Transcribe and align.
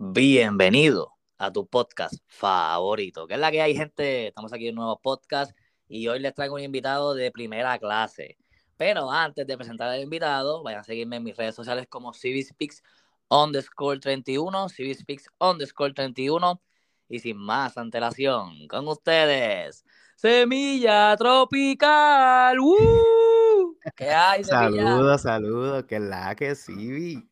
Bienvenido 0.00 1.16
a 1.38 1.52
tu 1.52 1.66
podcast 1.66 2.14
favorito. 2.28 3.26
Que 3.26 3.34
es 3.34 3.40
la 3.40 3.50
que 3.50 3.60
hay, 3.60 3.74
gente? 3.74 4.28
Estamos 4.28 4.52
aquí 4.52 4.68
en 4.68 4.74
un 4.78 4.84
nuevo 4.84 5.00
podcast 5.00 5.50
y 5.88 6.06
hoy 6.06 6.20
les 6.20 6.32
traigo 6.34 6.54
un 6.54 6.60
invitado 6.60 7.14
de 7.14 7.32
primera 7.32 7.76
clase. 7.80 8.38
Pero 8.76 9.10
antes 9.10 9.44
de 9.44 9.56
presentar 9.56 9.88
al 9.88 10.00
invitado, 10.00 10.62
vayan 10.62 10.82
a 10.82 10.84
seguirme 10.84 11.16
en 11.16 11.24
mis 11.24 11.36
redes 11.36 11.56
sociales 11.56 11.88
como 11.88 12.14
CiviSpeaks 12.14 12.80
underscore 13.28 13.98
31, 13.98 14.68
CiviSpeaks 14.68 15.30
underscore 15.40 15.92
31. 15.92 16.62
Y 17.08 17.18
sin 17.18 17.36
más 17.36 17.76
antelación, 17.76 18.68
con 18.68 18.86
ustedes, 18.86 19.84
Semilla 20.14 21.16
Tropical. 21.16 22.60
¡Woo! 22.60 23.76
¿Qué 23.96 24.10
hay, 24.10 24.44
Semilla? 24.44 24.84
Saludos, 24.84 25.22
saludos, 25.22 25.84
que 25.86 25.98
la 25.98 26.36
que 26.36 26.54
sí. 26.54 27.28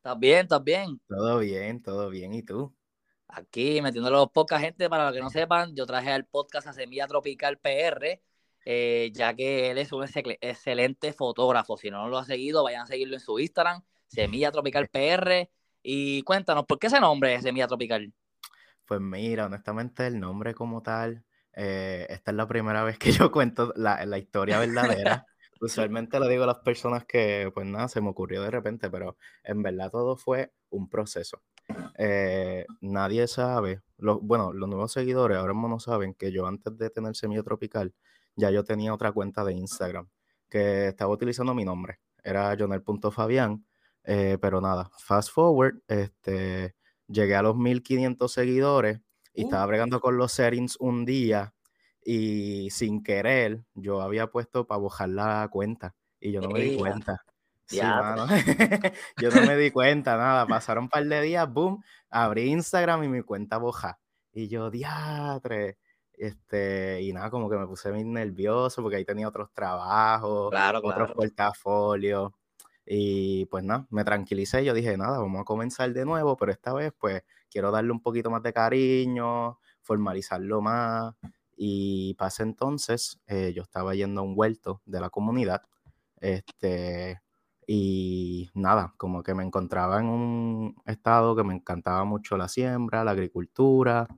¿Estás 0.00 0.18
bien? 0.18 0.38
¿Estás 0.44 0.64
bien? 0.64 0.98
Todo 1.08 1.40
bien, 1.40 1.82
todo 1.82 2.08
bien. 2.08 2.32
¿Y 2.32 2.42
tú? 2.42 2.74
Aquí 3.28 3.82
metiéndolo 3.82 4.32
poca 4.32 4.58
gente, 4.58 4.88
para 4.88 5.04
los 5.04 5.12
que 5.12 5.20
no 5.20 5.28
sepan, 5.28 5.76
yo 5.76 5.84
traje 5.84 6.10
al 6.10 6.24
podcast 6.24 6.66
a 6.68 6.72
Semilla 6.72 7.06
Tropical 7.06 7.58
PR, 7.58 8.22
eh, 8.64 9.10
ya 9.12 9.34
que 9.34 9.70
él 9.70 9.76
es 9.76 9.92
un 9.92 10.02
excelente 10.02 11.12
fotógrafo. 11.12 11.76
Si 11.76 11.90
no 11.90 12.08
lo 12.08 12.16
ha 12.16 12.24
seguido, 12.24 12.64
vayan 12.64 12.84
a 12.84 12.86
seguirlo 12.86 13.12
en 13.12 13.20
su 13.20 13.38
Instagram, 13.38 13.82
Semilla 14.06 14.50
Tropical 14.50 14.88
PR. 14.88 15.50
Y 15.82 16.22
cuéntanos, 16.22 16.64
¿por 16.64 16.78
qué 16.78 16.86
ese 16.86 16.98
nombre 16.98 17.34
es 17.34 17.42
Semilla 17.42 17.68
Tropical? 17.68 18.10
Pues 18.86 19.02
mira, 19.02 19.44
honestamente 19.44 20.06
el 20.06 20.18
nombre 20.18 20.54
como 20.54 20.82
tal, 20.82 21.22
eh, 21.52 22.06
esta 22.08 22.30
es 22.30 22.36
la 22.38 22.48
primera 22.48 22.84
vez 22.84 22.96
que 22.98 23.12
yo 23.12 23.30
cuento 23.30 23.74
la, 23.76 24.02
la 24.06 24.16
historia 24.16 24.58
verdadera. 24.60 25.26
Usualmente 25.60 26.18
le 26.18 26.28
digo 26.28 26.44
a 26.44 26.46
las 26.46 26.60
personas 26.60 27.04
que, 27.04 27.50
pues 27.52 27.66
nada, 27.66 27.88
se 27.88 28.00
me 28.00 28.08
ocurrió 28.08 28.42
de 28.42 28.50
repente, 28.50 28.88
pero 28.88 29.16
en 29.44 29.62
verdad 29.62 29.90
todo 29.90 30.16
fue 30.16 30.52
un 30.70 30.88
proceso. 30.88 31.42
Eh, 31.98 32.64
nadie 32.80 33.28
sabe, 33.28 33.82
bueno, 33.98 34.52
los 34.54 34.68
nuevos 34.68 34.92
seguidores 34.92 35.36
ahora 35.36 35.52
mismo 35.52 35.68
no 35.68 35.78
saben 35.78 36.14
que 36.14 36.32
yo 36.32 36.46
antes 36.46 36.76
de 36.78 36.88
tener 36.88 37.14
Semilla 37.14 37.42
Tropical, 37.42 37.94
ya 38.36 38.50
yo 38.50 38.64
tenía 38.64 38.94
otra 38.94 39.12
cuenta 39.12 39.44
de 39.44 39.52
Instagram 39.52 40.08
que 40.48 40.88
estaba 40.88 41.12
utilizando 41.12 41.54
mi 41.54 41.64
nombre. 41.64 42.00
Era 42.24 42.56
jonel.fabián, 42.58 43.66
eh, 44.04 44.38
pero 44.40 44.62
nada, 44.62 44.90
fast 44.98 45.30
forward, 45.30 45.82
este, 45.88 46.74
llegué 47.06 47.34
a 47.36 47.42
los 47.42 47.56
1500 47.56 48.32
seguidores 48.32 49.00
y 49.34 49.44
estaba 49.44 49.64
uh. 49.66 49.68
bregando 49.68 50.00
con 50.00 50.16
los 50.16 50.32
settings 50.32 50.76
un 50.80 51.04
día 51.04 51.54
y 52.02 52.70
sin 52.70 53.02
querer 53.02 53.64
yo 53.74 54.00
había 54.00 54.28
puesto 54.28 54.66
para 54.66 54.80
bojar 54.80 55.10
la 55.10 55.48
cuenta 55.50 55.94
y 56.20 56.32
yo 56.32 56.40
no 56.40 56.50
me 56.50 56.60
di 56.60 56.76
cuenta. 56.76 57.24
Sí, 57.66 57.80
mano. 57.80 58.26
yo 59.20 59.30
no 59.30 59.46
me 59.46 59.56
di 59.56 59.70
cuenta, 59.70 60.16
nada. 60.16 60.46
Pasaron 60.46 60.84
un 60.84 60.90
par 60.90 61.04
de 61.06 61.22
días, 61.22 61.50
boom, 61.50 61.82
abrí 62.10 62.50
Instagram 62.50 63.04
y 63.04 63.08
mi 63.08 63.22
cuenta 63.22 63.58
boja. 63.58 63.98
Y 64.32 64.48
yo, 64.48 64.70
diatre. 64.70 65.78
Este, 66.12 67.00
y 67.00 67.12
nada, 67.12 67.30
como 67.30 67.48
que 67.48 67.56
me 67.56 67.66
puse 67.66 67.90
muy 67.90 68.04
nervioso 68.04 68.82
porque 68.82 68.96
ahí 68.96 69.04
tenía 69.04 69.28
otros 69.28 69.52
trabajos, 69.54 70.52
otros 70.82 71.12
portafolios. 71.12 72.32
Y 72.84 73.46
pues 73.46 73.64
nada, 73.64 73.86
me 73.90 74.04
tranquilicé. 74.04 74.64
Yo 74.64 74.74
dije, 74.74 74.96
nada, 74.96 75.18
vamos 75.18 75.40
a 75.40 75.44
comenzar 75.44 75.92
de 75.92 76.04
nuevo, 76.04 76.36
pero 76.36 76.52
esta 76.52 76.72
vez 76.72 76.92
pues 76.98 77.22
quiero 77.48 77.70
darle 77.70 77.92
un 77.92 78.02
poquito 78.02 78.30
más 78.30 78.42
de 78.42 78.52
cariño, 78.52 79.58
formalizarlo 79.80 80.60
más. 80.60 81.14
Y 81.62 82.14
pasa 82.14 82.42
entonces, 82.42 83.20
eh, 83.26 83.52
yo 83.54 83.62
estaba 83.62 83.94
yendo 83.94 84.22
a 84.22 84.24
un 84.24 84.32
huerto 84.34 84.80
de 84.86 84.98
la 84.98 85.10
comunidad, 85.10 85.60
este, 86.18 87.20
y 87.66 88.48
nada, 88.54 88.94
como 88.96 89.22
que 89.22 89.34
me 89.34 89.44
encontraba 89.44 90.00
en 90.00 90.06
un 90.06 90.76
estado 90.86 91.36
que 91.36 91.44
me 91.44 91.52
encantaba 91.52 92.04
mucho 92.04 92.38
la 92.38 92.48
siembra, 92.48 93.04
la 93.04 93.10
agricultura. 93.10 94.08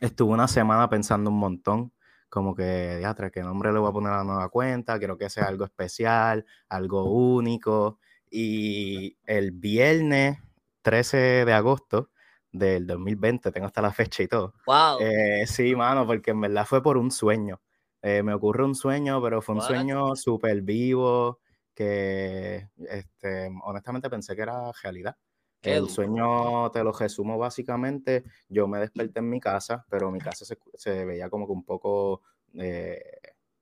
Estuve 0.00 0.32
una 0.32 0.48
semana 0.48 0.88
pensando 0.88 1.30
un 1.30 1.38
montón, 1.38 1.92
como 2.28 2.56
que, 2.56 2.96
diatre, 2.98 3.30
¿qué 3.30 3.42
nombre 3.42 3.72
le 3.72 3.78
voy 3.78 3.90
a 3.90 3.92
poner 3.92 4.12
a 4.12 4.16
la 4.18 4.24
nueva 4.24 4.48
cuenta? 4.48 4.98
Quiero 4.98 5.16
que 5.16 5.30
sea 5.30 5.44
algo 5.44 5.64
especial, 5.64 6.44
algo 6.68 7.04
único. 7.04 8.00
Y 8.28 9.16
el 9.26 9.52
viernes 9.52 10.38
13 10.82 11.44
de 11.44 11.52
agosto 11.52 12.10
del 12.54 12.86
2020, 12.86 13.50
tengo 13.50 13.66
hasta 13.66 13.82
la 13.82 13.92
fecha 13.92 14.22
y 14.22 14.28
todo. 14.28 14.54
Wow. 14.66 15.00
Eh, 15.00 15.44
sí, 15.46 15.74
mano, 15.74 16.06
porque 16.06 16.30
en 16.30 16.40
verdad 16.40 16.64
fue 16.64 16.82
por 16.82 16.96
un 16.96 17.10
sueño. 17.10 17.60
Eh, 18.00 18.22
me 18.22 18.32
ocurre 18.32 18.64
un 18.64 18.74
sueño, 18.74 19.20
pero 19.22 19.42
fue 19.42 19.56
un 19.56 19.62
sueño 19.62 20.14
súper 20.14 20.62
vivo, 20.62 21.40
que 21.74 22.68
este, 22.88 23.50
honestamente 23.64 24.08
pensé 24.08 24.36
que 24.36 24.42
era 24.42 24.70
realidad. 24.82 25.16
el 25.62 25.88
sueño 25.88 26.70
te 26.70 26.84
lo 26.84 26.92
resumo 26.92 27.38
básicamente, 27.38 28.24
yo 28.48 28.68
me 28.68 28.78
desperté 28.78 29.18
en 29.18 29.30
mi 29.30 29.40
casa, 29.40 29.84
pero 29.88 30.10
mi 30.10 30.20
casa 30.20 30.44
se, 30.44 30.58
se 30.74 31.04
veía 31.04 31.30
como 31.30 31.46
que 31.46 31.52
un 31.52 31.64
poco 31.64 32.22
eh, 32.54 33.02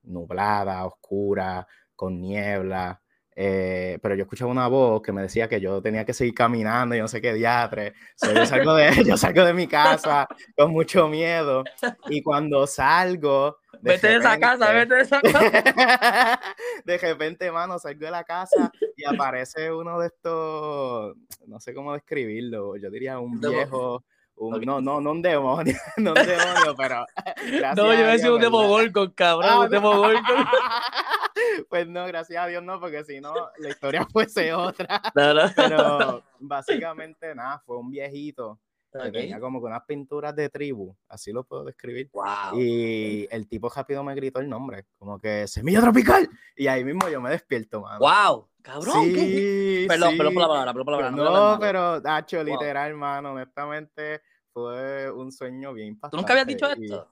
nublada, 0.03 0.85
oscura, 0.85 1.67
con 1.95 2.21
niebla. 2.21 3.02
Eh, 3.35 3.99
pero 4.03 4.15
yo 4.15 4.23
escuchaba 4.23 4.51
una 4.51 4.69
voz 4.69 5.01
que 5.01 5.13
me 5.13 5.23
decía 5.23 5.49
que 5.49 5.61
yo 5.61 5.81
tenía 5.81 6.05
que 6.05 6.13
seguir 6.13 6.35
caminando 6.35 6.95
y 6.95 7.01
no 7.01 7.09
sé 7.09 7.21
qué 7.21 7.33
diatre. 7.33 7.95
yo, 8.23 8.45
salgo 8.45 8.75
de, 8.75 8.91
yo 9.07 9.17
salgo 9.17 9.45
de 9.45 9.55
mi 9.55 9.67
casa 9.67 10.29
con 10.57 10.73
mucho 10.73 11.09
miedo 11.09 11.65
y 12.09 12.23
cuando 12.23 12.67
salgo... 12.67 13.59
De 13.81 13.93
vete 13.93 14.09
de 14.09 14.17
esa 14.17 14.39
casa, 14.39 14.71
vete 14.73 14.95
de 14.95 15.03
esa 15.03 15.21
casa. 15.21 16.41
de 16.85 16.99
repente, 16.99 17.51
mano, 17.51 17.79
salgo 17.79 18.05
de 18.05 18.11
la 18.11 18.25
casa 18.25 18.71
y 18.97 19.05
aparece 19.05 19.73
uno 19.73 19.99
de 19.99 20.09
estos, 20.09 21.17
no 21.47 21.59
sé 21.59 21.73
cómo 21.75 21.95
describirlo, 21.95 22.77
yo 22.77 22.91
diría 22.91 23.19
un 23.19 23.41
viejo... 23.41 24.05
no, 24.51 24.81
no, 24.81 25.01
no 25.01 25.11
un 25.13 25.23
demonio, 25.23 25.77
no 25.99 26.11
un 26.11 26.27
demonio, 26.27 26.75
pero. 26.77 27.07
No, 27.77 27.93
yo 27.93 28.01
me 28.01 28.13
decía 28.13 28.33
un 28.33 28.41
demogorgon, 28.41 29.11
cabrón, 29.11 29.51
ah, 29.51 29.61
un 29.61 29.71
demogorgon. 29.71 30.23
Pues 31.69 31.89
no, 31.89 32.07
gracias 32.07 32.43
a 32.43 32.47
Dios 32.47 32.63
no, 32.63 32.79
porque 32.79 33.05
si 33.05 33.21
no, 33.21 33.35
la 33.59 33.69
historia 33.69 34.07
fuese 34.07 34.53
otra. 34.53 35.03
Pero 35.15 36.23
básicamente 36.39 37.35
nada, 37.35 37.63
fue 37.67 37.79
un 37.79 37.91
viejito 37.91 38.59
que 39.01 39.11
tenía 39.11 39.41
como 39.41 39.61
que 39.61 39.67
unas 39.67 39.85
pinturas 39.85 40.37
de 40.37 40.49
tribu, 40.51 40.95
así 41.09 41.33
lo 41.33 41.45
puedo 41.45 41.65
describir. 41.65 42.11
Y 42.55 43.27
el 43.31 43.49
tipo 43.49 43.71
rápido 43.75 44.05
me 44.05 44.15
gritó 44.15 44.41
el 44.41 44.49
nombre, 44.49 44.87
como 44.99 45.19
que 45.19 45.47
Semilla 45.49 45.81
Tropical. 45.81 46.29
Y 46.57 46.67
ahí 46.67 46.85
mismo 46.85 47.09
yo 47.09 47.21
me 47.21 47.31
despierto, 47.31 47.81
mano. 47.81 47.99
¡Wow! 47.99 48.49
Cabrón, 48.63 49.05
sí, 49.05 49.87
Perdón, 49.89 50.17
perdón 50.17 50.35
por 50.35 50.43
la 50.43 50.49
palabra, 50.49 50.73
perdón 50.73 50.85
por 50.85 50.95
la 50.95 51.11
palabra. 51.11 51.53
No, 51.55 51.59
pero, 51.59 52.01
Nacho, 52.01 52.45
literal, 52.45 52.91
hermano, 52.91 53.33
honestamente 53.33 54.23
fue 54.53 55.11
un 55.11 55.33
sueño 55.33 55.73
bien 55.73 55.89
impactante. 55.89 56.17
¿Tú 56.17 56.21
nunca 56.21 56.33
habías 56.33 56.47
dicho 56.47 56.69
esto? 56.71 57.09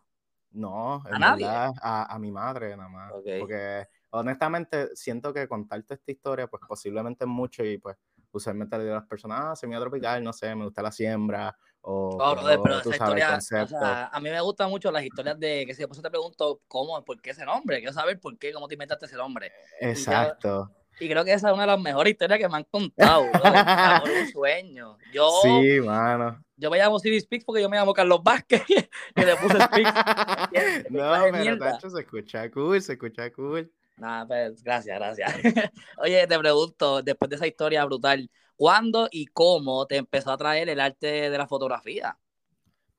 No, 0.53 1.03
en 1.07 1.23
¿A 1.23 1.37
verdad, 1.37 1.73
A, 1.81 2.15
a, 2.15 2.19
mi 2.19 2.33
madre 2.33 2.77
nada 2.77 2.89
más. 2.89 3.13
Porque 3.39 3.87
honestamente 4.11 4.95
siento 4.97 5.33
que 5.33 5.47
contarte 5.47 5.95
esta 5.95 6.11
historia, 6.11 6.49
pues 6.49 6.63
posiblemente 6.67 7.25
es 7.25 7.29
mucho 7.29 7.65
y 7.65 7.79
pues 7.79 7.97
usualmente 8.33 8.77
le 8.77 8.85
digo 8.85 8.97
a 8.97 9.01
las 9.01 9.09
personas, 9.09 9.41
ah, 9.43 9.57
semilla 9.57 9.81
tropical, 9.81 10.23
no 10.23 10.33
sé, 10.33 10.55
me 10.55 10.65
gusta 10.65 10.83
la 10.83 10.93
siembra 10.93 11.57
o 11.83 12.19
pero 12.63 12.81
esa 12.81 12.91
historia, 12.91 13.37
o 13.37 13.41
sea, 13.41 14.07
a 14.09 14.21
mí 14.21 14.29
me 14.29 14.41
gustan 14.41 14.69
mucho 14.69 14.91
las 14.93 15.03
historias 15.03 15.39
de 15.39 15.65
que 15.67 15.75
si 15.75 15.79
después 15.79 16.01
te 16.01 16.11
pregunto 16.11 16.61
cómo, 16.69 17.03
por 17.05 17.21
qué 17.23 17.31
ese 17.31 17.45
nombre, 17.45 17.79
quiero 17.79 17.93
saber 17.93 18.21
por 18.21 18.39
qué, 18.39 18.53
cómo 18.53 18.69
te 18.69 18.75
inventaste 18.75 19.07
ese 19.07 19.17
nombre. 19.17 19.51
Exacto. 19.81 20.71
Y, 21.01 21.09
creo 21.09 21.25
que 21.25 21.33
esa 21.33 21.49
es 21.49 21.55
una 21.55 21.63
de 21.63 21.69
las 21.69 21.81
mejores 21.81 22.13
historias 22.13 22.39
que 22.39 22.49
me 22.49 22.57
han 22.57 22.65
contado, 22.65 23.25
¿no? 23.25 24.05
un 24.05 24.27
sueño. 24.33 24.99
Yo, 25.13 25.31
sí, 25.43 25.81
mano. 25.81 26.45
Yo 26.57 26.71
me 26.71 26.77
llamo 26.77 26.99
Stevie 26.99 27.21
Speaks 27.21 27.45
porque 27.45 27.63
yo 27.63 27.71
me 27.71 27.79
llamo 27.79 27.95
Carlos 27.95 28.23
Vázquez 28.23 28.63
y 29.17 29.21
le 29.25 29.37
puse 29.37 29.61
Speaks. 29.61 29.95
no, 30.91 31.13
pero 31.33 31.59
Tacho 31.59 31.89
se 31.89 32.01
escucha 32.01 32.51
cool, 32.51 32.83
se 32.83 32.93
escucha 32.93 33.33
cool. 33.33 33.73
Nada, 33.97 34.27
pues 34.27 34.63
gracias, 34.63 34.99
gracias. 34.99 35.71
Oye, 35.99 36.27
te 36.27 36.39
pregunto, 36.39 37.03
después 37.03 37.29
de 37.31 37.37
esa 37.37 37.47
historia 37.47 37.85
brutal, 37.85 38.31
¿cuándo 38.57 39.09
y 39.11 39.27
cómo 39.27 39.87
te 39.87 39.97
empezó 39.97 40.33
a 40.33 40.37
traer 40.37 40.69
el 40.69 40.81
arte 40.81 41.31
de 41.31 41.39
la 41.39 41.47
fotografía? 41.47 42.19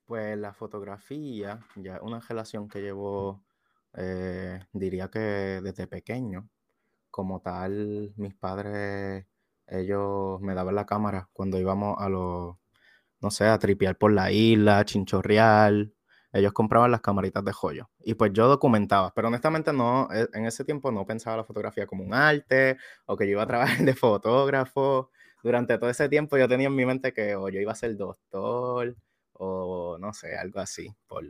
Pues 0.06 0.38
la 0.38 0.54
fotografía, 0.54 1.60
ya 1.76 2.00
una 2.02 2.20
relación 2.20 2.68
que 2.68 2.82
llevo, 2.82 3.44
eh, 3.96 4.60
diría 4.74 5.08
que 5.10 5.20
desde 5.20 5.88
pequeño. 5.88 6.50
Como 7.12 7.42
tal, 7.42 8.14
mis 8.16 8.34
padres, 8.34 9.26
ellos 9.68 10.40
me 10.42 10.56
daban 10.56 10.76
la 10.76 10.86
cámara 10.86 11.30
cuando 11.34 11.60
íbamos 11.60 11.98
a 12.00 12.10
los, 12.10 12.56
no 13.20 13.32
sé, 13.32 13.46
a 13.46 13.60
tripear 13.60 13.98
por 13.98 14.12
la 14.12 14.32
isla, 14.32 14.80
a 14.80 14.86
chinchorreal, 14.86 15.94
ellos 16.34 16.54
compraban 16.54 16.92
las 16.92 17.02
camaritas 17.02 17.44
de 17.44 17.52
joyo. 17.52 17.90
Y 18.00 18.14
pues 18.14 18.32
yo 18.34 18.48
documentaba, 18.48 19.14
pero 19.14 19.28
honestamente 19.28 19.74
no, 19.74 20.08
e, 20.12 20.28
en 20.34 20.46
ese 20.46 20.64
tiempo 20.64 20.92
no 20.92 21.06
pensaba 21.06 21.38
la 21.38 21.44
fotografía 21.44 21.86
como 21.86 22.04
un 22.04 22.14
arte 22.14 22.78
o 23.06 23.18
que 23.18 23.26
yo 23.26 23.32
iba 23.32 23.44
a 23.44 23.48
trabajar 23.48 23.78
de 23.86 23.94
fotógrafo. 23.94 25.12
Durante 25.44 25.78
todo 25.78 25.90
ese 25.90 26.08
tiempo 26.08 26.38
yo 26.38 26.48
tenía 26.48 26.68
en 26.68 26.76
mi 26.76 26.86
mente 26.86 27.14
que 27.14 27.36
o 27.36 27.50
yo 27.50 27.60
iba 27.60 27.72
a 27.72 27.76
ser 27.76 27.96
doctor 27.98 28.96
o 29.34 29.98
no 30.00 30.14
sé, 30.14 30.36
algo 30.38 30.60
así, 30.60 30.94
por, 31.08 31.26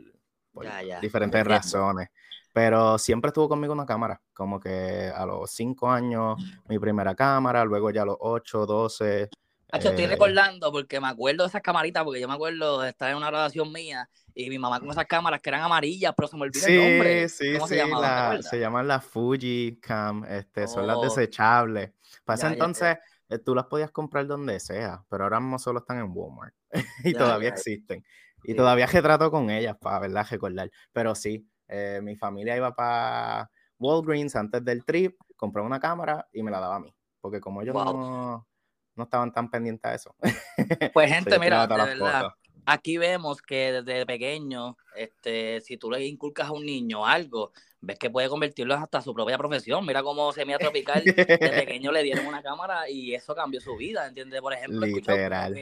diferentes 1.00 1.46
razones. 1.46 2.10
Pero 2.52 2.98
siempre 2.98 3.28
estuvo 3.28 3.48
conmigo 3.48 3.72
una 3.72 3.86
cámara, 3.86 4.20
como 4.34 4.60
que 4.60 5.10
a 5.14 5.24
los 5.24 5.50
cinco 5.50 5.90
años 5.90 6.36
mi 6.68 6.78
primera 6.78 7.14
cámara, 7.14 7.64
luego 7.64 7.90
ya 7.90 8.02
a 8.02 8.06
los 8.06 8.16
ocho, 8.20 8.66
doce, 8.66 9.30
estoy 9.78 10.06
recordando 10.06 10.70
porque 10.70 11.00
me 11.00 11.08
acuerdo 11.08 11.44
de 11.44 11.48
esas 11.48 11.62
camaritas, 11.62 12.04
porque 12.04 12.20
yo 12.20 12.28
me 12.28 12.34
acuerdo 12.34 12.80
de 12.80 12.90
estar 12.90 13.10
en 13.10 13.16
una 13.16 13.28
grabación 13.28 13.72
mía 13.72 14.08
y 14.34 14.50
mi 14.50 14.58
mamá 14.58 14.80
con 14.80 14.90
esas 14.90 15.06
cámaras 15.06 15.40
que 15.40 15.50
eran 15.50 15.62
amarillas, 15.62 16.12
pero 16.16 16.28
se 16.28 16.36
me 16.36 16.42
olvidó 16.42 16.66
el 16.66 16.76
nombre. 16.76 17.28
Sí, 17.28 17.52
¿Cómo 17.54 17.66
sí, 17.68 17.74
se, 17.74 18.42
se 18.42 18.58
llaman 18.58 18.88
las 18.88 19.04
Fuji 19.04 19.78
Cam, 19.80 20.24
este, 20.24 20.68
son 20.68 20.86
las 20.86 20.96
oh. 20.96 21.04
desechables. 21.04 21.92
Para 22.24 22.36
ese 22.36 22.46
entonces 22.48 22.98
eh, 23.28 23.38
tú 23.38 23.54
las 23.54 23.66
podías 23.66 23.90
comprar 23.90 24.26
donde 24.26 24.60
sea, 24.60 25.02
pero 25.08 25.24
ahora 25.24 25.40
mismo 25.40 25.58
solo 25.58 25.80
están 25.80 25.98
en 25.98 26.10
Walmart 26.12 26.54
y 27.04 27.12
todavía 27.14 27.48
existen. 27.48 28.04
Y 28.44 28.54
todavía 28.54 28.88
trato 28.88 29.30
con 29.30 29.50
ellas 29.50 29.76
para, 29.80 30.00
¿verdad? 30.00 30.26
Recordar. 30.28 30.70
Pero 30.92 31.14
sí, 31.14 31.46
eh, 31.72 32.00
mi 32.02 32.16
familia 32.16 32.54
iba 32.54 32.74
para 32.74 33.50
Walgreens 33.78 34.36
antes 34.36 34.62
del 34.62 34.84
trip, 34.84 35.16
compró 35.36 35.64
una 35.64 35.80
cámara 35.80 36.28
y 36.32 36.42
me 36.42 36.50
la 36.50 36.60
daba 36.60 36.76
a 36.76 36.80
mí. 36.80 36.94
Porque 37.20 37.40
como 37.40 37.62
ellos 37.62 37.74
no, 37.74 38.46
no, 38.94 39.04
estaban 39.04 39.32
tan 39.32 39.50
pendientes 39.50 39.90
a 39.90 39.94
eso. 39.94 40.14
Pues 40.92 41.10
gente, 41.10 41.38
mira, 41.38 41.66
de 41.66 41.76
verdad, 41.76 42.28
aquí 42.66 42.98
vemos 42.98 43.40
que 43.40 43.72
desde 43.72 44.04
pequeño, 44.04 44.76
este, 44.94 45.62
si 45.62 45.78
tú 45.78 45.90
le 45.90 46.04
inculcas 46.06 46.48
a 46.48 46.52
un 46.52 46.66
niño 46.66 47.06
algo, 47.06 47.52
ves 47.80 47.98
que 47.98 48.10
puede 48.10 48.28
convertirlo 48.28 48.74
hasta 48.74 49.00
su 49.00 49.14
propia 49.14 49.38
profesión. 49.38 49.86
Mira 49.86 50.02
cómo 50.02 50.30
Semilla 50.32 50.58
Tropical 50.58 51.02
de 51.04 51.14
pequeño 51.66 51.90
le 51.90 52.02
dieron 52.02 52.26
una 52.26 52.42
cámara 52.42 52.88
y 52.90 53.14
eso 53.14 53.34
cambió 53.34 53.60
su 53.60 53.76
vida, 53.76 54.06
¿entiendes? 54.06 54.40
Por 54.42 54.52
ejemplo, 54.52 54.86
Literal. 54.86 55.54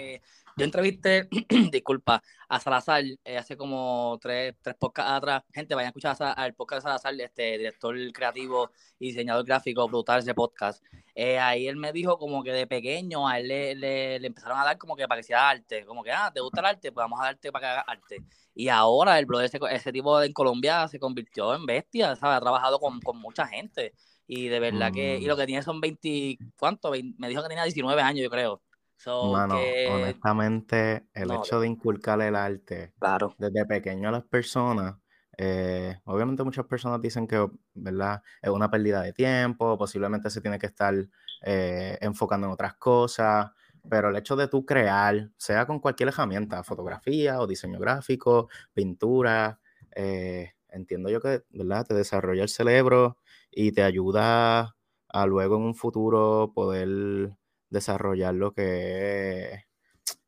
Yo 0.56 0.64
entrevisté, 0.64 1.28
disculpa, 1.72 2.22
a 2.48 2.60
Salazar 2.60 3.02
eh, 3.24 3.38
hace 3.38 3.56
como 3.56 4.18
tres, 4.20 4.54
tres 4.60 4.76
podcasts 4.78 5.12
atrás. 5.12 5.42
Gente, 5.52 5.74
vayan 5.74 5.86
a 5.86 5.90
escuchar 5.90 6.16
al 6.36 6.54
podcast 6.54 6.78
de 6.78 6.82
Salazar, 6.82 7.20
este 7.20 7.58
director 7.58 7.96
creativo 8.12 8.70
y 8.98 9.08
diseñador 9.08 9.44
gráfico, 9.44 9.88
brutal 9.88 10.20
ese 10.20 10.34
podcast. 10.34 10.84
Eh, 11.14 11.38
ahí 11.38 11.66
él 11.68 11.76
me 11.76 11.92
dijo 11.92 12.18
como 12.18 12.42
que 12.42 12.52
de 12.52 12.66
pequeño 12.66 13.28
a 13.28 13.38
él 13.38 13.48
le, 13.48 13.74
le, 13.74 14.26
empezaron 14.26 14.58
a 14.58 14.64
dar 14.64 14.78
como 14.78 14.96
que 14.96 15.06
parecía 15.08 15.48
arte. 15.48 15.84
Como 15.84 16.02
que, 16.02 16.12
ah, 16.12 16.30
¿te 16.32 16.40
gusta 16.40 16.60
el 16.60 16.66
arte? 16.66 16.92
Pues 16.92 17.04
vamos 17.04 17.20
a 17.20 17.24
darte 17.26 17.52
para 17.52 17.66
que 17.66 17.70
hagas 17.70 17.84
arte. 17.86 18.24
Y 18.54 18.68
ahora 18.68 19.18
el 19.18 19.26
brother, 19.26 19.46
ese, 19.46 19.58
ese 19.70 19.92
tipo 19.92 20.20
en 20.22 20.32
Colombia 20.32 20.88
se 20.88 20.98
convirtió 20.98 21.54
en 21.54 21.64
bestia, 21.66 22.16
¿sabes? 22.16 22.36
Ha 22.36 22.40
trabajado 22.40 22.78
con, 22.80 23.00
con 23.00 23.18
mucha 23.18 23.46
gente. 23.46 23.94
Y 24.26 24.48
de 24.48 24.60
verdad 24.60 24.92
que, 24.92 25.18
y 25.18 25.24
lo 25.26 25.36
que 25.36 25.46
tiene 25.46 25.62
son 25.62 25.80
20, 25.80 26.38
¿cuánto? 26.58 26.92
me 27.18 27.28
dijo 27.28 27.42
que 27.42 27.48
tenía 27.48 27.64
19 27.64 28.00
años, 28.02 28.22
yo 28.22 28.30
creo. 28.30 28.62
Mano, 29.06 29.56
honestamente, 29.90 31.06
el 31.14 31.30
hecho 31.30 31.60
de 31.60 31.68
inculcar 31.68 32.20
el 32.20 32.36
arte 32.36 32.92
claro. 32.98 33.34
desde 33.38 33.64
pequeño 33.66 34.08
a 34.08 34.12
las 34.12 34.24
personas, 34.24 34.96
eh, 35.38 35.98
obviamente 36.04 36.44
muchas 36.44 36.66
personas 36.66 37.00
dicen 37.00 37.26
que, 37.26 37.48
¿verdad? 37.72 38.22
Es 38.42 38.50
una 38.50 38.70
pérdida 38.70 39.00
de 39.02 39.12
tiempo, 39.12 39.78
posiblemente 39.78 40.28
se 40.28 40.42
tiene 40.42 40.58
que 40.58 40.66
estar 40.66 40.94
eh, 41.42 41.98
enfocando 42.02 42.46
en 42.46 42.52
otras 42.52 42.74
cosas, 42.74 43.50
pero 43.88 44.10
el 44.10 44.16
hecho 44.16 44.36
de 44.36 44.48
tú 44.48 44.66
crear, 44.66 45.30
sea 45.38 45.66
con 45.66 45.80
cualquier 45.80 46.10
herramienta, 46.10 46.62
fotografía 46.62 47.40
o 47.40 47.46
diseño 47.46 47.78
gráfico, 47.78 48.50
pintura, 48.74 49.60
eh, 49.96 50.52
entiendo 50.68 51.08
yo 51.08 51.20
que, 51.20 51.42
¿verdad? 51.50 51.86
Te 51.86 51.94
desarrolla 51.94 52.42
el 52.42 52.50
cerebro 52.50 53.16
y 53.50 53.72
te 53.72 53.82
ayuda 53.82 54.76
a 55.08 55.26
luego 55.26 55.56
en 55.56 55.62
un 55.62 55.74
futuro 55.74 56.52
poder 56.54 57.38
desarrollar 57.70 58.34
lo 58.34 58.52
que 58.52 59.52
es 59.52 59.64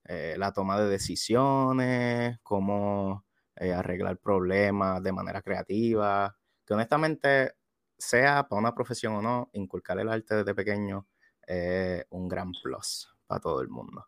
eh, 0.04 0.34
la 0.38 0.52
toma 0.52 0.80
de 0.80 0.88
decisiones, 0.88 2.38
cómo 2.42 3.24
eh, 3.56 3.72
arreglar 3.72 4.18
problemas 4.18 5.02
de 5.02 5.12
manera 5.12 5.42
creativa, 5.42 6.36
que 6.66 6.74
honestamente, 6.74 7.52
sea 7.98 8.48
para 8.48 8.60
una 8.60 8.74
profesión 8.74 9.14
o 9.14 9.22
no, 9.22 9.50
inculcar 9.52 9.98
el 9.98 10.08
arte 10.08 10.36
desde 10.36 10.54
pequeño 10.54 11.06
es 11.46 12.04
un 12.10 12.28
gran 12.28 12.52
plus 12.62 13.08
para 13.26 13.40
todo 13.40 13.60
el 13.60 13.68
mundo. 13.68 14.06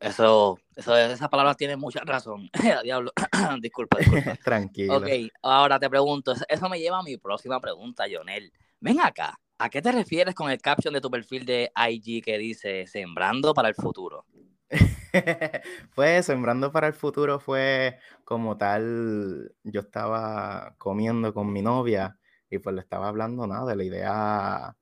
Eso, 0.00 0.58
eso, 0.74 0.96
esa 0.96 1.30
palabra 1.30 1.54
tiene 1.54 1.76
mucha 1.76 2.00
razón. 2.04 2.50
Diablo, 2.82 3.12
disculpa, 3.60 3.98
disculpa. 3.98 4.36
Tranquilo. 4.44 4.98
Ok, 4.98 5.08
ahora 5.42 5.78
te 5.78 5.88
pregunto, 5.88 6.34
eso 6.48 6.68
me 6.68 6.78
lleva 6.78 6.98
a 6.98 7.02
mi 7.02 7.16
próxima 7.16 7.60
pregunta, 7.60 8.04
Jonel. 8.10 8.52
Ven 8.80 9.00
acá, 9.00 9.38
¿A 9.58 9.70
qué 9.70 9.80
te 9.80 9.90
refieres 9.90 10.34
con 10.34 10.50
el 10.50 10.60
caption 10.60 10.92
de 10.92 11.00
tu 11.00 11.10
perfil 11.10 11.46
de 11.46 11.72
IG 11.74 12.22
que 12.22 12.36
dice 12.36 12.86
Sembrando 12.86 13.54
para 13.54 13.68
el 13.68 13.74
futuro? 13.74 14.26
pues 15.94 16.26
Sembrando 16.26 16.70
para 16.70 16.88
el 16.88 16.92
futuro 16.92 17.40
fue 17.40 17.98
como 18.24 18.58
tal, 18.58 19.54
yo 19.62 19.80
estaba 19.80 20.74
comiendo 20.76 21.32
con 21.32 21.50
mi 21.52 21.62
novia 21.62 22.18
y 22.50 22.58
pues 22.58 22.74
le 22.74 22.82
estaba 22.82 23.08
hablando 23.08 23.46
nada 23.46 23.64
de 23.70 23.76
la 23.76 23.84
idea 23.84 24.76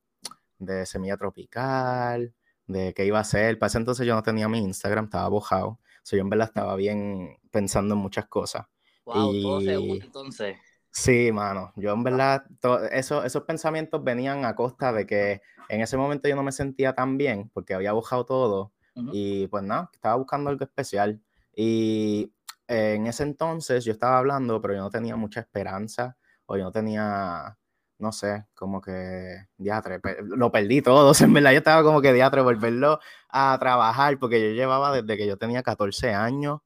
de 0.59 0.87
semilla 0.87 1.17
tropical, 1.17 2.35
de 2.67 2.93
qué 2.95 3.07
iba 3.07 3.21
a 3.21 3.25
ser. 3.25 3.59
Para 3.59 3.69
ese 3.69 3.79
entonces 3.79 4.07
yo 4.07 4.15
no 4.15 4.23
tenía 4.25 4.49
mi 4.49 4.59
Instagram, 4.59 5.05
estaba 5.05 5.29
bojado. 5.29 5.69
O 5.69 5.81
sea, 6.03 6.17
yo 6.17 6.23
en 6.23 6.31
verdad 6.31 6.49
estaba 6.49 6.75
bien 6.75 7.39
pensando 7.53 7.95
en 7.95 8.01
muchas 8.01 8.27
cosas. 8.27 8.67
Wow, 9.05 9.33
y... 9.33 9.43
todo 9.43 9.61
entonces. 9.61 10.57
Sí, 10.97 11.33
mano. 11.33 11.73
Yo 11.75 11.93
en 11.93 12.05
verdad, 12.05 12.45
eso, 12.93 13.25
esos 13.25 13.43
pensamientos 13.43 14.05
venían 14.05 14.45
a 14.45 14.55
costa 14.55 14.93
de 14.93 15.05
que 15.07 15.43
en 15.69 15.81
ese 15.81 15.97
momento 15.97 16.29
yo 16.29 16.37
no 16.37 16.45
me 16.45 16.53
sentía 16.53 16.95
tan 16.95 17.19
bien 17.19 17.51
porque 17.53 17.75
había 17.75 17.93
buscado 17.93 18.25
todo 18.25 18.73
y 18.95 19.49
pues 19.49 19.65
nada, 19.65 19.91
estaba 19.93 20.15
buscando 20.15 20.51
algo 20.51 20.65
especial. 20.65 21.21
Y 21.53 22.33
en 22.69 23.09
ese 23.09 23.25
entonces 23.25 23.85
yo 23.85 23.91
estaba 23.93 24.19
hablando, 24.19 24.61
pero 24.61 24.75
yo 24.75 24.81
no 24.83 24.91
tenía 24.91 25.17
mucha 25.17 25.41
esperanza 25.41 26.17
o 26.47 26.57
yo 26.57 26.63
no 26.63 26.71
tenía, 26.71 27.59
no 27.99 28.13
sé, 28.13 28.47
como 28.55 28.81
que 28.81 29.49
diatre, 29.59 30.01
lo 30.23 30.53
perdí 30.53 30.81
todo. 30.81 31.13
En 31.21 31.33
verdad 31.35 31.51
yo 31.53 31.59
estaba 31.59 31.83
como 31.83 32.01
que 32.01 32.13
diatre, 32.13 32.41
volverlo 32.41 33.01
a 33.31 33.57
trabajar 33.59 34.17
porque 34.21 34.41
yo 34.41 34.55
llevaba 34.55 34.95
desde 34.95 35.17
que 35.17 35.27
yo 35.27 35.37
tenía 35.39 35.65
14 35.65 36.15
años 36.15 36.61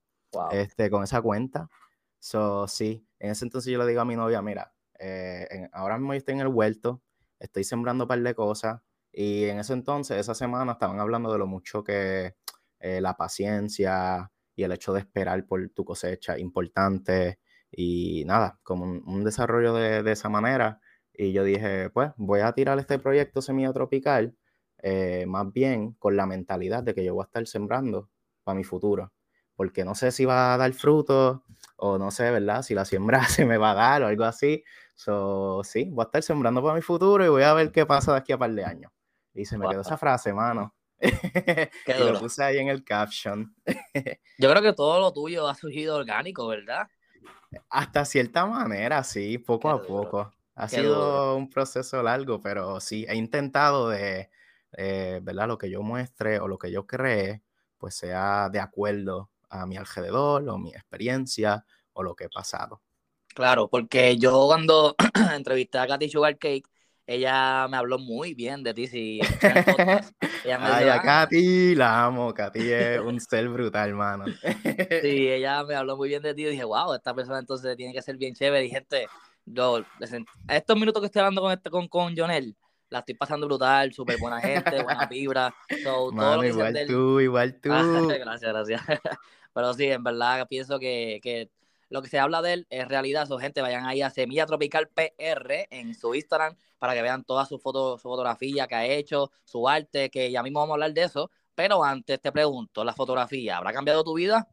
este, 0.50 0.90
con 0.90 1.02
esa 1.02 1.22
cuenta. 1.22 1.70
So, 2.20 2.68
sí, 2.68 3.07
en 3.18 3.30
ese 3.30 3.44
entonces 3.44 3.72
yo 3.72 3.78
le 3.78 3.86
digo 3.86 4.00
a 4.00 4.04
mi 4.04 4.16
novia, 4.16 4.42
mira, 4.42 4.72
eh, 4.98 5.68
ahora 5.72 5.98
mismo 5.98 6.12
estoy 6.12 6.34
en 6.34 6.40
el 6.40 6.48
huerto, 6.48 7.02
estoy 7.38 7.64
sembrando 7.64 8.04
un 8.04 8.08
par 8.08 8.20
de 8.20 8.34
cosas, 8.34 8.80
y 9.12 9.44
en 9.44 9.58
ese 9.58 9.72
entonces, 9.72 10.18
esa 10.18 10.34
semana, 10.34 10.72
estaban 10.72 11.00
hablando 11.00 11.32
de 11.32 11.38
lo 11.38 11.46
mucho 11.46 11.82
que 11.82 12.34
eh, 12.80 13.00
la 13.00 13.16
paciencia 13.16 14.30
y 14.54 14.62
el 14.64 14.72
hecho 14.72 14.92
de 14.92 15.00
esperar 15.00 15.44
por 15.46 15.68
tu 15.70 15.84
cosecha 15.84 16.38
importante, 16.38 17.40
y 17.70 18.24
nada, 18.26 18.58
como 18.62 18.84
un, 18.84 19.24
desarrollo 19.24 19.74
de, 19.74 20.02
de, 20.02 20.12
esa 20.12 20.28
manera. 20.28 20.80
Y 21.12 21.32
yo 21.32 21.44
dije, 21.44 21.90
pues 21.90 22.12
voy 22.16 22.40
a 22.40 22.52
tirar 22.52 22.78
este 22.78 22.98
proyecto 22.98 23.42
Semilla 23.42 23.72
Tropical, 23.72 24.36
eh, 24.78 25.26
más 25.26 25.52
bien 25.52 25.92
con 25.94 26.16
la 26.16 26.26
mentalidad 26.26 26.82
de 26.82 26.94
que 26.94 27.04
yo 27.04 27.14
voy 27.14 27.22
a 27.22 27.26
estar 27.26 27.46
sembrando 27.46 28.10
para 28.44 28.56
mi 28.56 28.64
futuro 28.64 29.12
porque 29.58 29.84
no 29.84 29.96
sé 29.96 30.12
si 30.12 30.24
va 30.24 30.54
a 30.54 30.56
dar 30.56 30.72
fruto 30.72 31.42
o 31.78 31.98
no 31.98 32.12
sé, 32.12 32.30
¿verdad? 32.30 32.62
Si 32.62 32.74
la 32.74 32.84
siembra 32.84 33.24
se 33.28 33.44
me 33.44 33.58
va 33.58 33.72
a 33.72 33.74
dar 33.74 34.02
o 34.04 34.06
algo 34.06 34.22
así. 34.22 34.62
So, 34.94 35.62
sí, 35.64 35.88
voy 35.90 36.04
a 36.04 36.06
estar 36.06 36.22
sembrando 36.22 36.62
para 36.62 36.76
mi 36.76 36.80
futuro 36.80 37.24
y 37.24 37.28
voy 37.28 37.42
a 37.42 37.52
ver 37.54 37.72
qué 37.72 37.84
pasa 37.84 38.12
de 38.12 38.18
aquí 38.18 38.32
a 38.32 38.38
par 38.38 38.52
de 38.52 38.64
años. 38.64 38.92
Y 39.34 39.44
se 39.46 39.58
me 39.58 39.68
quedó 39.68 39.80
esa 39.80 39.98
frase, 39.98 40.32
mano. 40.32 40.76
y 41.00 41.92
lo 41.98 42.20
puse 42.20 42.44
ahí 42.44 42.58
en 42.58 42.68
el 42.68 42.84
caption. 42.84 43.52
Yo 44.38 44.48
creo 44.48 44.62
que 44.62 44.72
todo 44.74 45.00
lo 45.00 45.12
tuyo 45.12 45.48
ha 45.48 45.56
surgido 45.56 45.96
orgánico, 45.96 46.46
¿verdad? 46.46 46.86
Hasta 47.68 48.04
cierta 48.04 48.46
manera, 48.46 49.02
sí, 49.02 49.38
poco 49.38 49.70
a 49.70 49.82
poco. 49.82 50.32
Ha 50.54 50.68
sido 50.68 51.36
un 51.36 51.50
proceso 51.50 52.00
largo, 52.00 52.40
pero 52.40 52.78
sí, 52.78 53.06
he 53.08 53.16
intentado 53.16 53.88
de, 53.88 54.30
eh, 54.76 55.18
¿verdad? 55.20 55.48
Lo 55.48 55.58
que 55.58 55.68
yo 55.68 55.82
muestre 55.82 56.38
o 56.38 56.46
lo 56.46 56.58
que 56.58 56.70
yo 56.70 56.86
cree, 56.86 57.42
pues 57.76 57.96
sea 57.96 58.50
de 58.50 58.60
acuerdo 58.60 59.30
a 59.50 59.66
mi 59.66 59.76
alrededor 59.76 60.48
o 60.48 60.58
mi 60.58 60.70
experiencia 60.70 61.64
o 61.92 62.02
lo 62.02 62.14
que 62.14 62.24
he 62.24 62.28
pasado. 62.28 62.82
Claro, 63.34 63.68
porque 63.68 64.16
yo 64.16 64.46
cuando 64.46 64.96
entrevisté 65.34 65.78
a 65.78 65.86
Katy 65.86 66.08
Sugar 66.08 66.36
Cake, 66.38 66.64
ella 67.06 67.66
me 67.68 67.76
habló 67.76 67.98
muy 67.98 68.34
bien 68.34 68.62
de 68.62 68.74
ti. 68.74 68.86
Si 68.86 69.20
ella 70.44 70.58
me 70.58 70.66
Ay, 70.66 70.88
a 70.88 70.96
ah". 70.96 71.02
Katy 71.02 71.74
la 71.74 72.04
amo. 72.04 72.34
Katy 72.34 72.72
es 72.72 73.00
un 73.04 73.20
ser 73.20 73.48
brutal, 73.48 73.88
hermano. 73.90 74.26
sí, 74.26 75.28
ella 75.30 75.64
me 75.64 75.74
habló 75.74 75.96
muy 75.96 76.08
bien 76.08 76.22
de 76.22 76.34
ti 76.34 76.42
y 76.42 76.50
dije, 76.50 76.64
wow, 76.64 76.94
esta 76.94 77.14
persona 77.14 77.38
entonces 77.38 77.76
tiene 77.76 77.94
que 77.94 78.02
ser 78.02 78.16
bien 78.16 78.34
chévere. 78.34 78.66
Y 78.66 78.70
gente, 78.70 79.06
yo, 79.46 79.82
estos 80.48 80.76
minutos 80.76 81.00
que 81.00 81.06
estoy 81.06 81.20
hablando 81.20 81.40
con, 81.40 81.52
este, 81.52 81.70
con, 81.70 81.88
con 81.88 82.14
Jonel, 82.14 82.54
la 82.90 83.00
estoy 83.00 83.14
pasando 83.14 83.46
brutal, 83.46 83.92
súper 83.92 84.18
buena 84.18 84.40
gente, 84.40 84.82
buena 84.82 85.06
vibra. 85.06 85.54
igual 86.44 86.86
tú, 86.86 87.20
igual 87.20 87.60
tú. 87.60 87.70
gracias, 87.70 88.52
gracias. 88.52 88.82
Pero 89.58 89.74
sí, 89.74 89.86
en 89.86 90.04
verdad 90.04 90.46
pienso 90.48 90.78
que, 90.78 91.18
que 91.20 91.50
lo 91.88 92.00
que 92.00 92.08
se 92.08 92.20
habla 92.20 92.42
de 92.42 92.52
él 92.52 92.66
es 92.70 92.86
realidad. 92.86 93.26
Su 93.26 93.38
gente, 93.38 93.60
vayan 93.60 93.86
ahí 93.86 94.02
a 94.02 94.08
Semilla 94.08 94.46
Tropical 94.46 94.88
PR 94.88 95.66
en 95.70 95.96
su 95.96 96.14
Instagram 96.14 96.54
para 96.78 96.94
que 96.94 97.02
vean 97.02 97.24
toda 97.24 97.44
su 97.44 97.58
foto, 97.58 97.98
su 97.98 98.08
fotografía 98.08 98.68
que 98.68 98.76
ha 98.76 98.86
hecho, 98.86 99.32
su 99.42 99.68
arte, 99.68 100.10
que 100.10 100.30
ya 100.30 100.44
mismo 100.44 100.60
vamos 100.60 100.74
a 100.74 100.76
hablar 100.76 100.92
de 100.92 101.02
eso. 101.02 101.32
Pero 101.56 101.82
antes 101.82 102.20
te 102.20 102.30
pregunto, 102.30 102.84
¿la 102.84 102.92
fotografía 102.92 103.56
habrá 103.56 103.72
cambiado 103.72 104.04
tu 104.04 104.14
vida? 104.14 104.46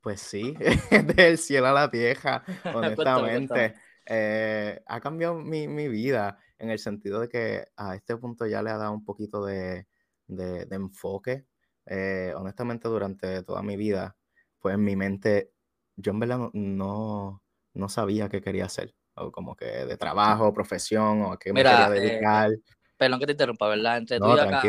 Pues 0.00 0.20
sí, 0.20 0.54
del 1.16 1.36
cielo 1.36 1.66
a 1.66 1.72
la 1.72 1.88
vieja, 1.88 2.44
honestamente. 2.76 3.74
Eh, 4.06 4.80
ha 4.86 5.00
cambiado 5.00 5.34
mi, 5.34 5.66
mi, 5.66 5.88
vida 5.88 6.38
en 6.60 6.70
el 6.70 6.78
sentido 6.78 7.18
de 7.18 7.28
que 7.28 7.64
a 7.76 7.96
este 7.96 8.16
punto 8.16 8.46
ya 8.46 8.62
le 8.62 8.70
ha 8.70 8.76
dado 8.76 8.92
un 8.92 9.04
poquito 9.04 9.44
de, 9.44 9.88
de, 10.28 10.64
de 10.66 10.76
enfoque 10.76 11.44
eh, 11.86 12.32
honestamente 12.36 12.88
durante 12.88 13.42
toda 13.42 13.62
mi 13.62 13.76
vida, 13.76 14.16
pues 14.58 14.74
en 14.74 14.84
mi 14.84 14.96
mente, 14.96 15.52
yo 15.96 16.12
en 16.12 16.20
verdad 16.20 16.50
no, 16.52 17.42
no, 17.74 17.88
sabía 17.88 18.28
qué 18.28 18.40
quería 18.40 18.66
hacer, 18.66 18.94
o 19.14 19.32
como 19.32 19.56
que 19.56 19.66
de 19.66 19.96
trabajo, 19.96 20.52
profesión, 20.52 21.22
o 21.22 21.32
a 21.32 21.38
qué 21.38 21.52
me 21.52 21.62
quería 21.62 21.88
eh, 21.88 22.00
dedicar. 22.00 22.50
perdón 22.96 23.20
que 23.20 23.26
te 23.26 23.32
interrumpa, 23.32 23.68
¿verdad? 23.68 23.98
Entre 23.98 24.18
no, 24.18 24.30
tú 24.30 24.36
y 24.36 24.40
acá, 24.40 24.62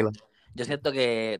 yo 0.56 0.66
siento 0.66 0.92
que 0.92 1.40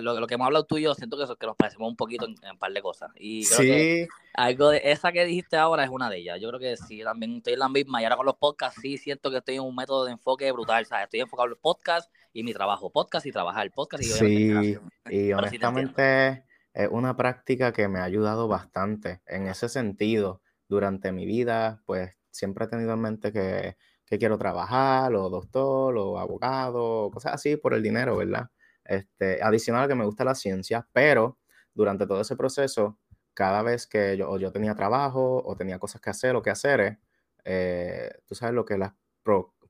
lo, 0.00 0.26
que 0.26 0.34
hemos 0.34 0.46
hablado 0.46 0.64
tú 0.64 0.78
y 0.78 0.82
yo, 0.82 0.94
siento 0.94 1.18
que, 1.18 1.26
que 1.36 1.46
nos 1.46 1.56
parecemos 1.56 1.90
un 1.90 1.96
poquito 1.96 2.24
en, 2.24 2.34
un 2.50 2.58
par 2.58 2.72
de 2.72 2.80
cosas. 2.80 3.10
Y 3.16 3.44
creo 3.46 3.58
que 3.60 4.08
algo 4.32 4.70
de 4.70 4.80
esa 4.84 5.12
que 5.12 5.26
dijiste 5.26 5.58
ahora 5.58 5.84
es 5.84 5.90
una 5.90 6.08
de 6.08 6.18
ellas. 6.18 6.40
Yo 6.40 6.48
creo 6.48 6.60
que 6.60 6.76
sí, 6.76 7.02
también 7.02 7.36
estoy 7.36 7.54
en 7.54 7.58
la 7.58 7.68
misma. 7.68 8.00
Y 8.00 8.04
ahora 8.04 8.16
con 8.16 8.24
los 8.24 8.36
podcasts, 8.36 8.80
sí 8.80 8.96
siento 8.96 9.30
que 9.30 9.38
estoy 9.38 9.56
en 9.56 9.62
un 9.62 9.76
método 9.76 10.06
de 10.06 10.12
enfoque 10.12 10.50
brutal. 10.52 10.86
¿sabes? 10.86 11.04
Estoy 11.04 11.20
enfocado 11.20 11.46
en 11.46 11.50
los 11.50 11.58
podcasts 11.58 12.10
y 12.32 12.42
mi 12.44 12.52
trabajo, 12.52 12.90
podcast 12.90 13.26
y 13.26 13.32
trabajar, 13.32 13.70
podcast 13.70 14.04
y 14.04 14.06
Sí, 14.06 14.78
y 15.10 15.32
honestamente 15.32 16.44
es 16.72 16.88
una 16.90 17.16
práctica 17.16 17.72
que 17.72 17.88
me 17.88 17.98
ha 17.98 18.04
ayudado 18.04 18.48
bastante 18.48 19.22
en 19.26 19.48
ese 19.48 19.68
sentido. 19.68 20.42
Durante 20.68 21.10
mi 21.10 21.26
vida, 21.26 21.82
pues 21.84 22.16
siempre 22.30 22.66
he 22.66 22.68
tenido 22.68 22.92
en 22.92 23.00
mente 23.00 23.32
que 23.32 23.76
que 24.10 24.18
quiero 24.18 24.38
trabajar, 24.38 25.14
o 25.14 25.30
doctor, 25.30 25.96
o 25.96 26.18
abogado, 26.18 27.10
cosas 27.12 27.34
así 27.34 27.56
por 27.56 27.74
el 27.74 27.82
dinero, 27.82 28.16
¿verdad? 28.16 28.50
Este, 28.84 29.40
adicional 29.40 29.84
a 29.84 29.88
que 29.88 29.94
me 29.94 30.04
gusta 30.04 30.24
la 30.24 30.34
ciencia, 30.34 30.88
pero 30.92 31.38
durante 31.74 32.08
todo 32.08 32.20
ese 32.20 32.34
proceso, 32.34 32.98
cada 33.34 33.62
vez 33.62 33.86
que 33.86 34.16
yo, 34.16 34.36
yo 34.36 34.50
tenía 34.50 34.74
trabajo 34.74 35.40
o 35.46 35.54
tenía 35.54 35.78
cosas 35.78 36.00
que 36.00 36.10
hacer 36.10 36.34
o 36.34 36.42
que 36.42 36.50
hacer, 36.50 36.98
eh, 37.44 38.10
tú 38.26 38.34
sabes 38.34 38.52
lo 38.52 38.64
que 38.64 38.74
es 38.74 38.80
la 38.80 38.96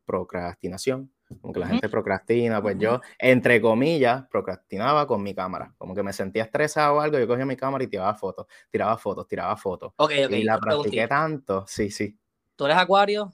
procrastinación, 0.06 1.12
como 1.40 1.52
que 1.52 1.60
la 1.60 1.68
gente 1.68 1.88
procrastina, 1.88 2.60
pues 2.60 2.76
yo, 2.78 3.00
entre 3.18 3.60
comillas, 3.60 4.24
procrastinaba 4.30 5.06
con 5.06 5.22
mi 5.22 5.34
cámara, 5.34 5.74
como 5.78 5.94
que 5.94 6.02
me 6.02 6.12
sentía 6.12 6.44
estresado 6.44 6.96
o 6.96 7.00
algo, 7.00 7.18
yo 7.18 7.26
cogía 7.28 7.46
mi 7.46 7.56
cámara 7.56 7.84
y 7.84 7.86
tiraba 7.86 8.14
fotos, 8.14 8.46
tiraba 8.70 8.96
fotos, 8.98 9.26
tiraba 9.26 9.56
fotos. 9.56 9.92
Ok, 9.96 10.12
ok. 10.26 10.32
Y 10.32 10.44
la 10.44 10.58
practiqué 10.58 11.06
tanto, 11.06 11.64
sí, 11.66 11.90
sí. 11.90 12.18
¿Tú 12.56 12.66
eres 12.66 12.76
acuario? 12.76 13.32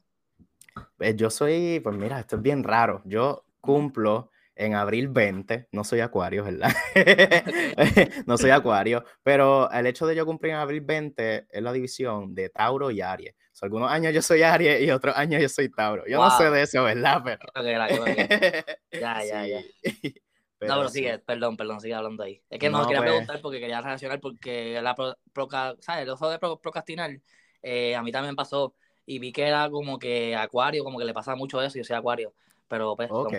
Eh, 1.00 1.14
yo 1.16 1.30
soy, 1.30 1.80
pues 1.80 1.96
mira, 1.96 2.20
esto 2.20 2.36
es 2.36 2.42
bien 2.42 2.62
raro. 2.62 3.02
Yo 3.04 3.44
cumplo 3.60 4.30
en 4.54 4.74
abril 4.74 5.08
20, 5.08 5.68
no 5.72 5.84
soy 5.84 6.00
acuario, 6.00 6.44
¿verdad? 6.44 6.72
no 8.26 8.38
soy 8.38 8.50
acuario, 8.50 9.04
pero 9.22 9.70
el 9.70 9.86
hecho 9.86 10.06
de 10.06 10.16
yo 10.16 10.24
cumplir 10.24 10.52
en 10.52 10.58
abril 10.58 10.80
20 10.80 11.46
es 11.50 11.62
la 11.62 11.72
división 11.72 12.34
de 12.34 12.48
Tauro 12.48 12.90
y 12.90 13.00
Aries. 13.00 13.34
Algunos 13.62 13.90
años 13.90 14.12
yo 14.12 14.22
soy 14.22 14.42
Aries 14.42 14.82
y 14.82 14.90
otros 14.90 15.16
años 15.16 15.40
yo 15.40 15.48
soy 15.48 15.70
Tauro. 15.70 16.04
Yo 16.06 16.18
no 16.18 16.30
sé 16.36 16.50
de 16.50 16.62
eso, 16.62 16.82
¿verdad? 16.84 17.22
Pero... 17.24 17.46
ya, 18.92 19.24
ya, 19.24 19.46
ya. 19.46 19.60
no, 19.60 19.70
pero 20.58 20.88
sigue, 20.88 21.18
perdón, 21.20 21.56
perdón, 21.56 21.80
sigue 21.80 21.94
hablando 21.94 22.22
ahí. 22.22 22.42
Es 22.50 22.58
que 22.58 22.68
no, 22.68 22.86
quería 22.86 22.98
pues 22.98 23.10
preguntar 23.10 23.40
porque 23.40 23.60
quería 23.60 23.80
relacionar 23.80 24.20
porque 24.20 24.80
la 24.82 24.94
¿sabes? 25.80 26.02
el 26.02 26.10
oso 26.10 26.28
de 26.30 26.38
procrastinar, 26.38 27.18
eh, 27.62 27.96
a 27.96 28.02
mí 28.02 28.12
también 28.12 28.36
pasó 28.36 28.74
y 29.06 29.18
vi 29.18 29.32
que 29.32 29.44
era 29.44 29.70
como 29.70 29.98
que 29.98 30.34
Acuario, 30.36 30.84
como 30.84 30.98
que 30.98 31.04
le 31.04 31.14
pasaba 31.14 31.36
mucho 31.36 31.62
eso, 31.62 31.78
y 31.78 31.80
yo 31.80 31.84
soy 31.84 31.96
Acuario, 31.96 32.34
pero 32.68 32.96
pues... 32.96 33.08
Ok. 33.10 33.32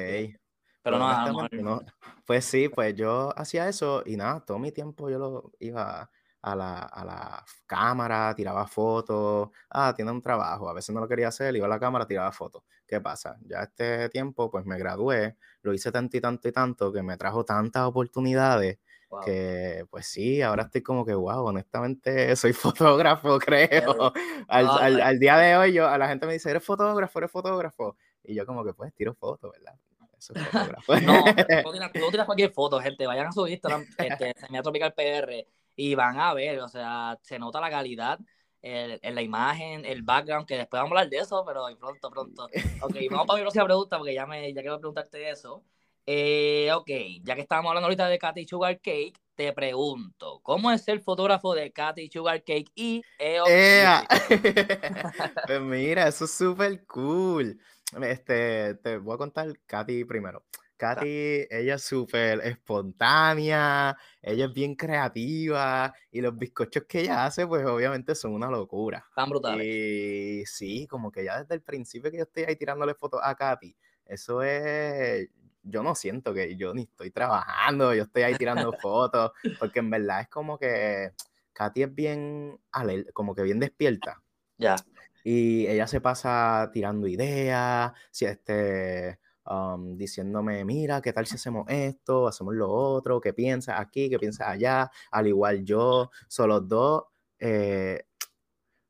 pero 0.81 0.97
no, 0.97 1.49
no, 1.51 1.81
Pues 2.25 2.45
sí, 2.45 2.69
pues 2.69 2.95
yo 2.95 3.37
hacía 3.37 3.67
eso 3.67 4.01
y 4.05 4.15
nada, 4.15 4.43
todo 4.45 4.57
mi 4.57 4.71
tiempo 4.71 5.09
yo 5.09 5.19
lo 5.19 5.51
iba 5.59 6.09
a 6.41 6.55
la, 6.55 6.79
a 6.79 7.05
la 7.05 7.45
cámara, 7.65 8.33
tiraba 8.35 8.67
fotos, 8.67 9.49
ah, 9.69 9.93
tiene 9.95 10.11
un 10.11 10.21
trabajo, 10.21 10.69
a 10.69 10.73
veces 10.73 10.93
no 10.93 11.01
lo 11.01 11.07
quería 11.07 11.29
hacer, 11.29 11.55
iba 11.55 11.65
a 11.65 11.69
la 11.69 11.79
cámara, 11.79 12.05
tiraba 12.05 12.31
fotos. 12.31 12.63
¿Qué 12.85 13.01
pasa? 13.01 13.37
Ya 13.45 13.63
este 13.63 14.09
tiempo, 14.09 14.49
pues 14.49 14.65
me 14.65 14.77
gradué, 14.77 15.35
lo 15.61 15.73
hice 15.73 15.91
tanto 15.91 16.17
y 16.17 16.21
tanto 16.21 16.47
y 16.47 16.51
tanto 16.51 16.93
que 16.93 17.03
me 17.03 17.17
trajo 17.17 17.43
tantas 17.43 17.83
oportunidades 17.83 18.79
que 19.23 19.85
pues 19.89 20.05
sí, 20.05 20.41
ahora 20.41 20.63
estoy 20.63 20.81
como 20.81 21.05
que, 21.05 21.13
wow, 21.13 21.45
honestamente 21.45 22.35
soy 22.35 22.53
fotógrafo, 22.53 23.39
creo. 23.39 24.13
Al, 24.47 25.01
al, 25.01 25.19
día 25.19 25.37
de 25.37 25.57
hoy 25.57 25.73
yo, 25.73 25.87
a 25.87 25.97
la 25.97 26.07
gente 26.07 26.25
me 26.27 26.33
dice, 26.33 26.49
eres 26.49 26.63
fotógrafo, 26.63 27.19
eres 27.19 27.31
fotógrafo. 27.31 27.97
Y 28.23 28.35
yo 28.35 28.45
como 28.45 28.65
que 28.65 28.73
pues 28.73 28.93
tiro 28.93 29.13
fotos, 29.13 29.51
¿verdad? 29.51 29.75
Eso 30.17 30.33
es 30.35 30.41
fotógrafo. 30.47 30.99
no, 31.01 31.23
no 31.23 32.11
tiras, 32.11 32.25
cualquier 32.25 32.51
foto, 32.51 32.79
gente. 32.79 33.07
Vayan 33.07 33.27
a 33.27 33.31
su 33.31 33.47
Instagram, 33.47 33.85
este, 33.97 34.33
Tropical 34.61 34.93
PR, 34.93 35.47
y 35.77 35.95
van 35.95 36.19
a 36.19 36.33
ver, 36.33 36.59
o 36.59 36.67
sea, 36.67 37.17
se 37.21 37.39
nota 37.39 37.61
la 37.61 37.69
calidad. 37.69 38.19
en 38.61 39.15
la 39.15 39.21
imagen, 39.21 39.85
el 39.85 40.01
background, 40.01 40.45
que 40.45 40.57
después 40.57 40.81
vamos 40.81 40.91
a 40.91 40.99
hablar 40.99 41.09
de 41.09 41.19
eso, 41.19 41.45
pero 41.45 41.65
pronto, 41.79 42.09
pronto. 42.09 42.49
Ok, 42.81 42.95
vamos 43.09 43.27
para 43.27 43.37
mi 43.37 43.43
próxima 43.43 43.65
pregunta, 43.65 43.97
porque 43.97 44.13
ya, 44.13 44.25
me, 44.25 44.53
ya 44.53 44.61
quiero 44.61 44.79
preguntarte 44.79 45.29
eso. 45.29 45.63
Eh, 46.05 46.69
ok, 46.73 46.89
ya 47.21 47.35
que 47.35 47.41
estábamos 47.41 47.69
hablando 47.69 47.85
ahorita 47.85 48.07
de 48.07 48.17
Katy 48.17 48.47
Sugar 48.47 48.81
Cake, 48.81 49.13
te 49.35 49.53
pregunto, 49.53 50.39
¿cómo 50.41 50.71
es 50.71 50.87
el 50.87 50.99
fotógrafo 50.99 51.53
de 51.53 51.71
Katy 51.71 52.09
Sugar 52.09 52.43
Cake 52.43 52.71
y 52.73 53.03
EO? 53.19 53.45
pues 55.45 55.61
mira, 55.61 56.07
eso 56.07 56.25
es 56.25 56.31
súper 56.31 56.83
cool. 56.87 57.59
Este, 58.01 58.75
te 58.75 58.97
voy 58.97 59.13
a 59.13 59.17
contar 59.17 59.53
Katy 59.67 60.05
primero. 60.05 60.43
Katy, 60.77 61.47
ella 61.49 61.75
es 61.75 61.83
súper 61.83 62.39
espontánea, 62.41 63.97
ella 64.21 64.45
es 64.45 64.53
bien 64.53 64.75
creativa 64.75 65.93
y 66.11 66.21
los 66.21 66.37
bizcochos 66.37 66.83
que 66.87 67.01
ella 67.01 67.25
hace, 67.25 67.47
pues 67.47 67.65
obviamente 67.65 68.13
son 68.13 68.33
una 68.33 68.49
locura. 68.49 69.05
Tan 69.15 69.29
brutales. 69.29 69.65
Y 69.65 70.45
sí, 70.45 70.87
como 70.87 71.11
que 71.11 71.25
ya 71.25 71.41
desde 71.41 71.55
el 71.55 71.61
principio 71.61 72.11
que 72.11 72.17
yo 72.17 72.23
estoy 72.23 72.43
ahí 72.43 72.55
tirándole 72.55 72.93
fotos 72.93 73.19
a 73.23 73.35
Katy, 73.35 73.75
eso 74.05 74.43
es, 74.43 75.27
yo 75.63 75.83
no 75.83 75.95
siento 75.95 76.33
que 76.33 76.55
yo 76.55 76.73
ni 76.73 76.83
estoy 76.83 77.11
trabajando, 77.11 77.93
yo 77.93 78.03
estoy 78.03 78.23
ahí 78.23 78.35
tirando 78.35 78.71
fotos, 78.81 79.31
porque 79.59 79.79
en 79.79 79.89
verdad 79.89 80.21
es 80.21 80.29
como 80.29 80.57
que 80.57 81.11
Katy 81.53 81.83
es 81.83 81.95
bien, 81.95 82.59
como 83.13 83.33
que 83.33 83.41
bien 83.41 83.59
despierta. 83.59 84.21
Ya. 84.57 84.75
Y 85.23 85.67
ella 85.67 85.87
se 85.87 85.99
pasa 85.99 86.69
tirando 86.71 87.07
ideas, 87.07 87.91
si 88.11 88.25
este, 88.25 89.19
um, 89.49 89.97
diciéndome, 89.97 90.63
mira, 90.65 91.01
¿qué 91.01 91.13
tal 91.13 91.25
si 91.25 91.35
hacemos 91.35 91.65
esto, 91.69 92.27
hacemos 92.27 92.53
lo 92.53 92.69
otro, 92.69 93.19
qué 93.21 93.33
piensas 93.33 93.79
aquí, 93.79 94.09
qué 94.09 94.19
piensas 94.19 94.47
allá, 94.47 94.91
al 95.11 95.27
igual 95.27 95.63
yo, 95.63 96.11
son 96.27 96.49
los 96.49 96.67
dos, 96.67 97.05
eh, 97.39 98.05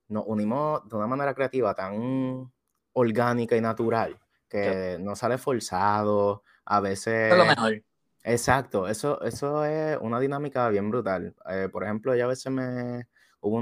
nos 0.10 0.24
unimos 0.28 0.88
de 0.88 0.96
una 0.96 1.08
manera 1.08 1.34
creativa 1.34 1.74
tan 1.74 2.52
orgánica 2.94 3.56
y 3.56 3.62
natural 3.62 4.20
que 4.50 4.98
no 5.00 5.16
sale 5.16 5.38
forzado, 5.38 6.44
a 6.66 6.80
veces... 6.80 7.32
Es 7.32 7.38
lo 7.38 7.46
mejor. 7.46 7.84
Exacto, 8.24 8.88
eso, 8.88 9.22
eso 9.22 9.64
es 9.64 9.98
una 10.02 10.20
dinámica 10.20 10.68
bien 10.70 10.90
brutal. 10.90 11.34
Eh, 11.50 11.70
por 11.72 11.84
ejemplo, 11.84 12.14
ella 12.14 12.26
a 12.26 12.28
veces 12.28 12.52
me... 12.52 13.08
Hubo 13.40 13.62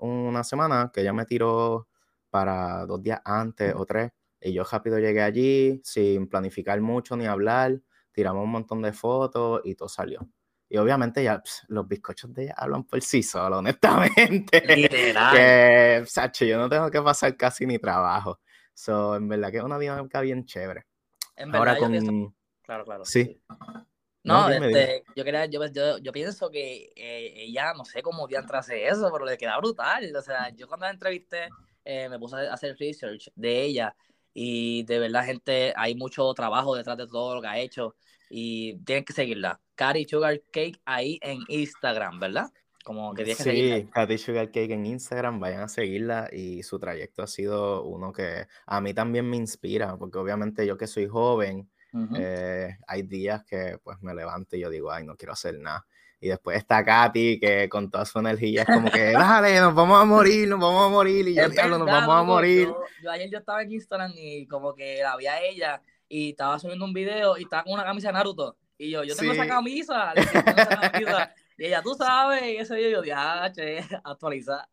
una 0.00 0.44
semana 0.44 0.90
que 0.92 1.00
ella 1.00 1.12
me 1.12 1.24
tiró 1.24 1.88
para 2.30 2.86
dos 2.86 3.02
días 3.02 3.20
antes 3.24 3.74
o 3.74 3.84
tres, 3.86 4.12
y 4.40 4.52
yo 4.52 4.64
rápido 4.64 4.98
llegué 4.98 5.22
allí 5.22 5.80
sin 5.84 6.28
planificar 6.28 6.80
mucho 6.80 7.16
ni 7.16 7.26
hablar, 7.26 7.80
tiramos 8.12 8.44
un 8.44 8.50
montón 8.50 8.82
de 8.82 8.92
fotos 8.92 9.60
y 9.64 9.74
todo 9.74 9.88
salió. 9.88 10.28
Y 10.70 10.76
obviamente 10.76 11.24
ya 11.24 11.42
los 11.68 11.88
bizcochos 11.88 12.32
de 12.34 12.44
ella 12.44 12.54
hablan 12.56 12.84
por 12.84 13.00
sí 13.00 13.22
solos, 13.22 13.58
honestamente. 13.60 14.76
Literal. 14.76 15.34
que, 15.34 16.02
Sacho, 16.06 16.44
yo 16.44 16.58
no 16.58 16.68
tengo 16.68 16.90
que 16.90 17.00
pasar 17.00 17.36
casi 17.36 17.66
ni 17.66 17.78
trabajo. 17.78 18.40
So, 18.74 19.16
en 19.16 19.28
verdad 19.28 19.50
que 19.50 19.58
es 19.58 19.64
una 19.64 19.78
dinámica 19.78 20.20
bien 20.20 20.44
chévere. 20.44 20.86
Ahora 21.52 21.76
con... 21.76 22.34
Claro, 22.62 22.84
claro. 22.84 23.04
Sí. 23.04 23.40
No, 24.24 24.50
este, 24.50 25.04
yo, 25.16 25.24
quería, 25.24 25.46
yo, 25.46 25.60
yo, 25.98 26.12
pienso 26.12 26.50
que 26.50 26.92
eh, 26.94 27.32
ella, 27.36 27.72
no 27.72 27.84
sé 27.84 28.02
cómo 28.02 28.26
diantra 28.26 28.58
hace 28.58 28.86
eso, 28.86 29.10
pero 29.10 29.24
le 29.24 29.38
queda 29.38 29.56
brutal. 29.56 30.14
O 30.14 30.20
sea, 30.20 30.50
yo 30.50 30.68
cuando 30.68 30.84
la 30.84 30.92
entrevisté, 30.92 31.48
eh, 31.82 32.10
me 32.10 32.18
puse 32.18 32.36
a 32.36 32.52
hacer 32.52 32.76
research 32.78 33.30
de 33.34 33.62
ella 33.62 33.96
y 34.40 34.84
de 34.84 35.00
verdad, 35.00 35.24
gente, 35.24 35.72
hay 35.74 35.96
mucho 35.96 36.32
trabajo 36.32 36.76
detrás 36.76 36.96
de 36.96 37.08
todo 37.08 37.34
lo 37.34 37.42
que 37.42 37.48
ha 37.48 37.58
hecho 37.58 37.96
y 38.30 38.78
tienen 38.84 39.04
que 39.04 39.12
seguirla. 39.12 39.60
Cari 39.74 40.04
Sugar 40.04 40.40
Cake 40.52 40.80
ahí 40.84 41.18
en 41.22 41.40
Instagram, 41.48 42.20
¿verdad? 42.20 42.46
Como 42.84 43.12
que 43.14 43.24
tienes 43.24 43.42
que 43.42 43.50
sí, 43.50 43.88
Katy 43.92 44.16
Sugar 44.16 44.46
Cake 44.52 44.70
en 44.70 44.86
Instagram, 44.86 45.40
vayan 45.40 45.62
a 45.62 45.68
seguirla 45.68 46.28
y 46.30 46.62
su 46.62 46.78
trayecto 46.78 47.24
ha 47.24 47.26
sido 47.26 47.82
uno 47.82 48.12
que 48.12 48.46
a 48.64 48.80
mí 48.80 48.94
también 48.94 49.28
me 49.28 49.36
inspira, 49.36 49.96
porque 49.96 50.18
obviamente 50.18 50.64
yo 50.64 50.78
que 50.78 50.86
soy 50.86 51.08
joven, 51.08 51.68
eh, 52.16 52.76
hay 52.86 53.02
días 53.02 53.44
que 53.44 53.78
pues 53.82 54.00
me 54.02 54.14
levanto 54.14 54.54
y 54.54 54.60
yo 54.60 54.70
digo, 54.70 54.92
ay, 54.92 55.04
no 55.04 55.16
quiero 55.16 55.32
hacer 55.32 55.58
nada. 55.58 55.84
Y 56.20 56.28
después 56.28 56.56
está 56.56 56.84
Katy, 56.84 57.38
que 57.38 57.68
con 57.68 57.90
toda 57.90 58.04
su 58.04 58.18
energía 58.18 58.62
es 58.62 58.66
como 58.66 58.90
que, 58.90 59.12
dale, 59.12 59.60
nos 59.60 59.74
vamos 59.74 60.00
a 60.00 60.04
morir, 60.04 60.48
nos 60.48 60.58
vamos 60.58 60.86
a 60.86 60.88
morir. 60.88 61.28
Y 61.28 61.34
yo, 61.34 61.48
diablo, 61.48 61.78
nos 61.78 61.86
vamos 61.86 62.14
a 62.14 62.22
morir. 62.22 62.68
Yo, 63.02 63.10
ayer 63.10 63.30
yo 63.30 63.38
estaba 63.38 63.62
en 63.62 63.72
Instagram 63.72 64.12
y 64.16 64.46
como 64.46 64.74
que 64.74 65.00
la 65.00 65.16
vi 65.16 65.26
a 65.26 65.40
ella 65.40 65.80
y 66.08 66.30
estaba 66.30 66.58
subiendo 66.58 66.84
un 66.84 66.92
video 66.92 67.38
y 67.38 67.42
estaba 67.42 67.62
con 67.62 67.74
una 67.74 67.84
camisa 67.84 68.08
de 68.08 68.14
Naruto. 68.14 68.56
Y 68.76 68.90
yo, 68.90 69.04
yo 69.04 69.14
tengo 69.14 69.32
esa 69.32 69.46
camisa, 69.46 70.12
Y 71.60 71.66
ella, 71.66 71.82
tú 71.82 71.94
sabes, 71.94 72.40
y 72.44 72.56
ese 72.56 72.76
día 72.76 72.90
yo, 72.90 73.02
ya, 73.02 73.50
che, 73.52 73.80
actualiza. 74.04 74.68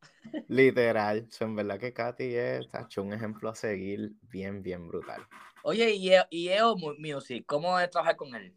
Literal, 0.47 1.27
en 1.39 1.55
verdad 1.55 1.79
que 1.79 1.91
Katy 1.91 2.35
es 2.35 2.67
hecho 2.79 3.01
un 3.01 3.11
ejemplo 3.11 3.49
a 3.49 3.55
seguir 3.55 4.11
bien, 4.21 4.61
bien 4.61 4.87
brutal. 4.87 5.25
Oye, 5.63 5.95
y 6.29 6.49
EO, 6.49 6.75
Music, 6.99 7.43
¿cómo 7.47 7.79
es 7.79 7.89
trabajar 7.89 8.15
con 8.15 8.35
él? 8.35 8.53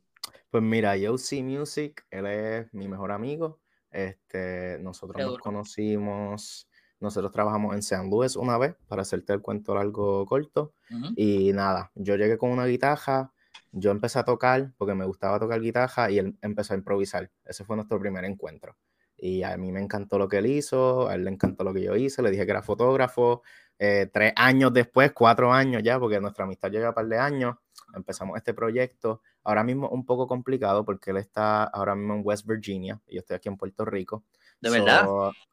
Pues 0.50 0.62
mira, 0.62 0.96
YOC 0.96 1.42
Music, 1.42 2.06
él 2.10 2.26
es 2.26 2.72
mi 2.72 2.88
mejor 2.88 3.12
amigo. 3.12 3.60
Este, 3.90 4.78
nosotros 4.80 5.24
nos 5.24 5.38
conocimos, 5.38 6.68
nosotros 7.00 7.32
trabajamos 7.32 7.74
en 7.74 7.82
San 7.82 8.08
Luis 8.08 8.34
una 8.34 8.56
vez, 8.56 8.74
para 8.86 9.02
hacerte 9.02 9.34
el 9.34 9.42
cuento 9.42 9.74
largo 9.74 10.24
corto. 10.26 10.72
Y 11.16 11.52
nada, 11.52 11.92
yo 11.94 12.16
llegué 12.16 12.38
con 12.38 12.50
una 12.50 12.64
guitarra, 12.64 13.32
yo 13.72 13.90
empecé 13.90 14.18
a 14.18 14.24
tocar 14.24 14.72
porque 14.78 14.94
me 14.94 15.04
gustaba 15.04 15.38
tocar 15.38 15.60
guitarra 15.60 16.10
y 16.10 16.18
él 16.18 16.38
empezó 16.40 16.72
a 16.72 16.76
improvisar. 16.76 17.30
Ese 17.44 17.64
fue 17.64 17.76
nuestro 17.76 17.98
primer 18.00 18.24
encuentro. 18.24 18.76
Y 19.18 19.42
a 19.42 19.56
mí 19.56 19.72
me 19.72 19.80
encantó 19.80 20.16
lo 20.16 20.28
que 20.28 20.38
él 20.38 20.46
hizo, 20.46 21.08
a 21.08 21.14
él 21.14 21.24
le 21.24 21.30
encantó 21.30 21.64
lo 21.64 21.74
que 21.74 21.82
yo 21.82 21.96
hice, 21.96 22.22
le 22.22 22.30
dije 22.30 22.46
que 22.46 22.52
era 22.52 22.62
fotógrafo. 22.62 23.42
Eh, 23.78 24.08
tres 24.12 24.32
años 24.36 24.72
después, 24.72 25.12
cuatro 25.12 25.52
años 25.52 25.82
ya, 25.82 25.98
porque 25.98 26.20
nuestra 26.20 26.44
amistad 26.44 26.70
lleva 26.70 26.88
un 26.88 26.94
par 26.94 27.06
de 27.06 27.18
años, 27.18 27.56
empezamos 27.94 28.36
este 28.36 28.54
proyecto. 28.54 29.22
Ahora 29.48 29.64
mismo 29.64 29.88
un 29.88 30.04
poco 30.04 30.26
complicado 30.26 30.84
porque 30.84 31.10
él 31.10 31.16
está 31.16 31.64
ahora 31.64 31.94
mismo 31.94 32.12
en 32.12 32.20
West 32.22 32.46
Virginia 32.46 33.00
y 33.06 33.14
yo 33.14 33.20
estoy 33.20 33.36
aquí 33.36 33.48
en 33.48 33.56
Puerto 33.56 33.82
Rico. 33.86 34.24
¿De 34.60 34.68
verdad? 34.68 35.08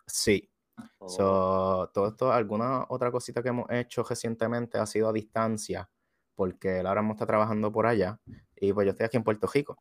Sí. 0.05 0.49
Oh. 0.99 1.89
todo 1.93 2.09
esto, 2.09 2.29
alguna 2.29 2.85
otra 2.89 3.09
cosita 3.09 3.41
que 3.41 3.47
hemos 3.47 3.71
hecho 3.71 4.03
recientemente 4.03 4.77
ha 4.77 4.85
sido 4.85 5.07
a 5.07 5.13
distancia, 5.13 5.89
porque 6.35 6.81
él 6.81 6.87
ahora 6.87 7.01
mismo 7.03 7.13
está 7.13 7.25
trabajando 7.25 7.71
por 7.71 7.87
allá 7.87 8.19
y 8.57 8.73
pues 8.73 8.83
yo 8.83 8.91
estoy 8.91 9.05
aquí 9.05 9.15
en 9.15 9.23
Puerto 9.23 9.47
Rico. 9.47 9.77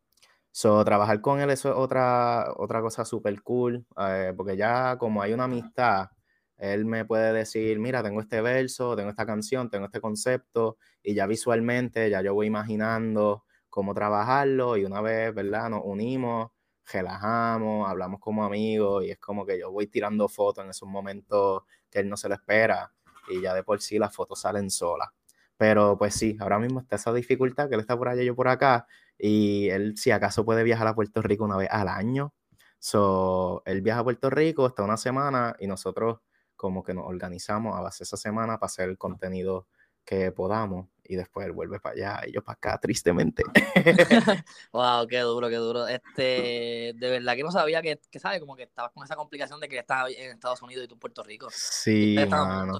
So, 0.49 0.85
trabajar 0.85 1.19
con 1.19 1.41
él 1.41 1.49
eso 1.49 1.67
es 1.71 1.75
otra, 1.75 2.53
otra 2.55 2.79
cosa 2.79 3.03
súper 3.03 3.41
cool, 3.41 3.85
eh, 3.97 4.31
porque 4.37 4.55
ya 4.55 4.97
como 4.97 5.21
hay 5.23 5.33
una 5.33 5.43
amistad, 5.43 6.11
él 6.55 6.85
me 6.85 7.03
puede 7.03 7.33
decir, 7.33 7.79
mira, 7.79 8.01
tengo 8.01 8.21
este 8.21 8.39
verso, 8.39 8.95
tengo 8.95 9.09
esta 9.09 9.25
canción, 9.25 9.69
tengo 9.69 9.87
este 9.87 9.99
concepto, 9.99 10.77
y 11.03 11.13
ya 11.13 11.27
visualmente, 11.27 12.09
ya 12.09 12.21
yo 12.21 12.33
voy 12.33 12.47
imaginando 12.47 13.43
cómo 13.75 13.93
trabajarlo, 13.93 14.77
y 14.77 14.85
una 14.85 15.01
vez, 15.01 15.35
¿verdad? 15.35 15.69
Nos 15.69 15.81
unimos, 15.83 16.49
relajamos, 16.89 17.89
hablamos 17.89 18.21
como 18.21 18.45
amigos, 18.45 19.03
y 19.03 19.11
es 19.11 19.19
como 19.19 19.45
que 19.45 19.59
yo 19.59 19.69
voy 19.69 19.87
tirando 19.87 20.29
fotos 20.29 20.63
en 20.63 20.69
esos 20.69 20.87
momentos 20.87 21.63
que 21.89 21.99
él 21.99 22.07
no 22.07 22.15
se 22.15 22.29
lo 22.29 22.35
espera, 22.35 22.93
y 23.27 23.41
ya 23.41 23.53
de 23.53 23.63
por 23.63 23.81
sí 23.81 23.99
las 23.99 24.15
fotos 24.15 24.39
salen 24.39 24.69
solas. 24.69 25.09
Pero 25.57 25.97
pues 25.97 26.13
sí, 26.15 26.37
ahora 26.39 26.57
mismo 26.57 26.79
está 26.79 26.95
esa 26.95 27.11
dificultad, 27.11 27.67
que 27.67 27.75
él 27.75 27.81
está 27.81 27.97
por 27.97 28.07
allá 28.07 28.21
y 28.21 28.27
yo 28.27 28.35
por 28.35 28.47
acá, 28.47 28.87
y 29.17 29.67
él 29.67 29.97
si 29.97 30.11
acaso 30.11 30.45
puede 30.45 30.63
viajar 30.63 30.87
a 30.87 30.95
Puerto 30.95 31.21
Rico 31.21 31.43
una 31.43 31.57
vez 31.57 31.67
al 31.69 31.89
año. 31.89 32.33
So, 32.79 33.61
él 33.65 33.81
viaja 33.81 33.99
a 33.99 34.03
Puerto 34.05 34.29
Rico, 34.29 34.67
está 34.67 34.83
una 34.83 34.95
semana 34.95 35.53
y 35.59 35.67
nosotros 35.67 36.19
como 36.55 36.81
que 36.81 36.93
nos 36.93 37.07
organizamos 37.07 37.77
a 37.77 37.81
base 37.81 37.99
de 37.99 38.05
esa 38.05 38.17
semana 38.17 38.57
para 38.57 38.67
hacer 38.67 38.87
el 38.89 38.97
contenido 38.97 39.67
que 40.05 40.31
podamos 40.31 40.87
y 41.07 41.15
después 41.15 41.45
él 41.45 41.53
vuelve 41.53 41.79
para 41.79 41.95
allá 41.95 42.27
y 42.27 42.31
yo 42.31 42.43
para 42.43 42.55
acá, 42.55 42.79
tristemente. 42.79 43.43
wow, 44.73 45.07
qué 45.07 45.19
duro, 45.19 45.49
qué 45.49 45.55
duro. 45.55 45.87
Este, 45.87 46.93
de 46.95 47.09
verdad 47.09 47.35
que 47.35 47.43
no 47.43 47.51
sabía 47.51 47.81
que, 47.81 47.99
que 48.09 48.19
¿sabes? 48.19 48.39
Como 48.39 48.55
que 48.55 48.63
estabas 48.63 48.91
con 48.91 49.03
esa 49.03 49.15
complicación 49.15 49.59
de 49.59 49.67
que 49.67 49.79
estaba 49.79 50.09
en 50.09 50.31
Estados 50.31 50.61
Unidos 50.61 50.85
y 50.85 50.87
tú 50.87 50.95
en 50.95 50.99
Puerto 50.99 51.23
Rico. 51.23 51.47
Sí, 51.51 52.15
mano. 52.29 52.79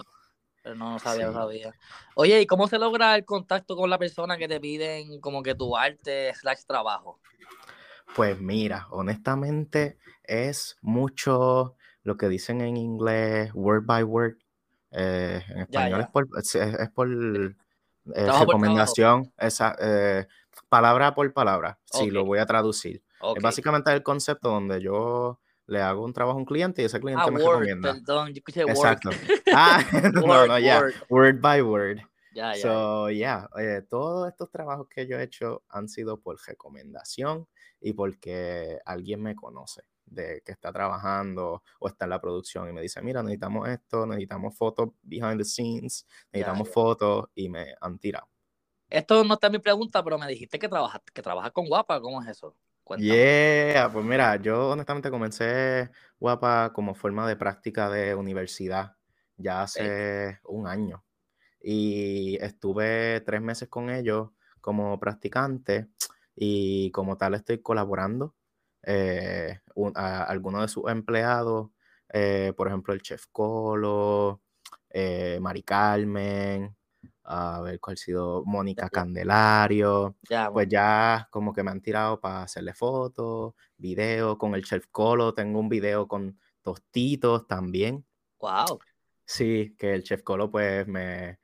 Pero 0.61 0.75
no, 0.75 0.97
sabía, 0.97 1.27
no 1.27 1.33
sabía. 1.33 1.75
Oye, 2.15 2.41
¿y 2.41 2.47
cómo 2.47 2.67
se 2.67 2.79
logra 2.79 3.15
el 3.15 3.23
contacto 3.23 3.75
con 3.75 3.87
la 3.87 3.99
persona 3.99 4.35
que 4.35 4.47
te 4.47 4.59
piden 4.59 5.19
como 5.21 5.43
que 5.43 5.53
tu 5.53 5.77
arte 5.77 6.33
slash 6.33 6.63
trabajo? 6.65 7.19
Pues 8.15 8.39
mira, 8.39 8.87
honestamente 8.89 9.99
es 10.23 10.77
mucho 10.81 11.75
lo 12.03 12.17
que 12.17 12.29
dicen 12.29 12.61
en 12.61 12.77
inglés 12.77 13.51
word 13.53 13.85
by 13.85 14.03
word. 14.03 14.37
Eh, 14.91 15.43
en 15.49 15.59
español 15.59 16.01
es 16.01 16.07
por, 16.07 16.27
es, 16.37 16.89
por 16.91 17.55
eh, 18.13 18.29
recomendación, 18.39 19.31
esa, 19.37 19.75
eh, 19.79 20.27
palabra 20.69 21.15
por 21.15 21.31
palabra, 21.33 21.79
si 21.85 22.09
lo 22.09 22.25
voy 22.25 22.39
a 22.39 22.45
traducir. 22.45 23.03
Es 23.35 23.41
básicamente 23.41 23.91
el 23.91 24.03
concepto 24.03 24.49
donde 24.49 24.81
yo 24.81 25.39
le 25.67 25.81
hago 25.81 26.03
un 26.03 26.13
trabajo 26.13 26.37
a 26.37 26.39
un 26.39 26.45
cliente 26.45 26.81
y 26.81 26.85
ese 26.85 26.99
cliente 26.99 27.23
ah, 27.25 27.31
me 27.31 27.39
recomienda. 27.39 27.93
Perdón, 27.93 28.27
yo 28.29 28.33
escuché 28.35 28.61
Exacto. 28.61 29.09
Ah, 29.53 29.83
no, 30.13 30.47
no, 30.47 30.59
ya. 30.59 30.83
Word 31.09 31.39
by 31.41 31.61
word. 31.61 31.99
Ya, 32.33 32.53
ya. 32.53 32.61
So, 32.61 33.09
yeah, 33.09 33.47
todos 33.89 34.27
estos 34.27 34.51
trabajos 34.51 34.87
que 34.89 35.07
yo 35.07 35.17
he 35.17 35.23
hecho 35.23 35.63
han 35.69 35.87
sido 35.87 36.19
por 36.19 36.37
recomendación 36.45 37.47
y 37.79 37.93
porque 37.93 38.79
alguien 38.85 39.21
me 39.21 39.35
conoce 39.35 39.83
de 40.05 40.41
que 40.45 40.51
está 40.51 40.71
trabajando 40.71 41.63
o 41.79 41.87
está 41.87 42.05
en 42.05 42.11
la 42.11 42.21
producción 42.21 42.69
y 42.69 42.73
me 42.73 42.81
dice, 42.81 43.01
mira, 43.01 43.21
necesitamos 43.23 43.67
esto, 43.69 44.05
necesitamos 44.05 44.57
fotos 44.57 44.89
behind 45.01 45.37
the 45.37 45.45
scenes, 45.45 46.05
necesitamos 46.31 46.69
fotos 46.69 47.25
y 47.35 47.49
me 47.49 47.75
han 47.81 47.97
tirado. 47.99 48.27
Esto 48.89 49.23
no 49.23 49.33
está 49.33 49.47
en 49.47 49.53
mi 49.53 49.59
pregunta, 49.59 50.03
pero 50.03 50.17
me 50.17 50.27
dijiste 50.27 50.59
que 50.59 50.69
trabajas, 50.69 51.01
que 51.13 51.21
trabajas 51.21 51.51
con 51.51 51.67
Guapa, 51.67 51.99
¿cómo 51.99 52.21
es 52.21 52.29
eso? 52.29 52.55
Cuéntame. 52.83 53.09
Yeah, 53.09 53.89
pues 53.91 54.05
mira, 54.05 54.35
yo 54.35 54.69
honestamente 54.69 55.09
comencé 55.09 55.89
Guapa 56.19 56.71
como 56.71 56.93
forma 56.93 57.27
de 57.27 57.35
práctica 57.35 57.89
de 57.89 58.13
universidad 58.13 58.95
ya 59.37 59.63
hace 59.63 60.39
un 60.45 60.67
año 60.67 61.03
y 61.61 62.37
estuve 62.41 63.21
tres 63.21 63.41
meses 63.41 63.67
con 63.67 63.89
ellos 63.89 64.29
como 64.61 64.99
practicante 64.99 65.87
y 66.35 66.91
como 66.91 67.17
tal 67.17 67.33
estoy 67.33 67.59
colaborando 67.61 68.35
eh, 68.85 69.59
a 69.95 70.23
algunos 70.23 70.61
de 70.61 70.67
sus 70.67 70.89
empleados, 70.89 71.69
eh, 72.09 72.53
por 72.55 72.67
ejemplo, 72.67 72.93
el 72.93 73.01
chef 73.01 73.25
Colo, 73.31 74.41
eh, 74.89 75.39
Mari 75.41 75.63
Carmen, 75.63 76.75
a 77.23 77.61
ver 77.61 77.79
cuál 77.79 77.95
ha 77.95 77.97
sido 77.97 78.43
Mónica 78.45 78.89
Candelario, 78.89 80.17
pues 80.53 80.67
ya 80.69 81.27
como 81.31 81.53
que 81.53 81.63
me 81.63 81.71
han 81.71 81.81
tirado 81.81 82.21
para 82.21 82.43
hacerle 82.43 82.73
fotos, 82.73 83.55
videos 83.77 84.37
con 84.37 84.53
el 84.53 84.63
chef 84.63 84.85
Colo, 84.91 85.33
tengo 85.33 85.59
un 85.59 85.69
video 85.69 86.07
con 86.07 86.39
tostitos 86.61 87.47
también. 87.47 88.05
Wow. 88.39 88.79
Sí, 89.25 89.75
que 89.77 89.95
el 89.95 90.03
chef 90.03 90.21
Colo 90.21 90.51
pues 90.51 90.87
me 90.87 91.39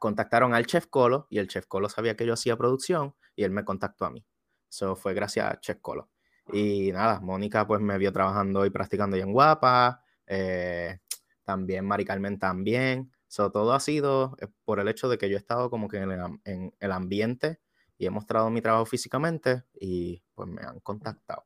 contactaron 0.00 0.52
al 0.52 0.66
chef 0.66 0.88
Colo 0.88 1.28
y 1.30 1.38
el 1.38 1.46
chef 1.46 1.66
Colo 1.66 1.88
sabía 1.88 2.16
que 2.16 2.26
yo 2.26 2.34
hacía 2.34 2.56
producción 2.56 3.14
y 3.36 3.44
él 3.44 3.52
me 3.52 3.64
contactó 3.64 4.04
a 4.04 4.10
mí. 4.10 4.26
Eso 4.68 4.96
fue 4.96 5.14
gracias 5.14 5.50
a 5.50 5.60
Chef 5.60 5.78
Colo. 5.80 6.10
Y 6.52 6.92
nada, 6.92 7.20
Mónica 7.20 7.66
pues 7.66 7.80
me 7.80 7.98
vio 7.98 8.12
trabajando 8.12 8.64
y 8.66 8.70
practicando 8.70 9.16
ya 9.16 9.24
en 9.24 9.32
Guapa, 9.32 10.02
eh, 10.26 10.98
también 11.44 11.84
Mari 11.84 12.04
Carmen 12.04 12.38
también. 12.38 13.12
So, 13.28 13.50
todo 13.50 13.72
ha 13.72 13.80
sido 13.80 14.36
eh, 14.40 14.46
por 14.64 14.80
el 14.80 14.88
hecho 14.88 15.08
de 15.08 15.18
que 15.18 15.28
yo 15.28 15.36
he 15.36 15.38
estado 15.38 15.68
como 15.70 15.88
que 15.88 15.98
en 15.98 16.72
el, 16.78 16.92
ambiente 16.92 17.60
y 17.98 18.06
he 18.06 18.10
mostrado 18.10 18.50
mi 18.50 18.62
trabajo 18.62 18.86
físicamente 18.86 19.64
y 19.80 20.22
pues 20.34 20.48
me 20.48 20.62
han 20.62 20.80
contactado. 20.80 21.44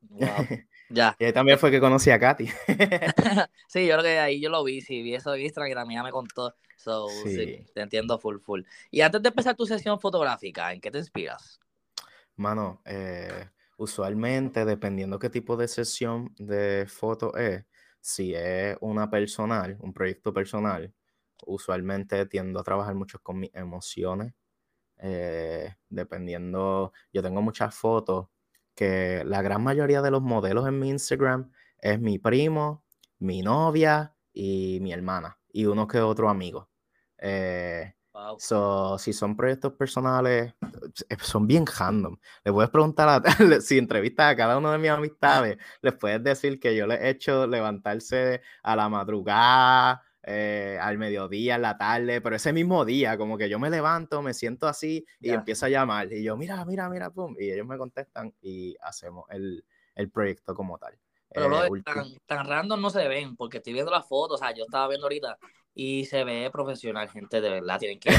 Ya. 0.88 1.16
y 1.18 1.32
también 1.32 1.58
fue 1.58 1.72
que 1.72 1.80
conocí 1.80 2.12
a 2.12 2.20
Katy. 2.20 2.46
sí, 3.66 3.88
yo 3.88 3.94
creo 3.94 4.02
que 4.02 4.20
ahí 4.20 4.40
yo 4.40 4.50
lo 4.50 4.62
vi, 4.62 4.80
sí, 4.82 5.02
vi 5.02 5.16
eso 5.16 5.32
de 5.32 5.42
Instagram 5.42 5.68
que 5.68 5.74
también 5.74 6.04
me 6.04 6.12
contó. 6.12 6.54
So, 6.76 7.08
sí. 7.08 7.66
te 7.74 7.80
entiendo 7.80 8.16
full, 8.20 8.38
full. 8.38 8.62
Y 8.92 9.00
antes 9.00 9.20
de 9.20 9.30
empezar 9.30 9.56
tu 9.56 9.66
sesión 9.66 9.98
fotográfica, 9.98 10.72
¿en 10.72 10.80
qué 10.80 10.92
te 10.92 10.98
inspiras? 10.98 11.58
Mano, 12.36 12.82
eh, 12.84 13.48
Usualmente, 13.78 14.64
dependiendo 14.64 15.18
qué 15.18 15.28
tipo 15.30 15.56
de 15.56 15.68
sesión 15.68 16.34
de 16.38 16.86
foto 16.88 17.36
es, 17.36 17.64
si 18.00 18.34
es 18.34 18.76
una 18.80 19.10
personal, 19.10 19.76
un 19.80 19.92
proyecto 19.92 20.32
personal, 20.32 20.94
usualmente 21.46 22.24
tiendo 22.26 22.58
a 22.60 22.64
trabajar 22.64 22.94
mucho 22.94 23.18
con 23.22 23.38
mis 23.40 23.54
emociones. 23.54 24.32
Eh, 24.98 25.74
dependiendo, 25.90 26.92
yo 27.12 27.22
tengo 27.22 27.42
muchas 27.42 27.74
fotos 27.74 28.28
que 28.74 29.22
la 29.26 29.42
gran 29.42 29.62
mayoría 29.64 30.02
de 30.02 30.10
los 30.12 30.22
modelos 30.22 30.68
en 30.68 30.78
mi 30.80 30.90
Instagram 30.90 31.52
es 31.78 32.00
mi 32.00 32.18
primo, 32.18 32.84
mi 33.18 33.42
novia 33.42 34.16
y 34.32 34.78
mi 34.82 34.92
hermana 34.92 35.38
y 35.52 35.66
uno 35.66 35.88
que 35.88 36.00
otro 36.00 36.30
amigo. 36.30 36.70
Eh, 37.18 37.94
So, 38.38 38.98
si 38.98 39.12
son 39.12 39.36
proyectos 39.36 39.72
personales, 39.74 40.54
eh, 41.08 41.16
son 41.20 41.46
bien 41.46 41.64
random. 41.66 42.16
Le 42.44 42.52
puedes 42.52 42.70
preguntar, 42.70 43.08
a, 43.08 43.22
si 43.60 43.78
entrevistas 43.78 44.32
a 44.32 44.36
cada 44.36 44.58
uno 44.58 44.72
de 44.72 44.78
mis 44.78 44.90
amistades, 44.90 45.58
les 45.82 45.94
puedes 45.94 46.22
decir 46.22 46.58
que 46.58 46.74
yo 46.76 46.86
les 46.86 47.00
he 47.00 47.10
hecho 47.10 47.46
levantarse 47.46 48.42
a 48.62 48.76
la 48.76 48.88
madrugada, 48.88 50.02
eh, 50.22 50.76
al 50.80 50.98
mediodía, 50.98 51.54
en 51.54 51.62
la 51.62 51.78
tarde, 51.78 52.20
pero 52.20 52.34
ese 52.34 52.52
mismo 52.52 52.84
día, 52.84 53.16
como 53.16 53.38
que 53.38 53.48
yo 53.48 53.58
me 53.58 53.70
levanto, 53.70 54.22
me 54.22 54.34
siento 54.34 54.66
así 54.66 55.06
y 55.20 55.30
empiezo 55.30 55.66
a 55.66 55.68
llamar. 55.68 56.12
Y 56.12 56.22
yo, 56.24 56.36
mira, 56.36 56.64
mira, 56.64 56.88
mira, 56.88 57.10
pum. 57.10 57.36
Y 57.38 57.50
ellos 57.50 57.66
me 57.66 57.78
contestan 57.78 58.34
y 58.40 58.76
hacemos 58.80 59.26
el, 59.30 59.64
el 59.94 60.10
proyecto 60.10 60.54
como 60.54 60.78
tal. 60.78 60.98
Pero 61.30 61.64
eh, 61.66 61.82
tan, 61.84 62.06
tan, 62.26 62.46
random 62.46 62.80
no 62.80 62.90
se 62.90 63.06
ven, 63.06 63.36
porque 63.36 63.58
estoy 63.58 63.72
viendo 63.72 63.90
las 63.90 64.08
fotos, 64.08 64.40
o 64.40 64.44
sea, 64.44 64.54
yo 64.54 64.64
estaba 64.64 64.88
viendo 64.88 65.06
ahorita 65.06 65.38
y 65.78 66.06
se 66.06 66.24
ve 66.24 66.48
profesional, 66.50 67.10
gente, 67.10 67.38
de 67.42 67.50
verdad, 67.50 67.78
tienen 67.78 68.00
que 68.00 68.08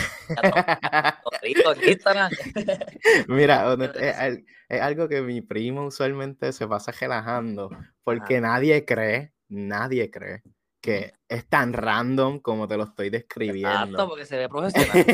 Mira, 3.28 3.74
es, 4.00 4.44
es, 4.70 4.82
algo 4.82 5.10
que 5.10 5.24
mi 5.24 5.42
primo 5.42 5.88
usualmente 5.88 6.54
se 6.54 6.68
pasa 6.68 6.92
relajando, 6.92 7.72
porque 8.04 8.40
nadie 8.40 8.86
cree, 8.86 9.34
nadie 9.50 10.12
cree 10.12 10.44
que 10.80 11.14
es 11.28 11.50
tan 11.50 11.74
random 11.74 12.40
como 12.40 12.68
te 12.68 12.78
lo 12.78 12.84
estoy 12.84 13.10
describiendo. 13.10 13.70
Exacto, 13.72 14.08
porque 14.08 14.26
se 14.26 14.38
ve 14.38 14.48
profesional. 14.48 15.06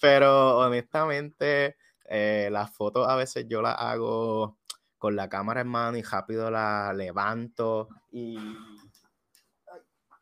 Pero 0.00 0.58
honestamente, 0.58 1.76
Eh, 2.08 2.48
las 2.52 2.70
fotos 2.70 3.08
a 3.08 3.16
veces 3.16 3.46
yo 3.48 3.60
las 3.60 3.74
hago 3.80 4.58
con 4.96 5.16
la 5.16 5.28
cámara 5.28 5.62
en 5.62 5.66
mano 5.66 5.96
y 5.96 6.02
rápido 6.02 6.50
la 6.50 6.92
levanto 6.94 7.88
y... 8.12 8.38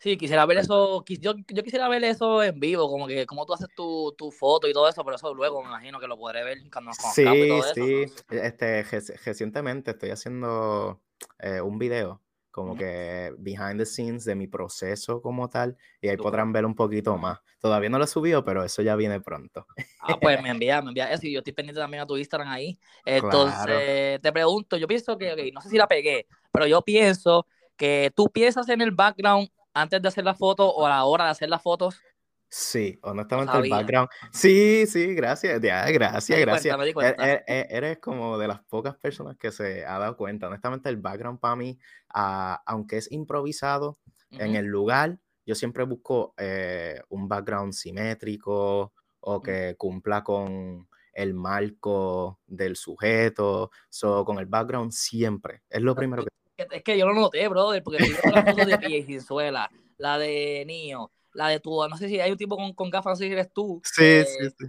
Sí, 0.04 0.18
quisiera 0.18 0.44
ver 0.44 0.58
eso, 0.58 1.02
yo, 1.06 1.32
yo 1.48 1.62
quisiera 1.62 1.88
ver 1.88 2.04
eso 2.04 2.42
en 2.42 2.60
vivo, 2.60 2.90
como 2.90 3.06
que 3.06 3.24
cómo 3.24 3.46
tú 3.46 3.54
haces 3.54 3.68
tu, 3.74 4.14
tu, 4.18 4.30
foto 4.30 4.68
y 4.68 4.74
todo 4.74 4.86
eso, 4.86 5.02
pero 5.02 5.16
eso 5.16 5.32
luego 5.32 5.62
me 5.62 5.68
imagino 5.68 5.98
que 5.98 6.06
lo 6.06 6.18
podré 6.18 6.44
ver 6.44 6.58
cuando 6.70 6.90
nos 6.90 6.98
Sí, 6.98 7.22
y 7.22 7.48
todo 7.48 7.62
sí, 7.72 8.02
eso. 8.02 8.22
este, 8.28 8.82
recientemente 9.24 9.92
estoy 9.92 10.10
haciendo 10.10 11.00
eh, 11.38 11.62
un 11.62 11.78
video 11.78 12.20
como 12.50 12.76
que 12.76 13.32
behind 13.38 13.78
the 13.78 13.86
scenes 13.86 14.26
de 14.26 14.34
mi 14.34 14.46
proceso 14.46 15.22
como 15.22 15.48
tal, 15.48 15.74
y 16.02 16.08
ahí 16.08 16.18
podrán 16.18 16.52
ver 16.52 16.66
un 16.66 16.74
poquito 16.74 17.16
más. 17.16 17.38
Todavía 17.58 17.88
no 17.88 17.96
lo 17.96 18.04
he 18.04 18.06
subido, 18.06 18.44
pero 18.44 18.62
eso 18.62 18.82
ya 18.82 18.96
viene 18.96 19.22
pronto. 19.22 19.66
Ah, 20.00 20.18
pues 20.20 20.42
me 20.42 20.50
envía, 20.50 20.82
me 20.82 20.88
envía 20.88 21.10
eso, 21.10 21.26
y 21.26 21.32
yo 21.32 21.38
estoy 21.38 21.54
pendiente 21.54 21.80
también 21.80 22.02
a 22.02 22.06
tu 22.06 22.18
Instagram 22.18 22.50
ahí. 22.50 22.78
Entonces, 23.06 24.20
te 24.20 24.32
pregunto, 24.32 24.76
yo 24.76 24.86
pienso 24.86 25.16
que, 25.16 25.50
no 25.50 25.62
sé 25.62 25.70
si 25.70 25.78
la 25.78 25.88
pegué, 25.88 26.26
pero 26.52 26.66
yo 26.66 26.82
pienso 26.82 27.46
que 27.74 28.12
tú 28.14 28.30
piensas 28.30 28.68
en 28.68 28.82
el 28.82 28.90
background 28.90 29.48
antes 29.74 30.00
de 30.00 30.08
hacer 30.08 30.24
la 30.24 30.34
foto 30.34 30.68
o 30.68 30.86
a 30.86 30.90
la 30.90 31.04
hora 31.04 31.24
de 31.24 31.30
hacer 31.30 31.48
las 31.50 31.62
fotos. 31.62 32.00
Sí, 32.48 32.98
honestamente 33.02 33.56
el 33.58 33.68
background. 33.68 34.08
Sí, 34.32 34.86
sí, 34.86 35.12
gracias, 35.14 35.60
gracias, 35.60 36.40
gracias. 36.40 36.78
E, 36.78 37.16
e, 37.18 37.44
e, 37.48 37.66
eres 37.68 37.98
como 37.98 38.38
de 38.38 38.46
las 38.46 38.60
pocas 38.64 38.96
personas 38.96 39.36
que 39.36 39.50
se 39.50 39.84
ha 39.84 39.98
dado 39.98 40.16
cuenta. 40.16 40.46
Honestamente 40.46 40.88
el 40.88 40.98
background 40.98 41.40
para 41.40 41.56
mí, 41.56 41.78
ah, 42.10 42.62
aunque 42.64 42.98
es 42.98 43.10
improvisado 43.10 43.98
en 44.30 44.54
el 44.54 44.66
lugar, 44.66 45.18
yo 45.44 45.54
siempre 45.56 45.84
busco 45.84 46.32
eh, 46.36 47.00
un 47.08 47.28
background 47.28 47.72
simétrico 47.72 48.92
o 49.20 49.42
que 49.42 49.74
cumpla 49.76 50.22
con 50.22 50.88
el 51.12 51.34
marco 51.34 52.40
del 52.46 52.76
sujeto. 52.76 53.70
So, 53.88 54.24
con 54.24 54.38
el 54.38 54.46
background 54.46 54.92
siempre. 54.92 55.62
Es 55.68 55.82
lo 55.82 55.94
primero 55.94 56.22
que... 56.22 56.30
Es 56.56 56.82
que 56.82 56.98
yo 56.98 57.06
lo 57.06 57.14
noté, 57.14 57.46
brother, 57.48 57.82
porque 57.82 57.98
yo 58.06 58.30
la 58.30 58.44
foto 58.44 58.64
de 58.64 58.78
Pie 58.78 59.20
Suela, 59.20 59.70
la 59.98 60.18
de 60.18 60.64
Nio 60.66 61.10
la 61.34 61.48
de 61.48 61.60
tu, 61.60 61.86
no 61.88 61.96
sé 61.96 62.08
si 62.08 62.20
hay 62.20 62.30
un 62.30 62.38
tipo 62.38 62.56
con, 62.56 62.72
con 62.72 62.90
gafas, 62.90 63.18
si 63.18 63.26
eres 63.26 63.52
tú. 63.52 63.82
Sí, 63.84 64.22
sí, 64.24 64.50
sí. 64.58 64.66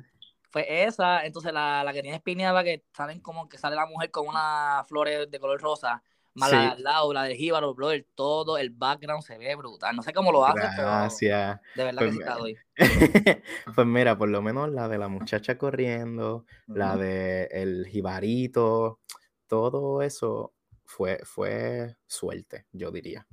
Fue 0.50 0.86
esa, 0.86 1.26
entonces 1.26 1.54
la, 1.54 1.84
la 1.84 1.94
que 1.94 2.02
tiene 2.02 2.18
espineada, 2.18 2.64
que 2.64 2.84
salen 2.94 3.20
como 3.20 3.48
que 3.48 3.58
sale 3.58 3.76
la 3.76 3.86
mujer 3.86 4.10
con 4.10 4.28
unas 4.28 4.88
flores 4.88 5.30
de 5.30 5.40
color 5.40 5.62
rosa, 5.62 6.02
más 6.34 6.52
la 6.52 6.60
de 6.60 6.68
al 6.68 6.84
lado, 6.84 7.14
la 7.14 7.24
de 7.24 7.36
Jíbaro, 7.36 7.74
brother, 7.76 8.06
todo 8.16 8.58
el 8.58 8.70
background 8.70 9.22
se 9.24 9.38
ve 9.38 9.54
brutal. 9.56 9.96
No 9.96 10.02
sé 10.02 10.12
cómo 10.14 10.32
lo 10.32 10.46
hace, 10.46 10.60
Gracias. 10.60 11.60
pero 11.76 11.76
de 11.76 11.84
verdad 11.84 12.00
pues, 12.00 12.18
que 12.18 12.24
sí 12.24 12.40
doy. 12.40 12.58
pues 13.76 13.88
mira, 13.88 14.18
por 14.18 14.30
lo 14.30 14.42
menos 14.42 14.70
la 14.72 14.88
de 14.88 14.98
la 14.98 15.08
muchacha 15.08 15.58
corriendo, 15.58 16.46
la 16.68 16.96
de 16.96 17.50
el 17.52 17.86
jibarito, 17.88 19.00
todo 19.48 20.02
eso 20.02 20.55
fue, 20.86 21.20
fue 21.24 21.98
suerte, 22.06 22.66
yo 22.72 22.92
diría. 22.92 23.28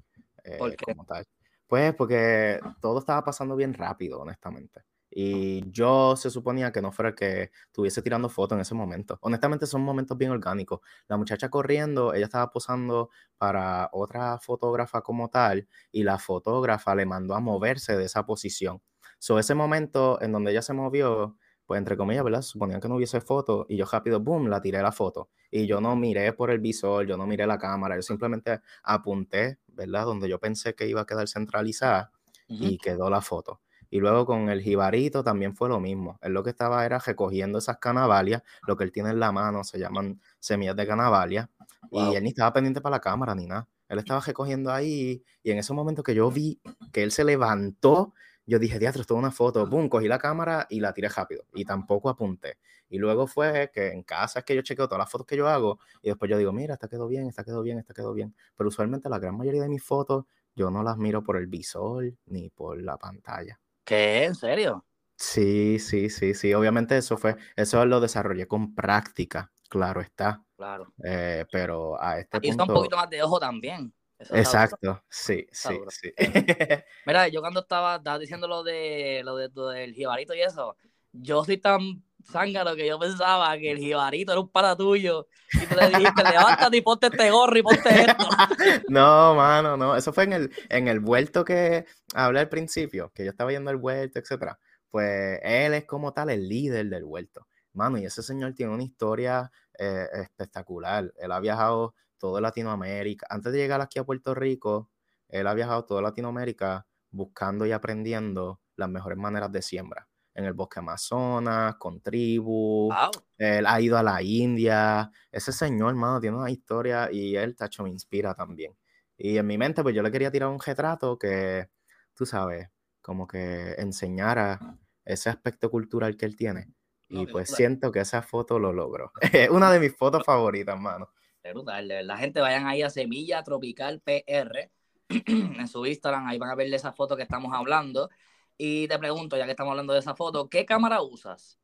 Eh, 0.44 0.58
como 0.84 1.04
tal. 1.04 1.26
Pues 1.66 1.94
porque 1.94 2.60
todo 2.80 2.98
estaba 2.98 3.24
pasando 3.24 3.56
bien 3.56 3.74
rápido, 3.74 4.20
honestamente. 4.20 4.82
Y 5.14 5.70
yo 5.70 6.16
se 6.16 6.30
suponía 6.30 6.72
que 6.72 6.80
no 6.80 6.90
fuera 6.90 7.10
el 7.10 7.14
que 7.14 7.50
estuviese 7.66 8.00
tirando 8.00 8.30
fotos 8.30 8.56
en 8.56 8.62
ese 8.62 8.74
momento. 8.74 9.18
Honestamente 9.20 9.66
son 9.66 9.82
momentos 9.82 10.16
bien 10.16 10.30
orgánicos. 10.30 10.80
La 11.06 11.18
muchacha 11.18 11.50
corriendo, 11.50 12.14
ella 12.14 12.24
estaba 12.24 12.50
posando 12.50 13.10
para 13.36 13.90
otra 13.92 14.38
fotógrafa 14.38 15.02
como 15.02 15.28
tal 15.28 15.68
y 15.90 16.02
la 16.02 16.18
fotógrafa 16.18 16.94
le 16.94 17.04
mandó 17.04 17.34
a 17.34 17.40
moverse 17.40 17.94
de 17.96 18.04
esa 18.04 18.24
posición. 18.24 18.80
So 19.18 19.38
ese 19.38 19.54
momento 19.54 20.20
en 20.22 20.32
donde 20.32 20.50
ella 20.50 20.62
se 20.62 20.72
movió, 20.72 21.36
pues 21.66 21.78
entre 21.78 21.96
comillas, 21.96 22.24
¿verdad? 22.24 22.42
Suponían 22.42 22.80
que 22.80 22.88
no 22.88 22.96
hubiese 22.96 23.20
foto 23.20 23.66
y 23.68 23.76
yo 23.76 23.86
rápido, 23.90 24.20
boom, 24.20 24.48
la 24.48 24.60
tiré 24.60 24.82
la 24.82 24.92
foto. 24.92 25.30
Y 25.50 25.66
yo 25.66 25.80
no 25.80 25.96
miré 25.96 26.32
por 26.32 26.50
el 26.50 26.58
visor, 26.58 27.06
yo 27.06 27.16
no 27.16 27.26
miré 27.26 27.46
la 27.46 27.58
cámara, 27.58 27.96
yo 27.96 28.02
simplemente 28.02 28.60
apunté, 28.82 29.58
¿verdad? 29.68 30.04
Donde 30.04 30.28
yo 30.28 30.38
pensé 30.38 30.74
que 30.74 30.86
iba 30.88 31.02
a 31.02 31.06
quedar 31.06 31.28
centralizada 31.28 32.10
y 32.48 32.78
quedó 32.78 33.08
la 33.08 33.20
foto. 33.20 33.60
Y 33.88 34.00
luego 34.00 34.24
con 34.24 34.48
el 34.48 34.62
jibarito 34.62 35.22
también 35.22 35.54
fue 35.54 35.68
lo 35.68 35.78
mismo. 35.78 36.18
Él 36.22 36.32
lo 36.32 36.42
que 36.42 36.50
estaba 36.50 36.84
era 36.86 36.98
recogiendo 36.98 37.58
esas 37.58 37.76
canavalias, 37.78 38.42
lo 38.66 38.76
que 38.76 38.84
él 38.84 38.92
tiene 38.92 39.10
en 39.10 39.20
la 39.20 39.32
mano 39.32 39.64
se 39.64 39.78
llaman 39.78 40.20
semillas 40.40 40.76
de 40.76 40.86
canavalia, 40.86 41.50
y 41.90 42.14
él 42.14 42.22
ni 42.22 42.30
estaba 42.30 42.52
pendiente 42.54 42.80
para 42.80 42.96
la 42.96 43.00
cámara 43.00 43.34
ni 43.34 43.46
nada. 43.46 43.68
Él 43.88 43.98
estaba 43.98 44.20
recogiendo 44.20 44.72
ahí 44.72 45.22
y 45.42 45.50
en 45.50 45.58
ese 45.58 45.74
momento 45.74 46.02
que 46.02 46.14
yo 46.14 46.30
vi 46.30 46.58
que 46.92 47.02
él 47.02 47.12
se 47.12 47.24
levantó 47.24 48.14
yo 48.52 48.58
dije, 48.58 48.78
diatro, 48.78 49.00
esto 49.00 49.14
es 49.14 49.18
una 49.18 49.30
foto, 49.30 49.66
boom, 49.66 49.88
cogí 49.88 50.08
la 50.08 50.18
cámara 50.18 50.66
y 50.68 50.78
la 50.80 50.92
tiré 50.92 51.08
rápido 51.08 51.46
y 51.54 51.64
tampoco 51.64 52.10
apunté. 52.10 52.58
Y 52.90 52.98
luego 52.98 53.26
fue 53.26 53.70
que 53.72 53.88
en 53.88 54.02
casa 54.02 54.40
es 54.40 54.44
que 54.44 54.54
yo 54.54 54.60
chequeo 54.60 54.86
todas 54.86 54.98
las 54.98 55.10
fotos 55.10 55.26
que 55.26 55.38
yo 55.38 55.48
hago 55.48 55.78
y 56.02 56.10
después 56.10 56.30
yo 56.30 56.36
digo, 56.36 56.52
mira, 56.52 56.74
esta 56.74 56.86
quedó 56.86 57.08
bien, 57.08 57.26
esta 57.26 57.44
quedó 57.44 57.62
bien, 57.62 57.78
esta 57.78 57.94
quedó 57.94 58.12
bien. 58.12 58.34
Pero 58.54 58.68
usualmente 58.68 59.08
la 59.08 59.18
gran 59.18 59.38
mayoría 59.38 59.62
de 59.62 59.70
mis 59.70 59.82
fotos 59.82 60.26
yo 60.54 60.70
no 60.70 60.82
las 60.82 60.98
miro 60.98 61.24
por 61.24 61.38
el 61.38 61.46
visor 61.46 62.12
ni 62.26 62.50
por 62.50 62.82
la 62.82 62.98
pantalla. 62.98 63.58
¿Qué? 63.84 64.24
¿En 64.24 64.34
serio? 64.34 64.84
Sí, 65.16 65.78
sí, 65.78 66.10
sí, 66.10 66.34
sí. 66.34 66.52
Obviamente 66.52 66.98
eso 66.98 67.16
fue, 67.16 67.36
eso 67.56 67.82
lo 67.86 68.00
desarrollé 68.00 68.46
con 68.46 68.74
práctica, 68.74 69.50
claro 69.70 70.02
está. 70.02 70.44
Claro. 70.56 70.92
Eh, 71.02 71.46
pero 71.50 71.98
a 71.98 72.18
este 72.18 72.36
Aquí 72.36 72.48
punto... 72.48 72.64
está 72.64 72.72
un 72.72 72.78
poquito 72.78 72.96
más 72.96 73.08
de 73.08 73.22
ojo 73.22 73.40
también. 73.40 73.94
Exacto, 74.30 75.02
sí, 75.08 75.46
sí, 75.52 75.80
sí. 75.88 76.12
Mira, 77.06 77.28
yo 77.28 77.40
cuando 77.40 77.60
estaba, 77.60 77.98
diciendo 78.18 78.48
lo 78.48 78.62
de 78.62 79.22
lo, 79.24 79.36
de, 79.36 79.48
del 79.48 79.94
jibarito 79.94 80.34
y 80.34 80.42
eso, 80.42 80.76
yo 81.12 81.44
soy 81.44 81.58
tan 81.58 82.02
zángaro 82.24 82.76
que 82.76 82.86
yo 82.86 82.98
pensaba 82.98 83.56
que 83.58 83.72
el 83.72 83.78
jibarito 83.78 84.32
era 84.32 84.40
un 84.40 84.48
para 84.48 84.76
tuyo 84.76 85.26
y 85.52 85.66
tú 85.66 85.74
le 85.74 85.88
dijiste, 85.88 86.22
levántate 86.22 86.76
y 86.76 86.80
ponte 86.80 87.06
este 87.08 87.30
gorro 87.30 87.58
y 87.58 87.62
ponte 87.62 87.88
esto. 87.88 88.24
no, 88.88 89.34
mano, 89.34 89.76
no, 89.76 89.96
eso 89.96 90.12
fue 90.12 90.24
en 90.24 90.32
el, 90.32 90.52
en 90.68 90.88
el 90.88 91.00
vuelto 91.00 91.44
que 91.44 91.84
hablé 92.14 92.40
al 92.40 92.48
principio, 92.48 93.10
que 93.14 93.24
yo 93.24 93.30
estaba 93.30 93.50
yendo 93.50 93.70
al 93.70 93.76
vuelto, 93.76 94.18
etcétera. 94.18 94.58
Pues 94.90 95.40
él 95.42 95.74
es 95.74 95.84
como 95.84 96.12
tal 96.12 96.30
el 96.30 96.48
líder 96.48 96.86
del 96.88 97.04
vuelto. 97.04 97.46
Mano, 97.72 97.98
y 97.98 98.04
ese 98.04 98.22
señor 98.22 98.52
tiene 98.54 98.72
una 98.74 98.82
historia 98.82 99.50
eh, 99.78 100.06
espectacular. 100.14 101.10
Él 101.16 101.32
ha 101.32 101.40
viajado 101.40 101.94
toda 102.22 102.40
Latinoamérica. 102.40 103.26
Antes 103.28 103.52
de 103.52 103.58
llegar 103.58 103.80
aquí 103.80 103.98
a 103.98 104.04
Puerto 104.04 104.32
Rico, 104.32 104.92
él 105.28 105.44
ha 105.48 105.54
viajado 105.54 105.84
toda 105.84 106.00
Latinoamérica 106.02 106.86
buscando 107.10 107.66
y 107.66 107.72
aprendiendo 107.72 108.60
las 108.76 108.88
mejores 108.88 109.18
maneras 109.18 109.50
de 109.50 109.60
siembra. 109.60 110.08
En 110.32 110.44
el 110.44 110.52
bosque 110.52 110.78
Amazonas, 110.78 111.74
con 111.80 112.00
tribus. 112.00 112.94
Él 113.36 113.66
ha 113.66 113.80
ido 113.80 113.98
a 113.98 114.04
la 114.04 114.22
India. 114.22 115.10
Ese 115.32 115.50
señor, 115.50 115.90
hermano, 115.90 116.20
tiene 116.20 116.36
una 116.36 116.48
historia 116.48 117.10
y 117.10 117.34
él, 117.34 117.56
tacho, 117.56 117.82
me 117.82 117.90
inspira 117.90 118.34
también. 118.34 118.72
Y 119.18 119.36
en 119.36 119.46
mi 119.48 119.58
mente, 119.58 119.82
pues 119.82 119.92
yo 119.92 120.02
le 120.02 120.12
quería 120.12 120.30
tirar 120.30 120.48
un 120.48 120.60
retrato 120.60 121.18
que, 121.18 121.70
tú 122.14 122.24
sabes, 122.24 122.68
como 123.00 123.26
que 123.26 123.72
enseñara 123.78 124.60
ese 125.04 125.28
aspecto 125.28 125.72
cultural 125.72 126.16
que 126.16 126.26
él 126.26 126.36
tiene. 126.36 126.72
Y 127.08 127.26
pues 127.26 127.50
siento 127.50 127.90
que 127.90 127.98
esa 127.98 128.22
foto 128.22 128.60
lo 128.60 128.72
logró. 128.72 129.10
Es 129.32 129.50
una 129.50 129.72
de 129.72 129.80
mis 129.80 129.96
fotos 129.96 130.24
favoritas, 130.24 130.76
hermano 130.76 131.10
brutal, 131.50 131.88
de 131.88 131.94
verdad, 131.96 132.18
gente, 132.18 132.40
vayan 132.40 132.66
ahí 132.66 132.82
a 132.82 132.90
Semilla 132.90 133.42
Tropical 133.42 134.00
PR 134.00 134.70
en 135.08 135.68
su 135.68 135.84
Instagram, 135.84 136.26
ahí 136.26 136.38
van 136.38 136.50
a 136.50 136.54
ver 136.54 136.72
esa 136.72 136.92
foto 136.92 137.16
que 137.16 137.22
estamos 137.22 137.52
hablando. 137.54 138.08
Y 138.56 138.86
te 138.86 138.98
pregunto, 138.98 139.36
ya 139.36 139.44
que 139.44 139.50
estamos 139.50 139.72
hablando 139.72 139.92
de 139.92 139.98
esa 139.98 140.14
foto, 140.14 140.48
¿qué 140.48 140.64
cámara 140.64 141.02
usas? 141.02 141.58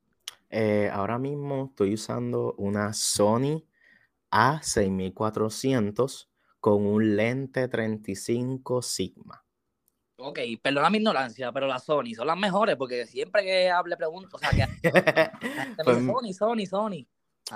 Eh, 0.51 0.91
ahora 0.93 1.19
mismo 1.19 1.67
estoy 1.71 1.95
usando 1.95 2.55
una 2.55 2.93
Sony 2.93 3.65
A6400 4.31 6.29
con 6.61 6.87
un 6.87 7.17
lente 7.17 7.69
35 7.69 8.83
Sigma. 8.83 9.45
Ok, 10.17 10.41
perdona 10.61 10.91
mi 10.91 10.99
ignorancia, 10.99 11.53
pero 11.53 11.69
las 11.69 11.85
Sony 11.85 12.15
son 12.17 12.27
las 12.27 12.37
mejores 12.37 12.75
porque 12.75 13.07
siempre 13.07 13.45
que 13.45 13.71
hable 13.71 13.97
pregunto, 13.97 14.37
o 14.37 14.39
sea, 14.39 14.51
que 14.51 14.67
pues, 15.85 16.05
Sony, 16.05 16.33
Sony, 16.33 16.67
Sony. 16.67 17.07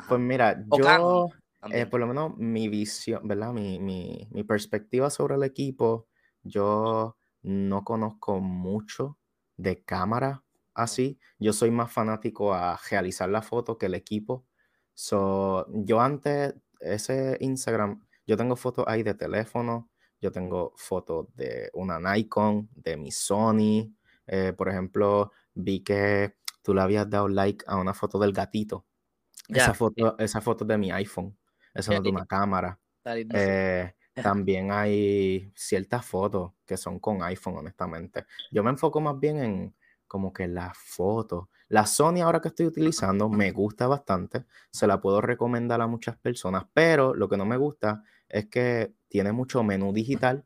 Pues 0.08 0.20
mira, 0.20 0.64
yo, 0.78 1.28
eh, 1.70 1.86
por 1.86 2.00
lo 2.00 2.06
menos 2.06 2.36
mi 2.36 2.68
visión, 2.68 3.26
¿verdad? 3.26 3.52
Mi, 3.52 3.78
mi, 3.78 4.28
mi, 4.30 4.44
perspectiva 4.44 5.10
sobre 5.10 5.36
el 5.36 5.44
equipo, 5.44 6.08
yo 6.42 7.16
no 7.42 7.84
conozco 7.84 8.40
mucho 8.40 9.18
de 9.56 9.82
cámara 9.82 10.44
así. 10.74 11.18
Yo 11.38 11.52
soy 11.52 11.70
más 11.70 11.92
fanático 11.92 12.54
a 12.54 12.78
realizar 12.90 13.28
la 13.28 13.42
foto 13.42 13.78
que 13.78 13.86
el 13.86 13.94
equipo. 13.94 14.46
So, 14.94 15.66
yo 15.68 16.00
antes, 16.00 16.54
ese 16.80 17.36
Instagram, 17.40 18.04
yo 18.26 18.36
tengo 18.36 18.56
fotos 18.56 18.84
ahí 18.88 19.02
de 19.02 19.14
teléfono, 19.14 19.90
yo 20.20 20.30
tengo 20.30 20.72
fotos 20.76 21.26
de 21.34 21.70
una 21.74 21.98
Nikon, 21.98 22.68
de 22.74 22.96
mi 22.96 23.10
Sony. 23.10 23.94
Eh, 24.26 24.52
por 24.52 24.68
ejemplo, 24.68 25.32
vi 25.54 25.82
que 25.82 26.36
tú 26.62 26.74
le 26.74 26.80
habías 26.80 27.08
dado 27.08 27.28
like 27.28 27.64
a 27.66 27.76
una 27.76 27.94
foto 27.94 28.18
del 28.18 28.32
gatito. 28.32 28.86
Esa, 29.48 29.74
foto, 29.74 30.16
esa 30.18 30.40
foto 30.40 30.64
de 30.64 30.78
mi 30.78 30.90
iPhone. 30.92 31.36
Eso 31.74 31.92
no 31.92 31.98
es 31.98 32.04
de 32.04 32.10
una 32.10 32.26
cámara. 32.26 32.78
Eh, 33.30 33.94
también 34.14 34.70
hay 34.72 35.52
ciertas 35.54 36.04
fotos 36.04 36.52
que 36.66 36.76
son 36.76 36.98
con 36.98 37.22
iPhone, 37.22 37.58
honestamente. 37.58 38.26
Yo 38.50 38.62
me 38.62 38.70
enfoco 38.70 39.00
más 39.00 39.18
bien 39.18 39.38
en 39.38 39.74
como 40.06 40.32
que 40.32 40.46
la 40.46 40.72
foto. 40.74 41.48
La 41.68 41.86
Sony 41.86 42.20
ahora 42.22 42.40
que 42.40 42.48
estoy 42.48 42.66
utilizando 42.66 43.30
me 43.30 43.50
gusta 43.50 43.86
bastante, 43.86 44.44
se 44.70 44.86
la 44.86 45.00
puedo 45.00 45.22
recomendar 45.22 45.80
a 45.80 45.86
muchas 45.86 46.18
personas, 46.18 46.66
pero 46.74 47.14
lo 47.14 47.28
que 47.30 47.38
no 47.38 47.46
me 47.46 47.56
gusta 47.56 48.02
es 48.28 48.46
que 48.48 48.92
tiene 49.08 49.32
mucho 49.32 49.62
menú 49.62 49.92
digital. 49.94 50.44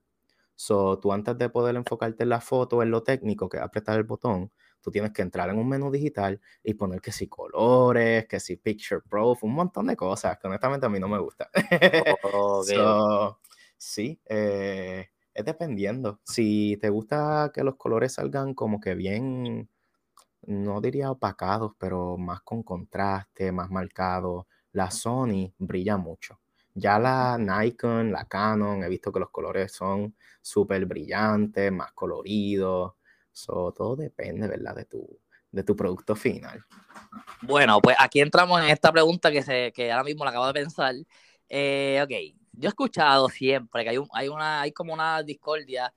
So, 0.55 0.99
tú 1.01 1.13
antes 1.13 1.37
de 1.39 1.51
poder 1.51 1.77
enfocarte 1.77 2.23
en 2.23 2.31
la 2.31 2.41
foto, 2.41 2.83
en 2.83 2.91
lo 2.91 3.03
técnico, 3.03 3.49
que 3.49 3.59
es 3.59 3.63
apretar 3.63 3.97
el 3.99 4.05
botón, 4.05 4.53
tú 4.87 4.93
tienes 4.93 5.11
que 5.11 5.23
entrar 5.23 5.51
en 5.51 5.59
un 5.59 5.69
menú 5.69 5.91
digital 5.91 6.41
y 6.63 6.75
poner 6.75 7.01
que 7.01 7.11
si 7.11 7.27
colores, 7.27 8.29
que 8.29 8.39
si 8.39 8.57
picture 8.57 9.01
proof, 9.01 9.43
un 9.43 9.53
montón 9.53 9.89
de 9.89 9.97
cosas 9.97 10.39
que 10.39 10.47
honestamente 10.47 10.87
a 10.87 10.89
mí 10.89 11.01
no 11.01 11.09
me 11.09 11.19
gusta. 11.19 11.51
sí, 13.77 14.21
eh, 14.27 15.09
es 15.35 15.45
dependiendo. 15.45 16.21
Si 16.23 16.79
te 16.81 16.89
gusta 16.89 17.51
que 17.53 17.65
los 17.65 17.75
colores 17.75 18.13
salgan 18.13 18.55
como 18.55 18.81
que 18.81 18.95
bien, 18.95 19.69
no 20.43 20.81
diría 20.81 21.11
opacados, 21.11 21.73
pero 21.77 22.17
más 22.17 22.43
con 22.43 22.63
contraste, 22.63 23.51
más 23.51 23.69
marcado, 23.73 24.47
la 24.71 24.93
Sony 24.93 25.53
brilla 25.59 25.97
mucho. 25.97 26.39
Ya 26.75 27.01
la 27.01 27.37
Nikon, 27.39 28.13
la 28.13 28.27
Canon, 28.27 28.85
he 28.85 28.89
visto 28.89 29.11
que 29.11 29.19
los 29.19 29.31
colores 29.31 29.73
son 29.73 30.15
súper 30.41 30.87
brillantes, 30.87 31.73
más 31.73 31.91
coloridos. 31.91 32.93
Todo 33.45 33.97
depende, 33.97 34.47
¿verdad? 34.49 34.75
De 34.75 34.85
tu, 34.85 35.21
de 35.51 35.63
tu 35.63 35.77
producto 35.77 36.15
final. 36.15 36.65
Bueno, 37.43 37.81
pues 37.81 37.97
aquí 37.99 38.21
entramos 38.21 38.61
en 38.61 38.69
esta 38.69 38.93
pregunta 38.93 39.31
que, 39.31 39.43
se, 39.43 39.73
que 39.73 39.93
ahora 39.93 40.05
mismo 40.05 40.25
la 40.25 40.31
acabo 40.31 40.47
de 40.47 40.55
pensar. 40.55 40.95
Eh, 41.49 42.01
ok, 42.03 42.39
yo 42.53 42.69
he 42.69 42.71
escuchado 42.71 43.29
siempre 43.29 43.85
que 43.85 43.91
hay, 43.91 43.99
un, 43.99 44.09
hay, 44.13 44.29
una, 44.29 44.63
hay 44.63 44.73
como 44.73 44.93
una 44.93 45.23
discordia 45.23 45.93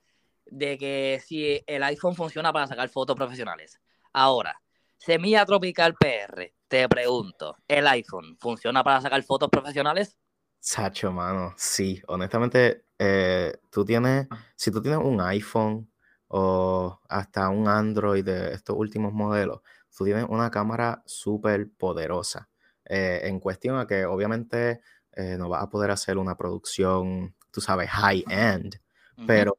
de 0.46 0.76
que 0.78 1.22
si 1.24 1.62
el 1.66 1.82
iPhone 1.82 2.14
funciona 2.14 2.52
para 2.52 2.66
sacar 2.66 2.88
fotos 2.88 3.16
profesionales. 3.16 3.80
Ahora, 4.12 4.60
Semilla 4.98 5.46
Tropical 5.46 5.94
PR, 5.94 6.52
te 6.68 6.88
pregunto, 6.88 7.56
¿el 7.66 7.86
iPhone 7.86 8.36
funciona 8.38 8.84
para 8.84 9.00
sacar 9.00 9.22
fotos 9.22 9.48
profesionales? 9.48 10.16
Sacho, 10.58 11.10
mano, 11.10 11.54
sí. 11.56 12.02
Honestamente, 12.08 12.84
eh, 12.98 13.52
tú 13.70 13.84
tienes, 13.84 14.28
si 14.56 14.70
tú 14.70 14.82
tienes 14.82 15.00
un 15.02 15.20
iPhone 15.22 15.90
o 16.32 17.00
hasta 17.08 17.48
un 17.48 17.66
Android 17.66 18.24
de 18.24 18.52
estos 18.52 18.76
últimos 18.76 19.12
modelos, 19.12 19.62
tú 19.96 20.04
tienes 20.04 20.26
una 20.28 20.50
cámara 20.50 21.02
súper 21.04 21.70
poderosa. 21.76 22.48
Eh, 22.84 23.20
en 23.24 23.40
cuestión 23.40 23.78
a 23.78 23.86
que 23.86 24.06
obviamente 24.06 24.80
eh, 25.12 25.36
no 25.36 25.48
vas 25.48 25.62
a 25.62 25.70
poder 25.70 25.90
hacer 25.90 26.18
una 26.18 26.36
producción, 26.36 27.34
tú 27.50 27.60
sabes, 27.60 27.90
high-end, 27.90 28.80
pero 29.26 29.58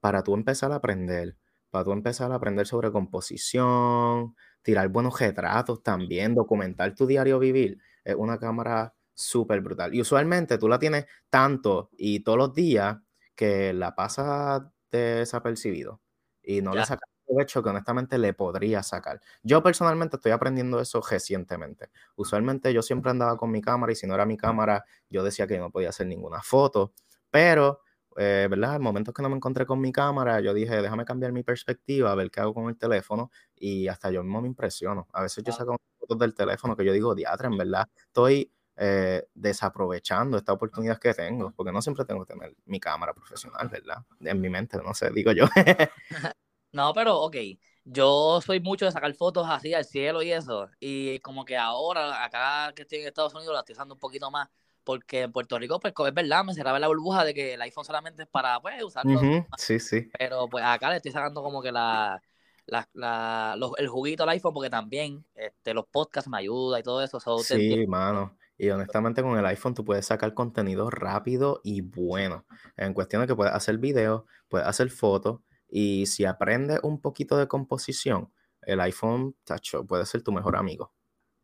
para 0.00 0.22
tú 0.22 0.34
empezar 0.34 0.72
a 0.72 0.76
aprender, 0.76 1.36
para 1.70 1.84
tú 1.84 1.92
empezar 1.92 2.32
a 2.32 2.36
aprender 2.36 2.66
sobre 2.66 2.90
composición, 2.90 4.34
tirar 4.62 4.88
buenos 4.88 5.20
retratos 5.20 5.82
también, 5.82 6.34
documentar 6.34 6.94
tu 6.94 7.06
diario 7.06 7.38
vivir, 7.38 7.78
es 8.02 8.14
una 8.14 8.38
cámara 8.38 8.94
súper 9.14 9.60
brutal. 9.60 9.94
Y 9.94 10.00
usualmente 10.00 10.58
tú 10.58 10.68
la 10.68 10.78
tienes 10.78 11.06
tanto 11.28 11.90
y 11.92 12.20
todos 12.20 12.38
los 12.38 12.54
días 12.54 12.96
que 13.34 13.72
la 13.74 13.94
pasas 13.94 14.62
desapercibido 14.96 16.00
y 16.42 16.62
no 16.62 16.74
le 16.74 16.84
sacas 16.84 17.08
hecho 17.40 17.62
que 17.62 17.70
honestamente 17.70 18.18
le 18.18 18.32
podría 18.34 18.82
sacar. 18.82 19.20
Yo 19.42 19.62
personalmente 19.62 20.16
estoy 20.16 20.32
aprendiendo 20.32 20.80
eso 20.80 21.00
recientemente. 21.08 21.90
Usualmente 22.16 22.72
yo 22.72 22.82
siempre 22.82 23.10
andaba 23.10 23.36
con 23.36 23.50
mi 23.50 23.60
cámara 23.60 23.92
y 23.92 23.96
si 23.96 24.06
no 24.06 24.14
era 24.14 24.26
mi 24.26 24.36
cámara, 24.36 24.84
yo 25.10 25.22
decía 25.24 25.46
que 25.46 25.58
no 25.58 25.70
podía 25.70 25.88
hacer 25.90 26.06
ninguna 26.06 26.42
foto, 26.42 26.92
pero, 27.30 27.80
eh, 28.16 28.46
¿verdad? 28.50 28.76
En 28.76 28.82
momentos 28.82 29.12
que 29.14 29.22
no 29.22 29.28
me 29.28 29.36
encontré 29.36 29.66
con 29.66 29.80
mi 29.80 29.92
cámara, 29.92 30.40
yo 30.40 30.54
dije, 30.54 30.80
déjame 30.82 31.04
cambiar 31.04 31.32
mi 31.32 31.42
perspectiva, 31.42 32.12
a 32.12 32.14
ver 32.14 32.30
qué 32.30 32.40
hago 32.40 32.54
con 32.54 32.68
el 32.68 32.76
teléfono 32.78 33.30
y 33.56 33.88
hasta 33.88 34.10
yo 34.10 34.22
mismo 34.22 34.40
me 34.42 34.48
impresiono. 34.48 35.08
A 35.12 35.22
veces 35.22 35.42
yo 35.44 35.52
saco 35.52 35.76
fotos 35.98 36.18
del 36.18 36.34
teléfono 36.34 36.76
que 36.76 36.84
yo 36.84 36.92
digo, 36.92 37.14
diatra, 37.14 37.48
en 37.48 37.56
verdad, 37.58 37.88
estoy 38.06 38.52
eh, 38.76 39.26
desaprovechando 39.34 40.36
esta 40.36 40.52
oportunidad 40.52 40.98
que 40.98 41.14
tengo, 41.14 41.52
porque 41.52 41.72
no 41.72 41.80
siempre 41.80 42.04
tengo 42.04 42.24
que 42.24 42.34
tener 42.34 42.54
mi 42.66 42.78
cámara 42.78 43.14
profesional, 43.14 43.68
¿verdad? 43.68 44.04
En 44.20 44.40
mi 44.40 44.50
mente, 44.50 44.78
no 44.84 44.92
sé, 44.94 45.10
digo 45.10 45.32
yo. 45.32 45.46
No, 46.72 46.92
pero 46.92 47.20
ok, 47.20 47.36
yo 47.84 48.40
soy 48.42 48.60
mucho 48.60 48.84
de 48.84 48.92
sacar 48.92 49.14
fotos 49.14 49.46
así 49.48 49.72
al 49.72 49.86
cielo 49.86 50.20
y 50.20 50.30
eso. 50.30 50.68
Y 50.78 51.20
como 51.20 51.46
que 51.46 51.56
ahora, 51.56 52.22
acá 52.22 52.74
que 52.74 52.82
estoy 52.82 52.98
en 52.98 53.06
Estados 53.06 53.34
Unidos, 53.34 53.54
la 53.54 53.60
estoy 53.60 53.72
usando 53.72 53.94
un 53.94 54.00
poquito 54.00 54.30
más. 54.30 54.48
Porque 54.84 55.22
en 55.22 55.32
Puerto 55.32 55.58
Rico, 55.58 55.80
pues 55.80 55.94
es 55.96 56.14
verdad, 56.14 56.44
me 56.44 56.52
cerraba 56.52 56.78
la 56.78 56.86
burbuja 56.88 57.24
de 57.24 57.32
que 57.32 57.54
el 57.54 57.62
iPhone 57.62 57.84
solamente 57.84 58.24
es 58.24 58.28
para 58.28 58.60
pues, 58.60 58.82
usarlo. 58.84 59.18
Sí, 59.56 59.80
sí. 59.80 60.10
Pero 60.18 60.48
pues 60.48 60.64
acá 60.64 60.90
le 60.90 60.96
estoy 60.96 61.12
sacando 61.12 61.42
como 61.42 61.62
que 61.62 61.72
la, 61.72 62.22
la, 62.66 62.88
la 62.92 63.56
el 63.78 63.88
juguito 63.88 64.24
al 64.24 64.28
iPhone 64.28 64.52
porque 64.52 64.70
también 64.70 65.24
este, 65.34 65.72
los 65.72 65.86
podcasts 65.86 66.28
me 66.28 66.38
ayudan 66.38 66.80
y 66.80 66.82
todo 66.82 67.02
eso. 67.02 67.18
sí, 67.38 67.86
mano. 67.86 68.36
Y 68.58 68.70
honestamente 68.70 69.22
con 69.22 69.38
el 69.38 69.46
iPhone 69.46 69.74
tú 69.74 69.84
puedes 69.84 70.06
sacar 70.06 70.34
contenido 70.34 70.90
rápido 70.90 71.60
y 71.62 71.82
bueno. 71.82 72.46
En 72.76 72.94
cuestión 72.94 73.22
de 73.22 73.28
que 73.28 73.36
puedes 73.36 73.52
hacer 73.52 73.78
videos, 73.78 74.24
puedes 74.48 74.66
hacer 74.66 74.90
fotos 74.90 75.40
y 75.68 76.06
si 76.06 76.24
aprendes 76.24 76.80
un 76.82 77.00
poquito 77.00 77.36
de 77.36 77.48
composición, 77.48 78.32
el 78.62 78.80
iPhone, 78.80 79.36
tacho, 79.44 79.84
puede 79.86 80.06
ser 80.06 80.22
tu 80.22 80.32
mejor 80.32 80.56
amigo. 80.56 80.92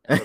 es 0.04 0.16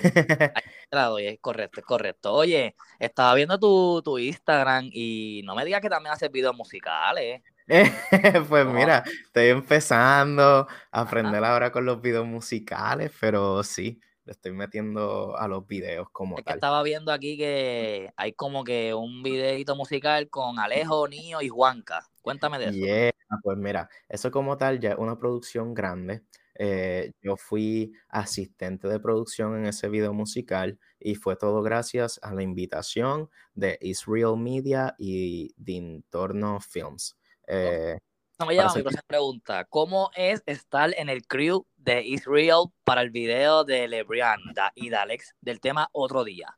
correcto, 1.40 1.80
es 1.80 1.86
correcto. 1.86 2.32
Oye, 2.32 2.74
estaba 2.98 3.34
viendo 3.34 3.58
tu, 4.02 4.18
Instagram 4.18 4.88
y 4.92 5.42
no 5.44 5.54
me 5.54 5.64
digas 5.64 5.80
que 5.80 5.88
también 5.90 6.12
haces 6.12 6.30
videos 6.30 6.56
musicales. 6.56 7.42
pues 8.48 8.66
mira, 8.66 9.04
estoy 9.24 9.48
empezando 9.48 10.66
a 10.90 11.00
aprender 11.00 11.44
ahora 11.44 11.70
con 11.70 11.84
los 11.84 12.00
videos 12.00 12.26
musicales, 12.26 13.12
pero 13.20 13.62
sí, 13.62 14.00
le 14.28 14.32
estoy 14.32 14.52
metiendo 14.52 15.38
a 15.38 15.48
los 15.48 15.66
videos 15.66 16.10
como 16.12 16.36
tal. 16.42 16.56
estaba 16.56 16.82
viendo 16.82 17.12
aquí 17.12 17.38
que 17.38 18.12
hay 18.14 18.34
como 18.34 18.62
que 18.62 18.92
un 18.92 19.22
videito 19.22 19.74
musical 19.74 20.28
con 20.28 20.58
Alejo, 20.58 21.08
Niño 21.08 21.40
y 21.40 21.48
Juanca. 21.48 22.06
Cuéntame 22.20 22.58
de 22.58 23.08
eso. 23.08 23.16
pues 23.42 23.56
mira, 23.56 23.88
eso 24.06 24.30
como 24.30 24.58
tal 24.58 24.80
ya 24.80 24.90
es 24.90 24.98
una 24.98 25.18
producción 25.18 25.72
grande. 25.72 26.24
Eh, 26.56 27.12
yo 27.22 27.38
fui 27.38 27.94
asistente 28.10 28.86
de 28.86 29.00
producción 29.00 29.56
en 29.56 29.64
ese 29.64 29.88
video 29.88 30.12
musical 30.12 30.78
y 31.00 31.14
fue 31.14 31.34
todo 31.36 31.62
gracias 31.62 32.20
a 32.22 32.34
la 32.34 32.42
invitación 32.42 33.30
de 33.54 33.78
Israel 33.80 34.36
Media 34.36 34.94
y 34.98 35.54
Dintorno 35.56 36.60
Films. 36.60 37.16
Eh, 37.46 37.96
no 38.38 38.46
me 38.46 38.54
llama 38.54 38.72
mi 38.74 38.82
pregunta. 39.06 39.64
¿Cómo 39.64 40.10
es 40.14 40.42
estar 40.46 40.94
en 40.96 41.08
el 41.08 41.26
crew 41.26 41.66
de 41.76 42.02
Israel 42.02 42.66
para 42.84 43.02
el 43.02 43.10
video 43.10 43.64
de 43.64 43.88
Lebrian 43.88 44.38
y 44.76 44.90
de 44.90 44.96
Alex 44.96 45.34
del 45.40 45.60
tema 45.60 45.88
Otro 45.92 46.22
Día? 46.22 46.56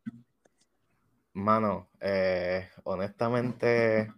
Mano, 1.32 1.88
eh, 2.00 2.68
honestamente, 2.84 4.12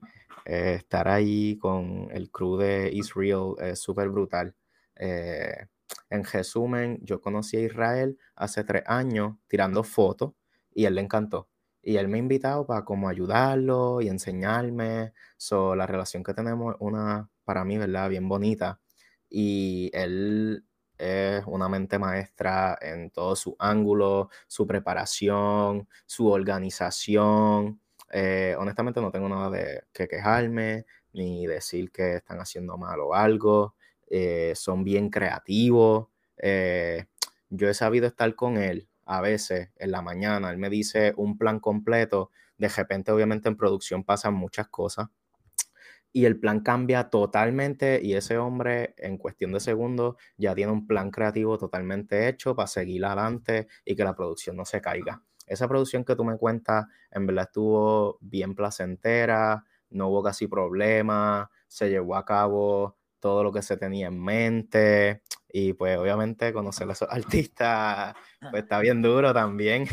eh, 0.45 0.75
estar 0.75 1.07
ahí 1.07 1.57
con 1.59 2.09
el 2.11 2.33
crew 2.33 2.57
de 2.57 2.91
Israel 2.93 3.55
es 3.61 3.79
súper 3.79 4.09
brutal. 4.09 4.57
Eh, 4.97 5.69
en 6.11 6.25
resumen, 6.25 6.99
yo 7.03 7.21
conocí 7.21 7.59
a 7.59 7.61
Israel 7.61 8.19
hace 8.35 8.65
tres 8.65 8.83
años 8.87 9.37
tirando 9.47 9.85
fotos 9.85 10.33
y 10.75 10.87
él 10.87 10.97
le 10.97 11.03
encantó. 11.03 11.49
Y 11.81 11.97
él 11.97 12.09
me 12.09 12.17
ha 12.17 12.21
invitado 12.21 12.67
para 12.67 12.85
como 12.85 13.09
ayudarlo 13.09 14.01
y 14.01 14.09
enseñarme. 14.09 15.13
So, 15.37 15.77
la 15.77 15.87
relación 15.87 16.23
que 16.23 16.35
tenemos 16.35 16.75
es 16.75 16.81
una 16.81 17.29
para 17.45 17.65
mí, 17.65 17.79
¿verdad? 17.79 18.09
Bien 18.09 18.29
bonita. 18.29 18.81
Y 19.29 19.91
él 19.95 20.65
es 20.99 21.43
una 21.47 21.69
mente 21.69 21.99
maestra 21.99 22.79
en 22.81 23.11
todo 23.11 23.35
su 23.35 23.57
ángulo, 23.59 24.31
su 24.47 24.67
preparación, 24.67 25.89
su 26.07 26.29
organización. 26.29 27.81
Eh, 28.11 28.55
honestamente 28.59 29.01
no 29.01 29.11
tengo 29.11 29.29
nada 29.29 29.51
de 29.51 29.83
que 29.93 30.07
quejarme 30.07 30.87
ni 31.13 31.47
decir 31.47 31.91
que 31.91 32.17
están 32.17 32.39
haciendo 32.41 32.77
mal 32.79 33.01
o 33.01 33.15
algo. 33.15 33.75
Eh, 34.09 34.53
son 34.55 34.85
bien 34.85 35.11
creativos. 35.11 36.09
Eh, 36.37 37.07
yo 37.51 37.69
he 37.69 37.75
sabido 37.75 38.07
estar 38.07 38.35
con 38.35 38.57
él 38.59 38.89
a 39.05 39.21
veces 39.21 39.71
en 39.77 39.91
la 39.91 40.03
mañana. 40.03 40.51
Él 40.51 40.59
me 40.59 40.71
dice 40.71 41.15
un 41.17 41.39
plan 41.39 41.59
completo. 41.61 42.31
De 42.59 42.69
repente, 42.69 43.11
obviamente, 43.13 43.49
en 43.49 43.57
producción 43.57 44.05
pasan 44.05 44.35
muchas 44.35 44.69
cosas 44.69 45.09
y 46.13 46.27
el 46.27 46.39
plan 46.39 46.61
cambia 46.61 47.09
totalmente 47.09 48.01
y 48.03 48.15
ese 48.15 48.37
hombre 48.37 48.95
en 48.99 49.17
cuestión 49.17 49.53
de 49.53 49.61
segundos 49.61 50.17
ya 50.37 50.55
tiene 50.55 50.73
un 50.73 50.87
plan 50.87 51.11
creativo 51.11 51.57
totalmente 51.57 52.29
hecho 52.29 52.55
para 52.55 52.69
seguir 52.69 53.05
adelante 53.05 53.69
y 53.85 53.97
que 53.97 54.05
la 54.05 54.15
producción 54.15 54.57
no 54.57 54.65
se 54.65 54.81
caiga. 54.81 55.23
Esa 55.47 55.69
producción 55.69 56.05
que 56.05 56.15
tú 56.15 56.25
me 56.25 56.37
cuentas 56.37 56.87
en 57.11 57.27
verdad 57.27 57.45
estuvo 57.45 58.19
bien 58.21 58.55
placentera, 58.55 59.65
no 59.91 60.09
hubo 60.09 60.23
casi 60.23 60.47
problemas, 60.47 61.49
se 61.67 61.89
llevó 61.89 62.17
a 62.17 62.25
cabo 62.25 62.97
todo 63.19 63.43
lo 63.43 63.53
que 63.53 63.63
se 63.63 63.77
tenía 63.77 64.09
en 64.09 64.23
mente 64.23 65.23
y 65.49 65.73
pues 65.75 65.97
obviamente 65.99 66.53
conocer 66.53 66.89
a 66.89 66.93
esos 66.93 67.09
artistas 67.11 68.15
pues 68.51 68.65
está 68.65 68.81
bien 68.81 69.01
duro 69.01 69.33
también. 69.33 69.87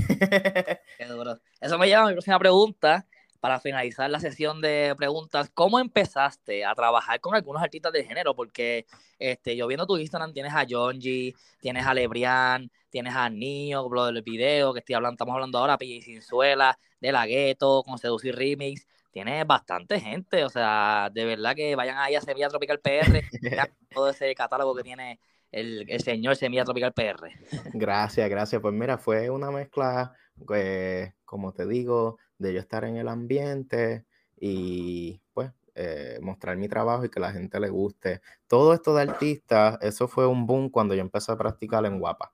Qué 0.98 1.06
duro. 1.06 1.40
Eso 1.62 1.78
me 1.78 1.88
lleva 1.88 2.04
a 2.04 2.08
mi 2.08 2.14
próxima 2.14 2.40
pregunta 2.40 3.08
para 3.40 3.60
finalizar 3.60 4.10
la 4.10 4.20
sesión 4.20 4.62
de 4.62 4.94
preguntas, 4.98 5.50
¿cómo 5.54 5.80
empezaste 5.80 6.66
a 6.66 6.76
trabajar 6.76 7.22
con 7.22 7.36
algunos 7.36 7.62
artistas 7.62 7.94
de 7.94 8.04
género? 8.04 8.36
Porque 8.36 8.86
este, 9.18 9.56
yo 9.56 9.68
viendo 9.68 9.88
tu 9.88 9.98
Instagram 9.98 10.34
tienes 10.34 10.54
a 10.54 10.66
Jonji, 10.70 11.34
tienes 11.60 11.86
a 11.86 11.94
Lebrián, 11.94 12.70
tienes 12.90 13.16
a 13.16 13.30
Nio, 13.30 13.88
lo 13.90 14.06
del 14.06 14.22
video 14.24 14.74
que 14.74 14.80
estoy 14.80 14.96
hablando, 14.96 15.14
estamos 15.14 15.34
hablando 15.34 15.58
ahora, 15.58 15.78
Pilla 15.78 16.04
Sinzuela, 16.04 16.78
de 17.00 17.12
la 17.12 17.26
Gueto, 17.26 17.84
con 17.84 17.98
Seducir 17.98 18.36
Remix. 18.36 18.86
Tienes 19.12 19.46
bastante 19.48 20.00
gente, 20.00 20.44
o 20.44 20.50
sea, 20.50 21.10
de 21.12 21.26
verdad 21.26 21.56
que 21.56 21.76
vayan 21.76 21.98
ahí 21.98 22.16
a 22.16 22.22
Semilla 22.22 22.50
Tropical 22.50 22.80
PR, 22.80 23.24
todo 23.92 24.10
ese 24.10 24.36
catálogo 24.36 24.76
que 24.76 24.84
tiene 24.84 25.20
el, 25.52 25.86
el, 25.90 26.02
señor 26.02 26.36
Semilla 26.36 26.64
Tropical 26.64 26.94
PR. 26.94 27.32
Gracias, 27.74 28.30
gracias. 28.30 28.62
Pues 28.62 28.74
mira, 28.74 29.00
fue 29.00 29.32
una 29.32 29.50
mezcla, 29.50 30.14
pues, 30.46 31.12
como 31.26 31.54
te 31.54 31.66
digo, 31.66 32.20
de 32.40 32.54
yo 32.54 32.60
estar 32.60 32.84
en 32.86 32.98
el 32.98 33.08
ambiente 33.08 34.06
y 34.40 35.22
pues 35.34 35.52
eh, 35.76 36.20
mostrar 36.22 36.58
mi 36.58 36.68
trabajo 36.68 37.06
y 37.06 37.10
que 37.10 37.20
la 37.20 37.32
gente 37.32 37.60
le 37.60 37.70
guste. 37.70 38.22
Todo 38.48 38.74
esto 38.74 38.96
de 38.96 39.04
artista, 39.04 39.78
eso 39.82 40.08
fue 40.08 40.26
un 40.26 40.48
boom 40.48 40.70
cuando 40.70 40.96
yo 40.96 41.02
empecé 41.02 41.32
a 41.32 41.38
practicar 41.38 41.86
en 41.86 42.00
Guapa. 42.00 42.34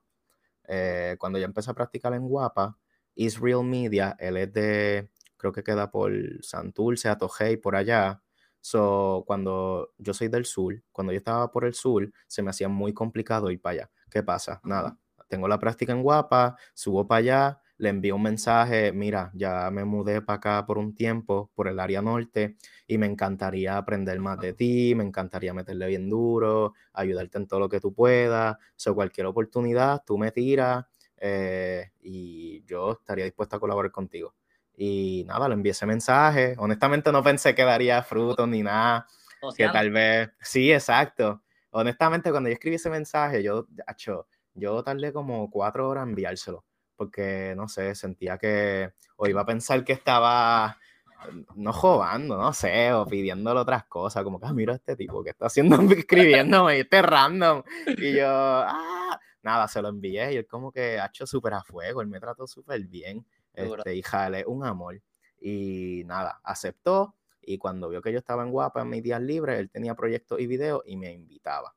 Eh, 0.68 1.16
cuando 1.18 1.38
yo 1.38 1.44
empecé 1.44 1.70
a 1.70 1.74
practicar 1.74 2.14
en 2.14 2.28
Guapa, 2.28 2.78
Israel 3.14 3.64
Media, 3.64 4.16
él 4.18 4.36
es 4.36 4.52
de, 4.52 5.10
creo 5.36 5.52
que 5.52 5.62
queda 5.62 5.90
por 5.90 6.12
Santurce, 6.42 7.08
Atojei, 7.08 7.56
por 7.56 7.76
allá. 7.76 8.22
So, 8.60 9.22
cuando 9.26 9.92
yo 9.98 10.12
soy 10.12 10.28
del 10.28 10.44
sur, 10.44 10.82
cuando 10.90 11.12
yo 11.12 11.18
estaba 11.18 11.50
por 11.52 11.64
el 11.64 11.74
sur, 11.74 12.10
se 12.26 12.42
me 12.42 12.50
hacía 12.50 12.68
muy 12.68 12.92
complicado 12.92 13.50
ir 13.50 13.60
para 13.60 13.72
allá. 13.74 13.90
¿Qué 14.10 14.22
pasa? 14.22 14.60
Nada, 14.64 14.98
tengo 15.28 15.46
la 15.48 15.58
práctica 15.58 15.92
en 15.92 16.02
Guapa, 16.02 16.56
subo 16.74 17.06
para 17.06 17.18
allá, 17.18 17.60
le 17.78 17.90
envío 17.90 18.16
un 18.16 18.22
mensaje, 18.22 18.92
mira, 18.92 19.30
ya 19.34 19.70
me 19.70 19.84
mudé 19.84 20.22
para 20.22 20.36
acá 20.38 20.66
por 20.66 20.78
un 20.78 20.94
tiempo, 20.94 21.50
por 21.54 21.68
el 21.68 21.78
área 21.78 22.00
norte, 22.00 22.56
y 22.86 22.98
me 22.98 23.06
encantaría 23.06 23.76
aprender 23.76 24.18
más 24.20 24.38
de 24.38 24.54
ti, 24.54 24.94
me 24.94 25.04
encantaría 25.04 25.52
meterle 25.52 25.86
bien 25.88 26.08
duro, 26.08 26.74
ayudarte 26.94 27.38
en 27.38 27.46
todo 27.46 27.60
lo 27.60 27.68
que 27.68 27.80
tú 27.80 27.92
puedas, 27.92 28.56
o 28.86 28.94
cualquier 28.94 29.26
oportunidad, 29.26 30.02
tú 30.06 30.16
me 30.16 30.30
tiras 30.32 30.86
eh, 31.18 31.90
y 32.02 32.64
yo 32.64 32.92
estaría 32.92 33.24
dispuesto 33.24 33.56
a 33.56 33.60
colaborar 33.60 33.90
contigo. 33.92 34.34
Y 34.78 35.24
nada, 35.26 35.48
le 35.48 35.54
envié 35.54 35.72
ese 35.72 35.86
mensaje. 35.86 36.54
Honestamente 36.58 37.10
no 37.10 37.22
pensé 37.22 37.54
que 37.54 37.62
daría 37.64 38.02
frutos 38.02 38.46
ni 38.48 38.62
nada. 38.62 39.06
que 39.56 39.68
tal 39.68 39.90
vez, 39.90 40.30
sí, 40.40 40.72
exacto. 40.72 41.42
Honestamente, 41.70 42.30
cuando 42.30 42.48
yo 42.48 42.54
escribí 42.54 42.76
ese 42.76 42.90
mensaje, 42.90 43.42
yo, 43.42 43.66
hecho, 43.88 44.26
yo 44.54 44.82
tardé 44.82 45.12
como 45.12 45.50
cuatro 45.50 45.88
horas 45.88 46.04
en 46.04 46.10
enviárselo 46.10 46.64
porque 46.96 47.54
no 47.56 47.68
sé, 47.68 47.94
sentía 47.94 48.38
que 48.38 48.92
o 49.16 49.26
iba 49.26 49.42
a 49.42 49.46
pensar 49.46 49.84
que 49.84 49.92
estaba 49.92 50.78
no 51.54 51.72
jugando, 51.72 52.36
no 52.36 52.52
sé, 52.52 52.92
o 52.92 53.06
pidiéndole 53.06 53.60
otras 53.60 53.84
cosas, 53.86 54.22
como 54.22 54.38
que, 54.38 54.46
ah, 54.46 54.52
mira 54.52 54.74
este 54.74 54.96
tipo 54.96 55.22
que 55.22 55.30
está 55.30 55.46
haciendo, 55.46 55.76
escribiéndome, 55.92 56.80
este 56.80 57.02
random. 57.02 57.62
Y 57.98 58.14
yo, 58.14 58.26
ah, 58.28 59.18
nada, 59.42 59.68
se 59.68 59.82
lo 59.82 59.88
envié 59.88 60.34
y 60.34 60.36
él 60.36 60.46
como 60.46 60.70
que 60.70 60.98
ha 60.98 61.06
hecho 61.06 61.26
súper 61.26 61.54
a 61.54 61.62
fuego, 61.62 62.00
él 62.00 62.08
me 62.08 62.20
trató 62.20 62.46
súper 62.46 62.84
bien, 62.84 63.26
este, 63.54 63.94
y 63.94 64.02
jale, 64.02 64.44
un 64.46 64.64
amor. 64.64 65.00
Y 65.40 66.02
nada, 66.06 66.40
aceptó 66.44 67.14
y 67.42 67.58
cuando 67.58 67.88
vio 67.88 68.02
que 68.02 68.12
yo 68.12 68.18
estaba 68.18 68.42
en 68.42 68.50
Guapa 68.50 68.82
en 68.82 68.90
mis 68.90 69.02
días 69.02 69.22
libres, 69.22 69.58
él 69.58 69.70
tenía 69.70 69.94
proyectos 69.94 70.40
y 70.40 70.46
videos 70.46 70.82
y 70.84 70.96
me 70.96 71.12
invitaba. 71.12 71.74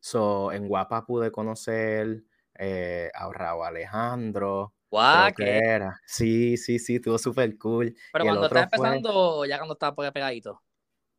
So, 0.00 0.50
en 0.50 0.66
Guapa 0.66 1.06
pude 1.06 1.30
conocer 1.30 2.24
eh, 2.64 3.10
a 3.12 3.28
Raúl 3.32 3.66
Alejandro. 3.66 4.72
Guau, 4.88 5.32
¿qué? 5.34 5.58
Era. 5.58 6.00
Sí, 6.06 6.56
sí, 6.56 6.78
sí, 6.78 6.96
estuvo 6.96 7.18
súper 7.18 7.58
cool. 7.58 7.94
Pero 8.12 8.24
cuando 8.24 8.46
estaba 8.46 8.64
empezando, 8.64 9.44
ya 9.44 9.58
cuando 9.58 9.72
estaba 9.74 10.12
pegadito. 10.12 10.62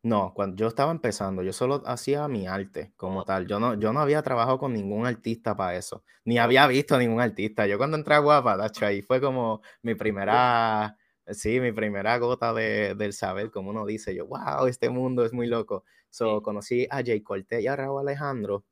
No, 0.03 0.33
cuando 0.33 0.57
yo 0.57 0.67
estaba 0.67 0.91
empezando, 0.91 1.43
yo 1.43 1.53
solo 1.53 1.81
hacía 1.85 2.27
mi 2.27 2.47
arte 2.47 2.93
como 2.97 3.23
tal. 3.23 3.47
Yo 3.47 3.59
no, 3.59 3.73
yo 3.79 3.93
no 3.93 3.99
había 3.99 4.21
trabajado 4.21 4.57
con 4.57 4.73
ningún 4.73 5.05
artista 5.05 5.55
para 5.55 5.75
eso, 5.77 6.03
ni 6.25 6.37
había 6.37 6.67
visto 6.67 6.97
ningún 6.97 7.21
artista. 7.21 7.67
Yo 7.67 7.77
cuando 7.77 7.97
entré 7.97 8.15
a 8.15 8.19
Guapa, 8.19 8.57
tacho, 8.57 8.85
ahí 8.85 9.01
fue 9.01 9.21
como 9.21 9.61
mi 9.81 9.95
primera, 9.95 10.97
sí, 11.27 11.59
mi 11.59 11.71
primera 11.71 12.17
gota 12.17 12.53
de, 12.53 12.95
del 12.95 13.13
saber, 13.13 13.49
como 13.49 13.69
uno 13.69 13.85
dice, 13.85 14.13
yo, 14.13 14.27
wow, 14.27 14.67
este 14.67 14.89
mundo 14.89 15.25
es 15.25 15.33
muy 15.33 15.47
loco. 15.47 15.85
So, 16.09 16.41
conocí 16.41 16.85
a 16.89 16.97
Jay 17.03 17.21
Cortés 17.21 17.63
y 17.63 17.67
a 17.67 17.75
Raúl 17.75 18.01
Alejandro. 18.01 18.65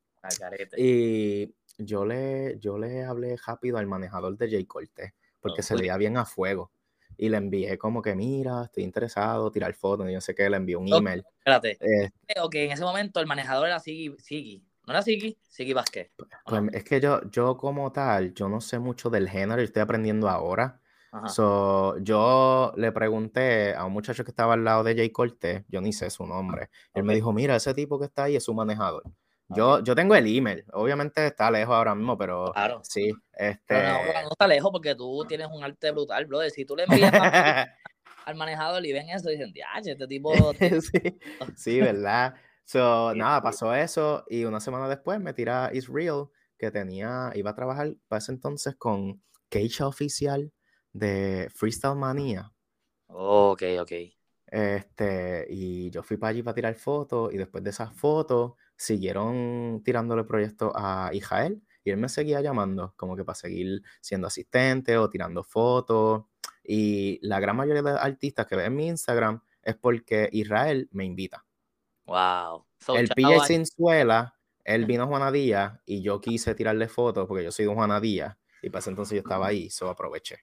Y 0.76 1.54
yo 1.78 2.04
le, 2.04 2.58
yo 2.58 2.78
le 2.78 3.04
hablé 3.04 3.36
rápido 3.36 3.78
al 3.78 3.86
manejador 3.86 4.36
de 4.36 4.50
J. 4.50 4.64
Cortés, 4.66 5.12
porque 5.40 5.62
se 5.62 5.76
leía 5.76 5.96
bien 5.96 6.16
a 6.16 6.24
fuego. 6.24 6.70
Y 7.16 7.28
le 7.28 7.36
envié 7.36 7.76
como 7.78 8.00
que, 8.00 8.14
mira, 8.14 8.64
estoy 8.64 8.84
interesado, 8.84 9.50
tirar 9.50 9.74
fotos, 9.74 10.08
y 10.08 10.14
no 10.14 10.20
sé 10.20 10.34
qué, 10.34 10.48
le 10.48 10.56
envié 10.56 10.76
un 10.76 10.92
email. 10.92 11.22
Espérate. 11.38 11.78
Eh, 11.80 12.10
ok, 12.40 12.54
en 12.54 12.72
ese 12.72 12.82
momento 12.82 13.20
el 13.20 13.26
manejador 13.26 13.68
era 13.68 13.78
Sigi, 13.78 14.64
¿No 14.86 14.92
era 14.92 15.02
Sigi? 15.02 15.38
Sigi 15.48 15.72
Vázquez. 15.72 16.10
Pues, 16.16 16.62
es 16.72 16.84
que 16.84 17.00
yo, 17.00 17.20
yo 17.30 17.56
como 17.56 17.92
tal, 17.92 18.34
yo 18.34 18.48
no 18.48 18.60
sé 18.60 18.78
mucho 18.78 19.10
del 19.10 19.28
género, 19.28 19.62
estoy 19.62 19.82
aprendiendo 19.82 20.28
ahora. 20.28 20.80
So, 21.26 21.98
yo 21.98 22.72
le 22.76 22.90
pregunté 22.90 23.74
a 23.74 23.84
un 23.84 23.92
muchacho 23.92 24.24
que 24.24 24.30
estaba 24.30 24.54
al 24.54 24.64
lado 24.64 24.82
de 24.82 24.96
Jay 24.96 25.10
Cortés, 25.10 25.62
yo 25.68 25.82
ni 25.82 25.92
sé 25.92 26.08
su 26.08 26.26
nombre. 26.26 26.70
Él 26.94 27.04
me 27.04 27.14
dijo, 27.14 27.34
mira, 27.34 27.54
ese 27.54 27.74
tipo 27.74 27.98
que 27.98 28.06
está 28.06 28.24
ahí 28.24 28.36
es 28.36 28.44
su 28.44 28.54
manejador. 28.54 29.02
Yo, 29.54 29.82
yo 29.82 29.94
tengo 29.94 30.14
el 30.14 30.26
email, 30.26 30.64
obviamente 30.72 31.26
está 31.26 31.50
lejos 31.50 31.74
ahora 31.74 31.94
mismo, 31.94 32.16
pero 32.16 32.52
claro. 32.52 32.80
sí. 32.82 33.12
Este... 33.32 33.74
no, 33.74 34.30
está 34.30 34.46
lejos 34.46 34.70
porque 34.72 34.94
tú 34.94 35.24
tienes 35.28 35.48
un 35.52 35.62
arte 35.62 35.90
brutal, 35.90 36.26
brother. 36.26 36.50
Si 36.50 36.64
tú 36.64 36.76
le 36.76 36.84
envías 36.84 37.12
al 38.24 38.34
manejador 38.34 38.84
y 38.84 38.92
ven 38.92 39.10
eso, 39.10 39.28
dicen, 39.28 39.52
ya, 39.54 39.66
este 39.84 40.06
tipo. 40.06 40.32
sí, 40.58 41.18
sí, 41.56 41.80
¿verdad? 41.80 42.34
So, 42.64 43.14
nada, 43.14 43.42
pasó 43.42 43.74
eso 43.74 44.24
y 44.28 44.44
una 44.44 44.60
semana 44.60 44.88
después 44.88 45.20
me 45.20 45.34
tira 45.34 45.70
Israel 45.72 46.26
que 46.56 46.70
tenía, 46.70 47.32
iba 47.34 47.50
a 47.50 47.54
trabajar 47.54 47.94
para 48.08 48.18
ese 48.18 48.32
entonces 48.32 48.76
con 48.76 49.22
Keisha 49.48 49.86
Oficial 49.86 50.52
de 50.92 51.50
Freestyle 51.54 51.96
Mania. 51.96 52.52
ok, 53.08 53.62
ok. 53.80 53.92
Este, 54.46 55.46
y 55.48 55.90
yo 55.90 56.02
fui 56.02 56.18
para 56.18 56.30
allí 56.30 56.42
para 56.42 56.54
tirar 56.54 56.74
fotos 56.74 57.32
y 57.32 57.38
después 57.38 57.64
de 57.64 57.70
esas 57.70 57.90
fotos 57.94 58.52
siguieron 58.82 59.80
tirándole 59.84 60.24
proyectos 60.24 60.72
a 60.74 61.10
Israel 61.12 61.62
y 61.84 61.90
él 61.90 61.98
me 61.98 62.08
seguía 62.08 62.40
llamando 62.40 62.94
como 62.96 63.16
que 63.16 63.24
para 63.24 63.36
seguir 63.36 63.82
siendo 64.00 64.26
asistente 64.26 64.96
o 64.96 65.08
tirando 65.08 65.44
fotos. 65.44 66.24
Y 66.64 67.18
la 67.26 67.40
gran 67.40 67.56
mayoría 67.56 67.82
de 67.82 67.92
artistas 67.92 68.46
que 68.46 68.56
ven 68.56 68.66
en 68.66 68.76
mi 68.76 68.88
Instagram 68.88 69.40
es 69.62 69.76
porque 69.76 70.28
Israel 70.32 70.88
me 70.92 71.04
invita. 71.04 71.44
Wow. 72.06 72.66
el 72.96 73.08
PJ 73.08 73.46
Sinzuela, 73.46 74.36
él 74.64 74.86
vino 74.86 75.04
a 75.04 75.06
Juanadía 75.08 75.80
y 75.86 76.02
yo 76.02 76.20
quise 76.20 76.54
tirarle 76.54 76.88
fotos 76.88 77.26
porque 77.28 77.44
yo 77.44 77.52
soy 77.52 77.66
de 77.66 77.74
Juanadía 77.74 78.38
y 78.62 78.70
para 78.70 78.80
ese 78.80 78.90
entonces 78.90 79.14
yo 79.14 79.20
estaba 79.20 79.46
ahí, 79.46 79.70
so 79.70 79.88
aproveché. 79.88 80.38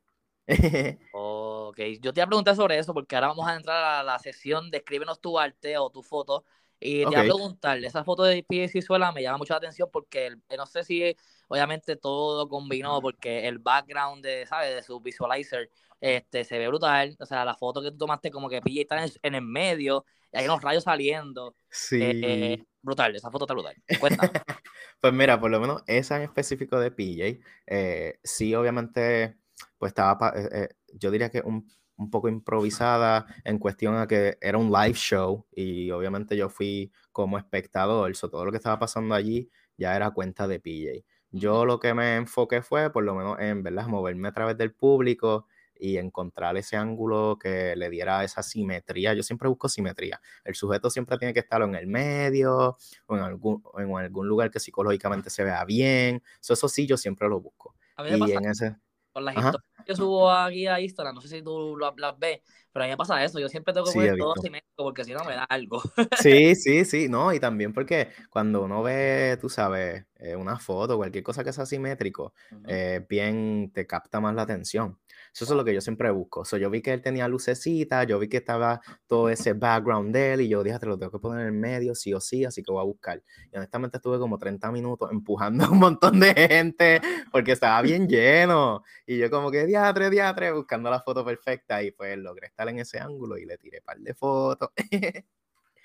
ok, 1.13 1.77
yo 2.01 2.13
te 2.13 2.19
iba 2.19 2.23
a 2.23 2.27
preguntar 2.27 2.55
sobre 2.55 2.79
eso 2.79 2.93
porque 2.93 3.15
ahora 3.15 3.27
vamos 3.27 3.47
a 3.47 3.55
entrar 3.55 3.83
a 3.83 4.03
la 4.03 4.17
sesión 4.17 4.71
de 4.71 4.77
escríbenos 4.77 5.19
tu 5.19 5.37
arte 5.37 5.77
o 5.77 5.89
tu 5.89 6.01
foto 6.01 6.43
y 6.79 6.99
te 6.99 7.05
voy 7.05 7.15
a 7.15 7.21
preguntar, 7.21 7.77
esa 7.83 8.03
foto 8.03 8.23
de 8.23 8.43
P.S. 8.43 8.71
Cizuela 8.71 9.11
me 9.11 9.21
llama 9.21 9.37
mucho 9.37 9.53
la 9.53 9.57
atención 9.57 9.89
porque 9.91 10.35
no 10.57 10.65
sé 10.65 10.83
si 10.83 11.15
obviamente 11.47 11.97
todo 11.97 12.47
combinó 12.47 13.01
porque 13.01 13.47
el 13.47 13.59
background 13.59 14.23
de, 14.23 14.45
¿sabes? 14.45 14.75
De 14.75 14.83
su 14.83 14.99
visualizer 15.01 15.69
este, 15.99 16.43
se 16.43 16.57
ve 16.57 16.67
brutal. 16.67 17.17
O 17.19 17.25
sea, 17.25 17.43
la 17.43 17.55
foto 17.55 17.81
que 17.81 17.91
tú 17.91 17.97
tomaste 17.97 18.31
como 18.31 18.49
que 18.49 18.61
PJ 18.61 18.81
está 18.81 19.03
en, 19.23 19.35
el 19.35 19.41
medio 19.41 20.05
y 20.31 20.37
hay 20.37 20.45
unos 20.45 20.61
rayos 20.61 20.83
saliendo. 20.83 21.55
Sí. 21.69 21.99
Eh, 22.01 22.63
brutal, 22.81 23.15
esa 23.15 23.29
foto 23.29 23.45
está 23.45 23.53
brutal. 23.53 23.75
Cuéntame. 23.99 24.31
pues 25.01 25.13
mira, 25.13 25.39
por 25.39 25.51
lo 25.51 25.59
menos 25.59 25.83
esa 25.87 26.17
en 26.17 26.23
específico 26.23 26.79
de 26.79 26.91
PJ, 26.91 27.45
eh, 27.67 28.19
sí, 28.23 28.55
obviamente, 28.55 29.37
pues 29.77 29.89
estaba, 29.89 30.33
eh, 30.35 30.69
yo 30.93 31.11
diría 31.11 31.29
que 31.29 31.41
un 31.41 31.67
un 31.99 32.09
poco 32.09 32.29
improvisada 32.29 33.27
en 33.43 33.59
cuestión 33.59 33.95
a 33.97 34.07
que 34.07 34.37
era 34.41 34.57
un 34.57 34.71
live 34.71 34.93
show 34.93 35.45
y 35.51 35.91
obviamente 35.91 36.37
yo 36.37 36.49
fui 36.49 36.91
como 37.11 37.37
espectador, 37.37 38.15
so, 38.15 38.29
todo 38.29 38.45
lo 38.45 38.51
que 38.51 38.57
estaba 38.57 38.79
pasando 38.79 39.13
allí 39.13 39.49
ya 39.77 39.95
era 39.95 40.11
cuenta 40.11 40.47
de 40.47 40.59
PJ. 40.59 41.05
Yo 41.31 41.65
lo 41.65 41.79
que 41.79 41.93
me 41.93 42.15
enfoqué 42.15 42.61
fue, 42.61 42.89
por 42.91 43.03
lo 43.03 43.13
menos, 43.15 43.37
en 43.39 43.61
¿verdad? 43.63 43.87
moverme 43.87 44.29
a 44.29 44.31
través 44.31 44.57
del 44.57 44.73
público 44.73 45.45
y 45.75 45.97
encontrar 45.97 46.57
ese 46.57 46.75
ángulo 46.75 47.37
que 47.39 47.75
le 47.75 47.89
diera 47.89 48.23
esa 48.23 48.43
simetría. 48.43 49.13
Yo 49.13 49.21
siempre 49.21 49.47
busco 49.47 49.69
simetría. 49.69 50.19
El 50.43 50.55
sujeto 50.55 50.89
siempre 50.89 51.17
tiene 51.17 51.33
que 51.33 51.41
estar 51.41 51.61
en 51.61 51.75
el 51.75 51.87
medio 51.87 52.77
o 53.05 53.15
en 53.15 53.21
algún, 53.21 53.63
en 53.77 53.95
algún 53.95 54.27
lugar 54.27 54.49
que 54.49 54.59
psicológicamente 54.59 55.29
se 55.29 55.43
vea 55.43 55.63
bien. 55.65 56.23
eso 56.41 56.67
sí, 56.67 56.87
yo 56.87 56.97
siempre 56.97 57.29
lo 57.29 57.39
busco. 57.41 57.75
y 57.97 58.31
en 58.31 58.45
ese... 58.45 58.77
Con 59.11 59.25
las 59.25 59.35
historias 59.35 59.68
que 59.89 59.95
subo 59.95 60.29
aquí 60.29 60.67
a 60.67 60.79
Instagram, 60.79 61.15
no 61.15 61.21
sé 61.21 61.27
si 61.27 61.41
tú 61.41 61.75
las, 61.75 62.19
ves, 62.19 62.41
Pero 62.71 62.83
a 62.83 62.87
mí 62.87 62.91
me 62.91 62.97
pasa 62.97 63.23
eso, 63.23 63.39
yo 63.39 63.49
siempre 63.49 63.73
tengo 63.73 63.87
que 63.87 63.93
Sí, 63.93 63.93
poner 63.93 64.15
todo 64.15 64.35
simétrico 64.37 64.83
porque 64.83 65.03
si 65.05 65.13
no 65.13 65.25
me 65.25 65.35
da 65.35 65.43
algo. 65.45 65.81
Sí, 66.11 66.55
sí, 66.55 66.83
sí, 66.85 67.07
no, 67.07 67.31
y 67.33 67.39
también 67.39 67.71
porque 67.71 68.09
cuando 68.29 68.63
uno 68.63 68.83
ve, 68.83 69.37
tú 69.39 69.47
sabes, 69.47 70.05
eh, 70.15 70.35
una 70.35 70.59
foto, 70.59 70.97
cualquier 70.97 71.23
cosa 71.23 71.43
que 71.45 71.53
sea 71.53 71.65
simétrico, 71.65 72.33
Ujú. 72.51 72.65
eh, 72.65 73.05
bien 73.07 73.71
te 73.73 73.87
capta 73.87 74.19
más 74.19 74.35
la 74.35 74.41
atención. 74.41 74.99
Eso 75.33 75.45
es 75.45 75.51
lo 75.51 75.63
que 75.63 75.73
yo 75.73 75.79
siempre 75.81 76.09
busco. 76.11 76.43
So, 76.43 76.57
yo 76.57 76.69
vi 76.69 76.81
que 76.81 76.91
él 76.93 77.01
tenía 77.01 77.27
lucecitas, 77.29 78.05
yo 78.07 78.19
vi 78.19 78.27
que 78.27 78.37
estaba 78.37 78.81
todo 79.07 79.29
ese 79.29 79.53
background 79.53 80.13
de 80.13 80.33
él 80.33 80.41
y 80.41 80.49
yo 80.49 80.63
dije, 80.63 80.79
te 80.79 80.87
lo 80.87 80.97
tengo 80.97 81.11
que 81.11 81.19
poner 81.19 81.41
en 81.41 81.47
el 81.47 81.53
medio, 81.53 81.95
sí 81.95 82.13
o 82.13 82.19
sí, 82.19 82.43
así 82.43 82.63
que 82.63 82.71
voy 82.71 82.81
a 82.81 82.85
buscar. 82.85 83.21
Y 83.53 83.57
honestamente 83.57 83.97
estuve 83.97 84.17
como 84.19 84.37
30 84.39 84.71
minutos 84.71 85.09
empujando 85.13 85.65
a 85.65 85.69
un 85.69 85.79
montón 85.79 86.19
de 86.19 86.33
gente 86.33 87.01
porque 87.31 87.53
estaba 87.53 87.81
bien 87.81 88.07
lleno. 88.09 88.83
Y 89.05 89.17
yo 89.19 89.29
como 89.29 89.51
que 89.51 89.65
diatre, 89.65 90.09
diatre, 90.09 90.51
buscando 90.51 90.89
la 90.89 90.99
foto 91.01 91.23
perfecta 91.23 91.81
y 91.83 91.91
pues 91.91 92.17
logré 92.17 92.47
estar 92.47 92.67
en 92.69 92.79
ese 92.79 92.99
ángulo 92.99 93.37
y 93.37 93.45
le 93.45 93.57
tiré 93.57 93.79
un 93.79 93.85
par 93.85 93.99
de 93.99 94.13
fotos. 94.13 94.69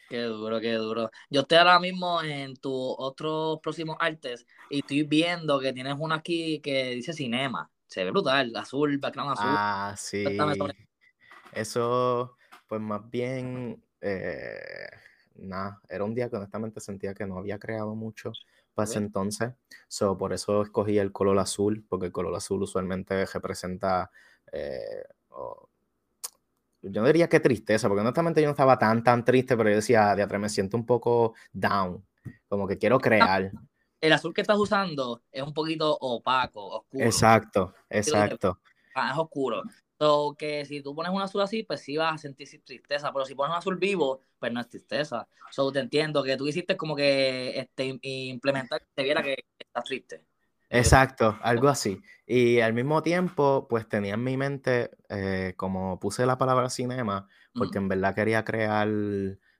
Qué 0.08 0.20
duro, 0.22 0.60
qué 0.60 0.72
duro. 0.74 1.10
Yo 1.30 1.40
estoy 1.42 1.58
ahora 1.58 1.80
mismo 1.80 2.22
en 2.22 2.54
tus 2.56 2.72
otros 2.98 3.58
próximos 3.62 3.96
artes 3.98 4.46
y 4.68 4.80
estoy 4.80 5.02
viendo 5.04 5.58
que 5.60 5.72
tienes 5.72 5.96
una 5.98 6.16
aquí 6.16 6.60
que 6.60 6.90
dice 6.90 7.12
cinema. 7.14 7.70
Se 7.86 8.04
ve 8.04 8.10
brutal, 8.10 8.54
azul, 8.56 8.98
background 8.98 9.32
azul. 9.32 9.58
Ah, 9.58 9.94
sí. 9.96 10.18
Eso, 11.52 12.36
pues 12.68 12.80
más 12.80 13.08
bien, 13.10 13.82
eh, 14.00 14.88
nada, 15.36 15.80
era 15.88 16.04
un 16.04 16.14
día 16.14 16.28
que 16.30 16.36
honestamente 16.36 16.80
sentía 16.80 17.14
que 17.14 17.26
no 17.26 17.38
había 17.38 17.58
creado 17.58 17.94
mucho 17.94 18.32
para 18.74 18.86
ese 18.90 18.98
entonces. 18.98 19.52
So, 19.88 20.18
por 20.18 20.32
eso 20.32 20.62
escogí 20.62 20.98
el 20.98 21.12
color 21.12 21.38
azul, 21.38 21.84
porque 21.88 22.06
el 22.06 22.12
color 22.12 22.34
azul 22.34 22.62
usualmente 22.62 23.24
representa, 23.26 24.10
eh, 24.52 25.04
o- 25.30 25.68
yo 26.90 27.00
no 27.00 27.06
diría 27.06 27.28
que 27.28 27.40
tristeza, 27.40 27.88
porque 27.88 28.02
honestamente 28.02 28.40
yo 28.40 28.46
no 28.46 28.52
estaba 28.52 28.78
tan, 28.78 29.02
tan 29.02 29.24
triste, 29.24 29.56
pero 29.56 29.70
yo 29.70 29.76
decía, 29.76 30.14
diatre, 30.14 30.38
me 30.38 30.48
siento 30.48 30.76
un 30.76 30.86
poco 30.86 31.34
down, 31.52 32.04
como 32.48 32.66
que 32.66 32.78
quiero 32.78 32.98
crear. 32.98 33.50
El 34.00 34.12
azul 34.12 34.34
que 34.34 34.42
estás 34.42 34.58
usando 34.58 35.22
es 35.32 35.42
un 35.42 35.54
poquito 35.54 35.96
opaco, 35.98 36.66
oscuro. 36.66 37.04
Exacto, 37.04 37.74
exacto. 37.88 38.60
Ah, 38.94 39.10
es 39.12 39.18
oscuro. 39.18 39.62
So, 39.98 40.34
que 40.36 40.64
si 40.66 40.82
tú 40.82 40.94
pones 40.94 41.12
un 41.12 41.22
azul 41.22 41.40
así, 41.40 41.62
pues 41.62 41.80
sí 41.80 41.96
vas 41.96 42.14
a 42.14 42.18
sentir 42.18 42.48
tristeza, 42.64 43.12
pero 43.12 43.24
si 43.24 43.34
pones 43.34 43.52
un 43.52 43.58
azul 43.58 43.76
vivo, 43.76 44.20
pues 44.38 44.52
no 44.52 44.60
es 44.60 44.68
tristeza. 44.68 45.26
So, 45.50 45.72
te 45.72 45.78
entiendo 45.78 46.22
que 46.22 46.36
tú 46.36 46.46
hiciste 46.46 46.76
como 46.76 46.94
que 46.94 47.58
este, 47.58 47.98
implementar 48.02 48.80
que 48.80 48.88
se 48.94 49.02
viera 49.02 49.22
que 49.22 49.44
estás 49.58 49.84
triste. 49.84 50.24
Exacto, 50.74 51.38
algo 51.42 51.68
así. 51.68 52.02
Y 52.26 52.60
al 52.60 52.72
mismo 52.74 53.02
tiempo, 53.02 53.66
pues 53.68 53.88
tenía 53.88 54.14
en 54.14 54.24
mi 54.24 54.36
mente, 54.36 54.90
eh, 55.08 55.54
como 55.56 56.00
puse 56.00 56.26
la 56.26 56.36
palabra 56.36 56.68
cinema, 56.68 57.28
porque 57.56 57.78
en 57.78 57.88
verdad 57.88 58.14
quería 58.14 58.44
crear 58.44 58.88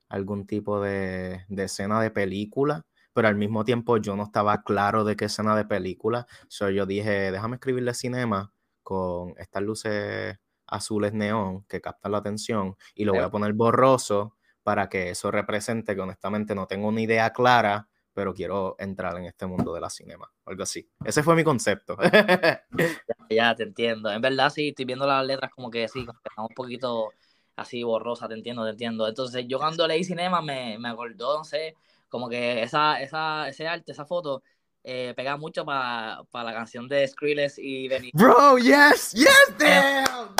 algún 0.09 0.47
tipo 0.47 0.81
de, 0.81 1.45
de 1.49 1.65
escena 1.65 2.01
de 2.01 2.11
película, 2.11 2.83
pero 3.12 3.29
al 3.29 3.37
mismo 3.37 3.65
tiempo 3.65 3.97
yo 3.99 4.17
no 4.17 4.25
estaba 4.25 4.62
claro 4.65 5.05
de 5.05 5.15
qué 5.17 5.27
escena 5.27 5.57
de 5.57 5.65
película. 5.65 6.27
So 6.49 6.69
yo 6.71 6.85
dije, 6.85 7.31
déjame 7.31 7.57
escribirle 7.57 7.95
cinema 7.95 8.53
con 8.83 9.35
estas 9.39 9.62
luces 9.62 10.37
azules 10.67 11.12
neón 11.12 11.65
que 11.69 11.81
captan 11.81 12.12
la 12.12 12.19
atención 12.19 12.77
y 12.95 13.05
lo 13.05 13.15
voy 13.15 13.23
a 13.23 13.31
poner 13.31 13.53
borroso 13.53 14.37
para 14.65 14.89
que 14.89 15.11
eso 15.11 15.31
represente 15.31 15.95
que 15.95 16.01
honestamente 16.01 16.55
no 16.55 16.67
tengo 16.67 16.89
una 16.89 17.03
idea 17.03 17.31
clara 17.33 17.89
pero 18.15 18.33
quiero 18.33 18.77
entrar 18.79 19.17
en 19.19 19.27
este 19.27 19.45
mundo 19.47 19.75
de 19.75 19.81
la 19.81 19.91
cinema, 19.91 20.31
algo 20.47 20.62
así. 20.62 20.89
Ese 21.05 21.23
fue 21.23 21.35
mi 21.35 21.45
concepto. 21.45 21.97
Ya, 23.31 23.55
te 23.55 23.62
entiendo. 23.62 24.11
En 24.12 24.21
verdad, 24.21 24.51
sí, 24.51 24.69
estoy 24.69 24.85
viendo 24.85 25.07
las 25.07 25.25
letras 25.27 25.51
como 25.51 25.71
que 25.71 25.89
sí, 25.89 26.05
como 26.05 26.21
que 26.21 26.29
están 26.29 26.45
un 26.45 26.55
poquito 26.55 27.11
así 27.57 27.83
borrosa, 27.83 28.29
te 28.29 28.35
entiendo, 28.35 28.65
te 28.65 28.71
entiendo. 28.71 29.09
Entonces, 29.09 29.47
yo 29.49 29.59
cuando 29.59 29.89
leí 29.89 30.05
cinema 30.05 30.43
me, 30.43 30.79
me 30.79 30.91
acordó, 30.91 31.39
no 31.39 31.45
sé, 31.45 31.75
como 32.09 32.29
que 32.29 32.62
esa, 32.62 33.01
esa, 33.01 33.49
ese 33.49 33.67
arte, 33.67 33.93
esa 33.93 34.05
foto, 34.05 34.43
eh, 34.87 35.15
pega 35.17 35.39
mucho 35.39 35.65
para 35.65 36.23
la 36.31 36.53
canción 36.53 36.87
de 36.87 37.09
Skrillex 37.09 37.59
y 37.59 37.89
Benny. 37.89 38.11
Bro, 38.12 38.59
yes, 38.59 39.12
yes, 39.12 39.55
damn, 39.59 40.35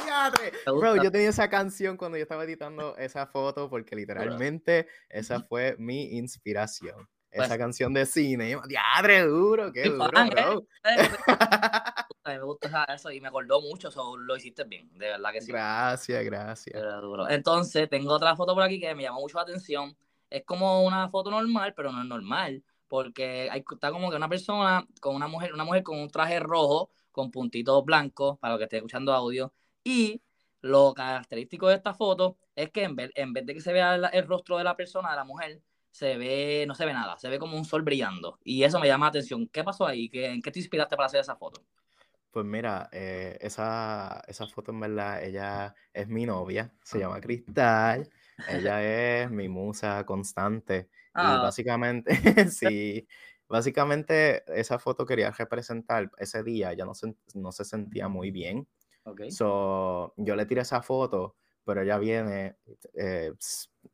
Bro, 0.67 1.03
yo 1.03 1.11
tenía 1.11 1.31
esa 1.31 1.49
canción 1.49 1.97
cuando 1.97 2.19
yo 2.19 2.23
estaba 2.23 2.45
editando 2.45 2.95
esa 2.99 3.27
foto 3.27 3.71
porque 3.71 3.97
literalmente 3.97 4.87
esa 5.09 5.41
fue 5.41 5.77
mi 5.79 6.19
inspiración. 6.19 7.09
Pues- 7.35 7.49
Esa 7.49 7.59
canción 7.59 7.93
de 7.93 8.07
cine, 8.07 8.57
diadre, 8.69 9.23
duro, 9.23 9.73
qué 9.73 9.85
duro, 9.89 10.09
fan, 10.13 10.29
¿eh? 10.29 10.31
bro. 10.31 10.67
A 12.25 12.31
mí 12.31 12.39
me 12.39 12.43
gusta 12.43 12.85
eso 12.95 13.11
y 13.11 13.21
me 13.21 13.29
acordó 13.29 13.61
mucho, 13.61 13.91
so, 13.91 14.17
lo 14.17 14.37
hiciste 14.37 14.65
bien, 14.65 14.89
de 14.97 15.09
verdad 15.09 15.33
que 15.33 15.41
sí. 15.41 15.53
Gracias, 15.53 16.25
gracias. 16.25 16.83
Duro. 17.01 17.29
Entonces, 17.29 17.89
tengo 17.91 18.13
otra 18.13 18.37
foto 18.37 18.55
por 18.55 18.63
aquí 18.63 18.81
que 18.81 18.95
me 18.95 19.03
llamó 19.03 19.21
mucho 19.21 19.37
la 19.39 19.43
atención. 19.43 19.97
Es 20.31 20.45
como 20.45 20.85
una 20.85 21.09
foto 21.09 21.31
normal, 21.31 21.75
pero 21.77 21.93
no 21.93 22.01
es 22.03 22.09
normal. 22.09 22.63
Porque 22.89 23.49
hay, 23.51 23.65
está 23.73 23.91
como 23.91 24.11
que 24.11 24.17
una 24.17 24.29
persona 24.29 24.87
con 25.01 25.17
una 25.17 25.27
mujer, 25.27 25.53
una 25.53 25.65
mujer 25.65 25.83
con 25.83 25.99
un 25.99 26.09
traje 26.09 26.39
rojo, 26.39 26.91
con 27.11 27.31
puntitos 27.31 27.85
blancos, 27.85 28.39
para 28.39 28.53
los 28.53 28.59
que 28.59 28.65
esté 28.65 28.77
escuchando 28.77 29.13
audio. 29.13 29.53
Y 29.83 30.23
lo 30.61 30.95
característico 30.95 31.69
de 31.69 31.75
esta 31.75 31.95
foto 31.95 32.37
es 32.55 32.71
que 32.71 32.85
en 32.85 32.95
vez, 32.95 33.11
en 33.17 33.33
vez 33.33 33.45
de 33.45 33.55
que 33.55 33.61
se 33.61 33.73
vea 33.73 33.97
el, 33.97 34.07
el 34.13 34.27
rostro 34.27 34.57
de 34.59 34.65
la 34.65 34.77
persona, 34.77 35.11
de 35.11 35.17
la 35.17 35.25
mujer, 35.25 35.61
se 35.95 36.17
ve, 36.19 36.65
no 36.67 36.75
se 36.75 36.87
ve 36.87 36.93
nada, 36.93 37.17
se 37.19 37.29
ve 37.29 37.39
como 37.39 37.57
un 37.57 37.65
sol 37.65 37.83
brillando. 37.83 38.39
Y 38.45 38.65
eso 38.65 38.81
me 38.81 38.89
llama 38.89 39.07
la 39.07 39.11
atención. 39.11 39.49
¿Qué 39.49 39.63
pasó 39.65 39.87
ahí? 39.87 40.09
¿Qué, 40.11 40.27
¿En 40.27 40.43
qué 40.43 40.51
te 40.51 40.59
inspiraste 40.61 40.97
para 40.97 41.07
hacer 41.07 41.21
esa 41.21 41.37
foto? 41.37 41.65
Pues 42.31 42.45
mira, 42.47 42.89
eh, 42.93 43.39
esa, 43.41 44.21
esa 44.27 44.49
foto 44.49 44.73
en 44.73 44.81
verdad, 44.81 45.23
ella 45.23 45.75
es 45.93 46.09
mi 46.09 46.27
novia, 46.27 46.75
se 46.83 46.99
llama 46.99 47.21
Cristal, 47.21 48.11
ella 48.45 48.83
es 49.23 49.31
mi 49.31 49.49
musa 49.49 50.05
constante 50.05 50.91
y 51.17 51.37
Ah, 51.37 51.39
básicamente, 51.39 52.11
sí, 52.51 53.07
básicamente 53.49 54.43
esa 54.61 54.81
foto 54.81 55.07
quería 55.07 55.31
representar 55.31 56.11
ese 56.19 56.43
día, 56.43 56.73
ella 56.73 56.85
no 56.85 56.95
se, 56.95 57.15
no 57.35 57.53
se 57.53 57.65
sentía 57.65 58.09
muy 58.09 58.33
bien, 58.33 58.67
ok. 59.05 59.21
so, 59.27 60.15
yo 60.17 60.37
le 60.37 60.47
tiré 60.47 60.63
esa 60.63 60.83
foto, 60.83 61.37
pero 61.65 61.83
ella 61.83 61.99
viene, 61.99 62.57
eh, 62.95 63.33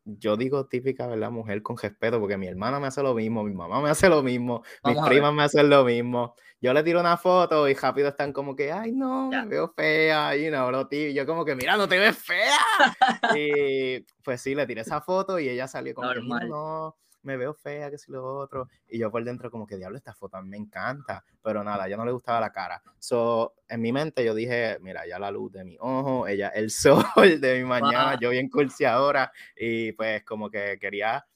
yo 0.04 0.36
digo 0.36 0.66
típica, 0.66 1.06
¿verdad? 1.06 1.30
Mujer 1.30 1.62
con 1.62 1.76
respeto, 1.76 2.18
porque 2.20 2.36
mi 2.36 2.46
hermana 2.46 2.80
me 2.80 2.86
hace 2.86 3.02
lo 3.02 3.14
mismo, 3.14 3.44
mi 3.44 3.54
mamá 3.54 3.80
me 3.80 3.90
hace 3.90 4.08
lo 4.08 4.22
mismo, 4.22 4.62
mis 4.84 4.94
Vamos 4.96 5.08
primas 5.08 5.32
me 5.34 5.42
hacen 5.42 5.68
lo 5.70 5.84
mismo. 5.84 6.34
Yo 6.60 6.72
le 6.74 6.82
tiro 6.82 7.00
una 7.00 7.16
foto 7.16 7.68
y 7.68 7.74
rápido 7.74 8.08
están 8.08 8.32
como 8.32 8.54
que, 8.54 8.70
ay, 8.72 8.92
no, 8.92 9.30
Ya. 9.32 9.42
me 9.42 9.48
veo 9.48 9.72
fea, 9.74 10.36
y 10.36 10.50
no, 10.50 10.66
bro, 10.66 10.86
tío. 10.88 11.10
Yo 11.10 11.24
como 11.26 11.44
que, 11.44 11.54
mira, 11.54 11.76
no 11.76 11.88
te 11.88 11.98
ves 11.98 12.16
fea. 12.18 12.56
y 13.38 14.00
pues 14.22 14.40
sí, 14.40 14.54
le 14.54 14.66
tiré 14.66 14.82
esa 14.82 15.00
foto 15.00 15.38
y 15.38 15.48
ella 15.48 15.68
salió 15.68 15.94
como 15.94 16.08
que, 16.10 16.16
Normal. 16.16 16.48
no, 16.48 16.96
me 17.22 17.36
veo 17.36 17.52
fea, 17.54 17.90
que 17.90 17.98
si 17.98 18.10
lo 18.12 18.24
otro. 18.24 18.68
Y 18.88 18.98
yo 18.98 19.10
por 19.10 19.22
dentro 19.24 19.50
como 19.50 19.66
que, 19.66 19.76
diablo, 19.76 19.96
esta 19.98 20.14
foto 20.14 20.36
a 20.36 20.42
mí 20.42 20.48
me 20.48 20.56
encanta. 20.56 21.24
Pero 21.42 21.62
nada, 21.64 21.88
ya 21.88 21.96
no 21.96 22.04
le 22.04 22.12
gustaba 22.12 22.40
la 22.40 22.50
cara. 22.52 22.82
So, 22.98 23.54
en 23.68 23.80
mi 23.80 23.92
mente 23.92 24.24
yo 24.24 24.34
dije, 24.34 24.78
mira, 24.80 25.06
ya 25.06 25.18
la 25.18 25.30
luz 25.30 25.52
de 25.52 25.64
mi 25.64 25.76
ojo, 25.80 26.26
ella, 26.26 26.48
el 26.48 26.70
sol 26.70 27.04
de 27.40 27.58
mi 27.58 27.64
mañana, 27.64 28.10
Wow. 28.12 28.20
yo 28.20 28.30
bien 28.30 28.48
cursi 28.48 28.84
ahora. 28.84 29.32
Y 29.56 29.92
pues 29.92 30.24
como 30.24 30.50
que 30.50 30.78
quería 30.80 31.26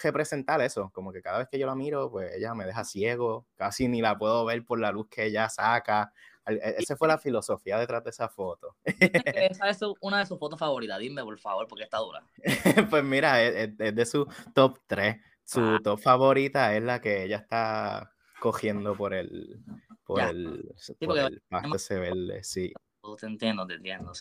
representar 0.00 0.60
eso, 0.60 0.90
como 0.92 1.12
que 1.12 1.22
cada 1.22 1.38
vez 1.38 1.48
que 1.48 1.58
yo 1.58 1.66
la 1.66 1.74
miro, 1.74 2.10
pues 2.10 2.34
ella 2.34 2.52
me 2.54 2.66
deja 2.66 2.84
ciego, 2.84 3.46
casi 3.54 3.86
ni 3.88 4.02
la 4.02 4.18
puedo 4.18 4.44
ver 4.44 4.64
por 4.64 4.78
la 4.80 4.90
luz 4.92 5.06
que 5.08 5.24
ella 5.26 5.48
saca. 5.48 6.12
E- 6.46 6.74
Esa 6.78 6.96
fue 6.96 7.08
la 7.08 7.16
filosofía 7.16 7.78
detrás 7.78 8.02
de 8.04 8.10
esa 8.10 8.28
foto. 8.28 8.76
Esa 8.84 9.68
es 9.70 9.78
una 10.02 10.18
de 10.18 10.26
sus 10.26 10.38
fotos 10.38 10.58
favoritas. 10.58 10.98
Dime, 10.98 11.22
por 11.22 11.38
favor, 11.38 11.66
porque 11.68 11.84
está 11.84 11.98
dura. 11.98 12.22
Pues 12.90 13.04
mira, 13.04 13.42
es, 13.42 13.54
es- 13.70 13.80
es 13.80 13.94
de 13.94 14.04
su 14.04 14.26
top 14.52 14.78
3. 14.86 15.16
Su 15.44 15.60
Ah. 15.60 15.80
top 15.82 15.98
favorita 16.00 16.74
es 16.76 16.82
la 16.82 17.00
que 17.00 17.24
ella 17.24 17.36
está 17.36 18.12
cogiendo 18.40 18.96
por 18.96 19.14
el, 19.14 19.60
por 20.04 20.18
Ya. 20.18 20.30
el, 20.30 20.74
por 20.98 21.06
porque 21.06 21.20
el 21.20 21.42
pasto 21.48 21.76
ese 21.76 21.98
verde, 21.98 22.42
sí. 22.44 22.72
Oh, 23.02 23.16
Te 23.16 23.26
entiendo, 23.26 23.66
te 23.66 23.74
entiendo. 23.74 24.12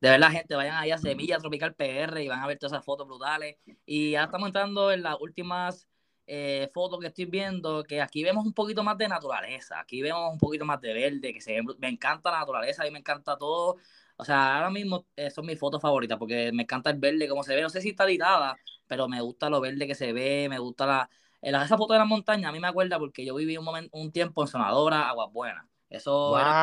De 0.00 0.10
verdad, 0.10 0.32
gente, 0.32 0.56
vayan 0.56 0.74
allá 0.76 0.96
a 0.96 0.98
Semilla 0.98 1.38
Tropical 1.38 1.74
PR 1.76 2.22
y 2.24 2.28
van 2.28 2.40
a 2.40 2.46
ver 2.48 2.58
todas 2.58 2.72
esas 2.72 2.84
fotos 2.84 3.06
brutales. 3.06 3.56
Y 3.86 4.12
ya 4.12 4.24
estamos 4.24 4.48
entrando 4.48 4.90
en 4.90 5.02
las 5.02 5.16
últimas 5.20 5.86
eh, 6.26 6.68
fotos 6.74 6.98
que 6.98 7.06
estoy 7.06 7.26
viendo, 7.26 7.84
que 7.84 8.00
aquí 8.00 8.24
vemos 8.24 8.44
un 8.44 8.52
poquito 8.52 8.82
más 8.82 8.98
de 8.98 9.06
naturaleza, 9.08 9.78
aquí 9.78 10.02
vemos 10.02 10.32
un 10.32 10.38
poquito 10.38 10.64
más 10.64 10.80
de 10.80 10.92
verde, 10.92 11.32
que 11.32 11.40
se 11.40 11.60
me 11.78 11.88
encanta 11.88 12.32
la 12.32 12.40
naturaleza, 12.40 12.82
a 12.82 12.84
mí 12.86 12.90
me 12.90 12.98
encanta 12.98 13.36
todo. 13.36 13.76
O 14.22 14.24
sea, 14.24 14.56
ahora 14.56 14.70
mismo 14.70 15.06
eh, 15.16 15.30
son 15.30 15.46
mis 15.46 15.58
fotos 15.58 15.82
favoritas 15.82 16.16
porque 16.18 16.52
me 16.52 16.62
encanta 16.62 16.90
el 16.90 16.98
verde, 16.98 17.28
cómo 17.28 17.42
se 17.42 17.56
ve. 17.56 17.62
No 17.62 17.68
sé 17.70 17.80
si 17.80 17.90
está 17.90 18.04
editada, 18.04 18.56
pero 18.86 19.08
me 19.08 19.20
gusta 19.20 19.50
lo 19.50 19.60
verde 19.60 19.86
que 19.86 19.96
se 19.96 20.12
ve, 20.12 20.46
me 20.48 20.58
gusta 20.60 20.86
la... 20.86 21.10
eh, 21.40 21.50
esa 21.50 21.76
foto 21.76 21.92
de 21.94 21.98
la 21.98 22.04
montaña, 22.04 22.48
a 22.48 22.52
mí 22.52 22.60
me 22.60 22.68
acuerda 22.68 22.98
porque 23.00 23.24
yo 23.24 23.34
viví 23.34 23.56
un, 23.56 23.64
momento, 23.64 23.90
un 23.98 24.12
tiempo 24.12 24.42
en 24.42 24.48
Sonadora, 24.48 25.08
Aguas 25.08 25.32
Buenas. 25.32 25.66
Eso 25.90 26.38
era 26.38 26.56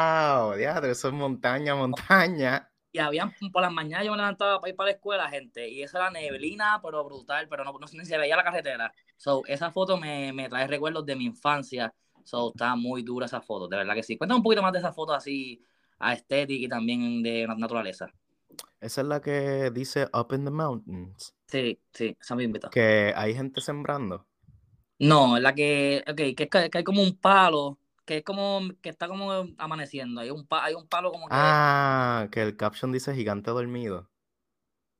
¡Wow! 0.47 0.55
Diadre, 0.57 0.91
eso 0.91 1.09
es 1.09 1.13
montaña, 1.13 1.75
montaña. 1.75 2.71
y 2.91 2.99
habían 2.99 3.33
por 3.51 3.61
las 3.61 3.71
mañanas 3.71 4.05
yo 4.05 4.11
me 4.11 4.17
levantaba 4.17 4.59
para 4.59 4.69
ir 4.69 4.75
para 4.75 4.87
la 4.87 4.95
escuela, 4.95 5.29
gente, 5.29 5.69
y 5.69 5.83
eso 5.83 5.97
era 5.97 6.09
neblina, 6.11 6.79
pero 6.81 7.03
brutal, 7.03 7.47
pero 7.49 7.63
no, 7.65 7.73
no 7.73 7.87
ni 7.93 8.05
se 8.05 8.17
veía 8.17 8.35
la 8.37 8.43
carretera. 8.43 8.93
So, 9.17 9.43
esa 9.47 9.71
foto 9.71 9.97
me, 9.97 10.33
me 10.33 10.49
trae 10.49 10.65
recuerdos 10.67 11.05
de 11.05 11.15
mi 11.15 11.25
infancia. 11.25 11.93
So, 12.23 12.49
está 12.51 12.75
muy 12.75 13.03
dura 13.03 13.25
esa 13.25 13.41
foto, 13.41 13.67
de 13.67 13.77
verdad 13.77 13.93
que 13.95 14.03
sí. 14.03 14.17
Cuéntame 14.17 14.37
un 14.37 14.43
poquito 14.43 14.61
más 14.61 14.73
de 14.73 14.79
esa 14.79 14.93
foto 14.93 15.13
así, 15.13 15.61
a 15.99 16.13
estética 16.13 16.65
y 16.65 16.69
también 16.69 17.21
de 17.23 17.47
na- 17.47 17.55
naturaleza. 17.55 18.11
Esa 18.81 19.01
es 19.01 19.07
la 19.07 19.21
que 19.21 19.71
dice 19.71 20.07
Up 20.13 20.33
in 20.33 20.43
the 20.45 20.51
Mountains. 20.51 21.33
Sí, 21.47 21.79
sí, 21.93 22.15
esa 22.19 22.35
me 22.35 22.43
invita. 22.43 22.69
Que 22.71 23.13
hay 23.15 23.35
gente 23.35 23.61
sembrando. 23.61 24.25
No, 24.99 25.37
es 25.37 25.43
la 25.43 25.55
que, 25.55 26.03
ok, 26.07 26.15
que, 26.15 26.43
es 26.43 26.49
que, 26.49 26.69
que 26.69 26.77
hay 26.79 26.83
como 26.83 27.01
un 27.01 27.17
palo, 27.17 27.79
que 28.05 28.17
es 28.17 28.23
como, 28.23 28.59
que 28.81 28.89
está 28.89 29.07
como 29.07 29.31
amaneciendo. 29.57 30.19
Hay 30.21 30.29
un, 30.29 30.45
pa- 30.47 30.65
hay 30.65 30.73
un 30.73 30.87
palo 30.87 31.11
como 31.11 31.29
que. 31.29 31.37
Ah, 31.37 32.27
que 32.31 32.41
el 32.43 32.55
caption 32.57 32.91
dice 32.91 33.15
gigante 33.15 33.49
dormido. 33.51 34.09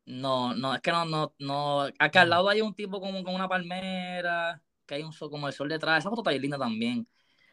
No, 0.05 0.55
no, 0.55 0.73
es 0.73 0.81
que 0.81 0.91
no, 0.91 1.05
no, 1.05 1.35
no. 1.39 1.81
Acá 1.99 2.21
al 2.21 2.29
lado 2.31 2.49
hay 2.49 2.61
un 2.61 2.73
tipo 2.73 2.99
como 2.99 3.23
con 3.23 3.35
una 3.35 3.47
palmera, 3.47 4.61
que 4.85 4.95
hay 4.95 5.03
un 5.03 5.13
sol, 5.13 5.29
como 5.29 5.47
el 5.47 5.53
sol 5.53 5.69
detrás. 5.69 5.99
Esa 5.99 6.09
foto 6.09 6.21
está 6.21 6.31
bien 6.31 6.41
linda 6.41 6.57
también. 6.57 7.07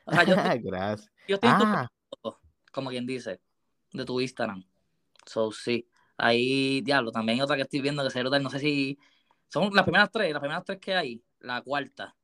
O 0.06 0.12
sea, 0.12 0.24
yo, 0.24 0.34
estoy- 0.36 0.54
Gracias. 0.62 1.10
yo 1.26 1.36
estoy 1.36 1.50
Ah, 1.50 1.88
como 2.76 2.90
quien 2.90 3.06
dice, 3.06 3.40
de 3.92 4.04
tu 4.04 4.20
Instagram. 4.20 4.64
So, 5.24 5.50
sí. 5.50 5.88
Ahí, 6.18 6.82
diablo, 6.82 7.10
también 7.10 7.38
hay 7.38 7.42
otra 7.42 7.56
que 7.56 7.62
estoy 7.62 7.80
viendo 7.80 8.04
que 8.04 8.10
se 8.10 8.20
brutal. 8.20 8.42
No 8.42 8.50
sé 8.50 8.58
si. 8.60 8.98
Son 9.48 9.70
las 9.74 9.84
primeras 9.84 10.10
tres, 10.10 10.32
las 10.32 10.40
primeras 10.40 10.64
tres 10.64 10.78
que 10.78 10.94
hay. 10.94 11.22
La 11.40 11.62
cuarta. 11.62 12.14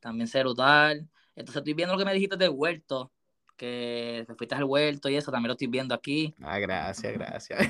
También 0.00 0.28
se. 0.28 0.40
Entonces 0.40 1.56
estoy 1.56 1.74
viendo 1.74 1.94
lo 1.94 1.98
que 1.98 2.04
me 2.04 2.14
dijiste 2.14 2.36
del 2.36 2.50
huerto. 2.50 3.10
Que 3.56 4.24
te 4.26 4.34
fuiste 4.34 4.54
al 4.56 4.64
huerto 4.64 5.08
y 5.08 5.16
eso, 5.16 5.30
también 5.30 5.48
lo 5.48 5.52
estoy 5.52 5.68
viendo 5.68 5.94
aquí. 5.94 6.34
ah, 6.42 6.58
gracias, 6.58 7.12
gracias. 7.14 7.60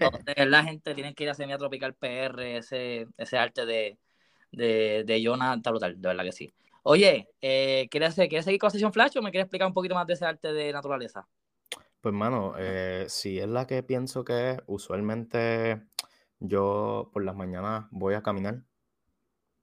Entonces, 0.00 0.46
la 0.48 0.64
gente 0.64 0.94
tiene 0.94 1.14
que 1.14 1.24
ir 1.24 1.30
a 1.30 1.34
Semilla 1.34 1.58
Tropical 1.58 1.94
PR, 1.94 2.56
ese, 2.56 3.06
ese 3.18 3.36
arte 3.36 3.66
de, 3.66 3.98
de, 4.52 5.04
de 5.06 5.22
Jonah, 5.24 5.54
está 5.54 5.70
brutal, 5.70 6.00
de 6.00 6.08
verdad 6.08 6.24
que 6.24 6.32
sí. 6.32 6.54
Oye, 6.82 7.30
eh, 7.42 7.88
¿quieres, 7.90 8.14
¿quieres 8.14 8.44
seguir 8.44 8.60
con 8.60 8.68
la 8.68 8.72
sesión 8.72 8.92
Flash 8.92 9.18
o 9.18 9.22
me 9.22 9.30
quieres 9.30 9.44
explicar 9.44 9.68
un 9.68 9.74
poquito 9.74 9.94
más 9.94 10.06
de 10.06 10.14
ese 10.14 10.24
arte 10.24 10.52
de 10.52 10.72
naturaleza? 10.72 11.28
Pues, 12.04 12.14
mano, 12.14 12.52
eh, 12.58 13.06
si 13.08 13.38
es 13.40 13.48
la 13.48 13.66
que 13.66 13.82
pienso 13.82 14.24
que 14.26 14.50
es, 14.50 14.58
usualmente 14.66 15.86
yo 16.38 17.08
por 17.14 17.24
las 17.24 17.34
mañanas 17.34 17.86
voy 17.92 18.12
a 18.12 18.22
caminar. 18.22 18.62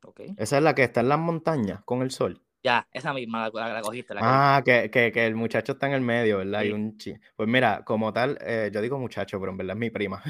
Ok. 0.03 0.21
Esa 0.35 0.57
es 0.57 0.63
la 0.63 0.75
que 0.75 0.83
está 0.83 0.99
en 0.99 1.07
las 1.07 1.19
montañas 1.19 1.85
con 1.85 2.01
el 2.01 2.11
sol. 2.11 2.43
Ya, 2.63 2.87
esa 2.91 3.13
misma 3.13 3.49
la, 3.49 3.67
la- 3.67 3.73
la 3.73 3.81
cogiste. 3.81 4.13
La 4.13 4.23
Ah, 4.23 4.61
que, 4.63 4.91
que, 4.91 5.11
que 5.11 5.25
el 5.25 5.35
muchacho 5.35 5.73
está 5.73 5.87
en 5.87 5.93
el 5.93 6.01
medio, 6.01 6.37
¿verdad? 6.39 6.63
Y 6.63 6.69
Sí. 6.69 6.71
un 6.71 6.97
chi. 6.97 7.15
Pues 7.35 7.49
mira, 7.49 7.83
como 7.83 8.13
tal, 8.13 8.37
eh, 8.41 8.69
yo 8.71 8.81
digo 8.81 8.99
muchacho, 8.99 9.39
pero 9.39 9.51
en 9.51 9.57
verdad 9.57 9.75
es 9.75 9.79
mi 9.79 9.89
prima. 9.89 10.21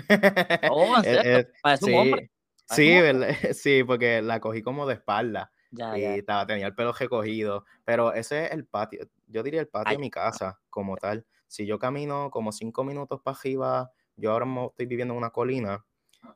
Oh, 0.62 0.96
¿en 0.98 1.04
serio? 1.06 1.42
Parece 1.62 1.86
un 1.86 1.94
sí, 1.94 1.96
hombre. 1.96 2.32
Parece 2.68 2.88
sí, 2.88 2.90
un 2.90 2.96
hombre. 2.96 3.12
¿verdad? 3.14 3.30
Sí, 3.54 3.84
porque 3.84 4.22
la 4.22 4.40
cogí 4.40 4.62
como 4.62 4.86
de 4.88 4.94
espalda 4.96 5.52
Ya, 5.72 5.98
y 5.98 6.02
ya. 6.02 6.16
estaba, 6.20 6.46
tenía 6.48 6.68
el 6.68 6.76
pelo 6.76 6.94
recogido. 6.94 7.66
Pero 7.84 8.14
ese 8.14 8.46
es 8.46 8.52
el 8.52 8.66
patio, 8.66 9.08
yo 9.28 9.44
diría 9.44 9.60
el 9.62 9.68
patio 9.68 9.92
Ay, 9.92 9.98
de 9.98 10.00
mi 10.02 10.10
casa, 10.10 10.62
como 10.70 10.96
tal. 10.98 11.26
Si 11.52 11.66
yo 11.66 11.78
camino 11.78 12.30
como 12.32 12.54
cinco 12.54 12.86
minutos 12.86 13.20
para 13.22 13.38
arriba, 13.38 13.92
yo 14.16 14.32
ahora 14.32 14.46
mismo 14.46 14.68
estoy 14.70 14.86
viviendo 14.86 15.14
en 15.14 15.18
una 15.18 15.32
colina, 15.32 15.86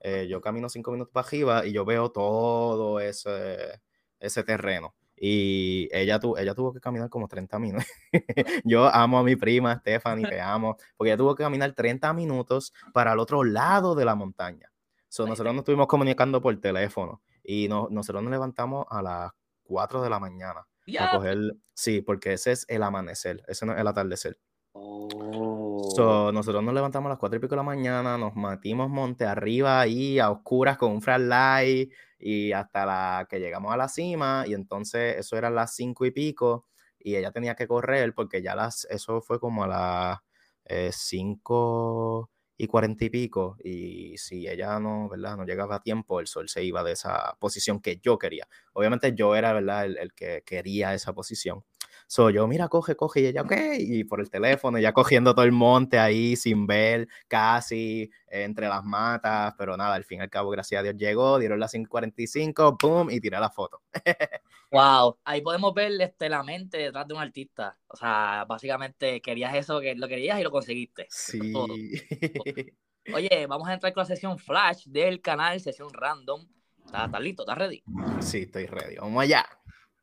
eh, 0.02 0.28
yo 0.30 0.42
camino 0.42 0.68
cinco 0.68 0.92
minutos 0.92 1.14
para 1.14 1.26
arriba 1.26 1.66
y 1.66 1.72
yo 1.72 1.86
veo 1.86 2.12
todo 2.12 3.00
ese, 3.00 3.82
ese 4.20 4.44
terreno. 4.44 4.94
Y 5.16 5.88
ella, 5.94 6.20
tu, 6.20 6.36
ella 6.36 6.54
tuvo 6.54 6.74
que 6.74 6.82
caminar 6.82 7.10
como 7.10 7.30
30 7.30 7.58
minutos. 7.60 7.88
yo 8.66 8.88
amo 8.94 9.18
a 9.18 9.24
mi 9.24 9.38
prima 9.38 9.78
Stephanie, 9.78 10.28
te 10.28 10.42
amo, 10.42 10.76
porque 10.98 11.12
ella 11.12 11.18
tuvo 11.18 11.34
que 11.34 11.44
caminar 11.44 11.72
30 11.72 12.12
minutos 12.12 12.74
para 12.92 13.14
el 13.14 13.20
otro 13.20 13.46
lado 13.46 13.96
de 13.96 14.04
la 14.04 14.16
montaña. 14.16 14.70
So, 15.08 15.26
nosotros 15.26 15.54
nos 15.54 15.62
estuvimos 15.62 15.88
comunicando 15.88 16.42
por 16.42 16.60
teléfono 16.60 17.22
y 17.42 17.70
no- 17.70 17.88
nosotros 17.90 18.22
nos 18.22 18.32
levantamos 18.32 18.86
a 18.90 19.02
las 19.02 19.32
4 19.64 20.02
de 20.02 20.10
la 20.10 20.20
mañana 20.20 20.60
a 20.60 20.68
Ya. 20.88 21.10
coger, 21.12 21.56
sí, 21.74 22.02
porque 22.02 22.34
ese 22.34 22.52
es 22.52 22.66
el 22.68 22.84
amanecer, 22.84 23.42
ese 23.48 23.66
no 23.66 23.72
es 23.72 23.80
el 23.80 23.88
atardecer. 23.88 24.38
Oh. 24.78 25.90
So, 25.96 26.32
nosotros 26.34 26.62
nos 26.64 26.74
levantamos 26.74 27.08
a 27.08 27.12
las 27.12 27.18
4 27.20 27.38
y 27.38 27.40
pico 27.40 27.52
de 27.52 27.58
la 27.58 27.64
mañana, 27.64 28.18
nos 28.18 28.36
matimos 28.36 28.90
monte 28.90 29.24
arriba 29.26 29.80
ahí 29.80 30.20
a 30.20 30.30
oscuras 30.32 30.78
con 30.78 30.92
un 30.92 31.02
flashlight 31.02 31.94
y 32.20 32.52
hasta 32.52 32.86
la 32.86 33.28
que 33.30 33.40
llegamos 33.40 33.74
a 33.74 33.78
la 33.78 33.88
cima 33.88 34.44
y 34.46 34.54
entonces 34.54 35.18
eso 35.18 35.38
era 35.38 35.50
las 35.50 35.74
5 35.76 36.06
y 36.06 36.12
pico 36.12 36.66
y 37.00 37.16
ella 37.16 37.32
tenía 37.32 37.56
que 37.56 37.68
correr 37.68 38.14
porque 38.14 38.42
ya 38.42 38.54
las, 38.56 38.86
eso 38.90 39.22
fue 39.22 39.40
como 39.40 39.64
a 39.64 40.22
las 40.68 40.96
5 40.96 42.30
y 42.58 42.68
40 42.68 43.06
y 43.06 43.10
pico 43.10 43.58
y 43.64 44.18
si 44.18 44.48
ella 44.48 44.78
no, 44.80 45.08
¿verdad? 45.08 45.38
No 45.38 45.46
llegaba 45.46 45.76
a 45.76 45.82
tiempo, 45.82 46.20
el 46.20 46.28
sol 46.28 46.50
se 46.50 46.64
iba 46.66 46.84
de 46.84 46.94
esa 46.94 47.38
posición 47.40 47.80
que 47.80 47.98
yo 48.04 48.18
quería. 48.18 48.48
Obviamente 48.74 49.14
yo 49.16 49.36
era, 49.36 49.54
¿verdad? 49.54 49.86
El, 49.86 49.98
el 49.98 50.14
que 50.14 50.44
quería 50.46 50.94
esa 50.94 51.14
posición. 51.14 51.64
So, 52.08 52.30
yo, 52.30 52.48
mira, 52.48 52.68
coge, 52.68 52.96
coge, 52.96 53.22
y 53.22 53.26
ella, 53.28 53.42
ok, 53.42 53.54
y 53.80 54.04
por 54.04 54.22
el 54.22 54.30
teléfono, 54.30 54.78
ya 54.78 54.94
cogiendo 54.94 55.34
todo 55.34 55.46
el 55.46 55.52
monte 55.52 55.98
ahí 55.98 56.36
sin 56.36 56.68
ver, 56.68 57.08
casi 57.28 58.12
eh, 58.28 58.44
entre 58.44 58.68
las 58.68 58.84
matas, 58.84 59.54
pero 59.58 59.76
nada, 59.76 59.96
al 59.96 60.04
fin 60.04 60.20
y 60.20 60.22
al 60.22 60.30
cabo, 60.30 60.50
gracias 60.52 60.80
a 60.80 60.84
Dios 60.84 60.96
llegó, 60.98 61.40
dieron 61.40 61.60
las 61.60 61.74
5.45, 61.74 62.78
boom, 62.82 63.10
y 63.10 63.20
tiré 63.20 63.40
la 63.40 63.50
foto. 63.50 63.82
Wow, 64.72 65.20
ahí 65.24 65.42
podemos 65.42 65.74
ver 65.74 66.02
este, 66.02 66.28
la 66.28 66.44
mente 66.44 66.78
detrás 66.78 67.08
de 67.08 67.14
un 67.14 67.22
artista. 67.22 67.78
O 67.88 67.96
sea, 67.96 68.46
básicamente 68.46 69.22
querías 69.22 69.56
eso, 69.56 69.80
que 69.80 69.96
lo 69.96 70.08
querías 70.08 70.38
y 70.40 70.44
lo 70.44 70.52
conseguiste. 70.52 71.08
Todo. 71.54 71.74
Sí. 71.76 71.94
Oye, 73.14 73.46
vamos 73.48 73.70
a 73.70 73.74
entrar 73.76 73.94
con 73.94 74.02
la 74.02 74.08
sesión 74.08 74.38
Flash 74.38 74.86
del 74.88 75.22
canal, 75.22 75.62
sesión 75.62 75.94
random. 75.94 76.46
¿Estás, 76.86 77.06
estás 77.06 77.22
listo? 77.22 77.44
¿Estás 77.44 77.58
ready? 77.58 77.84
sí, 78.20 78.40
estoy 78.40 78.66
ready, 78.66 78.96
vamos 78.98 79.24
allá. 79.24 79.46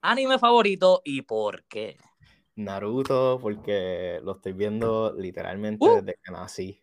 Anime 0.02 0.38
favorito 0.38 1.00
y 1.04 1.22
por 1.22 1.64
qué. 1.64 1.96
Naruto, 2.56 3.38
porque 3.40 4.20
lo 4.22 4.32
estoy 4.32 4.52
viendo 4.52 5.14
literalmente 5.16 5.84
Uh. 5.86 5.94
desde 6.02 6.18
que 6.22 6.30
nací. 6.32 6.82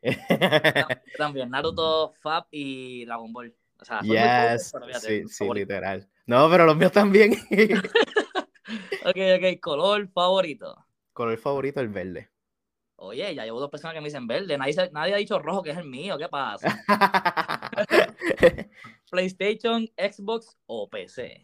También 1.17 1.49
Naruto, 1.51 2.13
Fab 2.21 2.47
y 2.49 3.05
Dragon 3.05 3.31
Ball. 3.31 3.55
O 3.79 3.85
sea, 3.85 4.01
yes, 4.01 4.71
sí, 4.99 5.23
sí, 5.27 5.37
favorito. 5.45 5.53
literal. 5.73 6.09
No, 6.25 6.49
pero 6.49 6.65
los 6.65 6.75
míos 6.75 6.91
también. 6.91 7.33
Ok, 9.03 9.15
ok, 9.37 9.59
color 9.59 10.07
favorito. 10.09 10.75
Color 11.13 11.37
favorito, 11.39 11.79
el 11.79 11.87
verde. 11.89 12.29
Oye, 12.97 13.33
ya 13.33 13.43
llevo 13.43 13.59
dos 13.59 13.69
personas 13.71 13.95
que 13.95 14.01
me 14.01 14.09
dicen 14.09 14.27
verde. 14.27 14.57
Nadie, 14.59 14.75
nadie 14.91 15.13
ha 15.15 15.17
dicho 15.17 15.39
rojo, 15.39 15.63
que 15.63 15.71
es 15.71 15.77
el 15.77 15.85
mío. 15.85 16.17
¿Qué 16.19 16.27
pasa? 16.29 16.67
PlayStation, 19.09 19.87
Xbox 19.97 20.55
o 20.67 20.87
PC. 20.87 21.41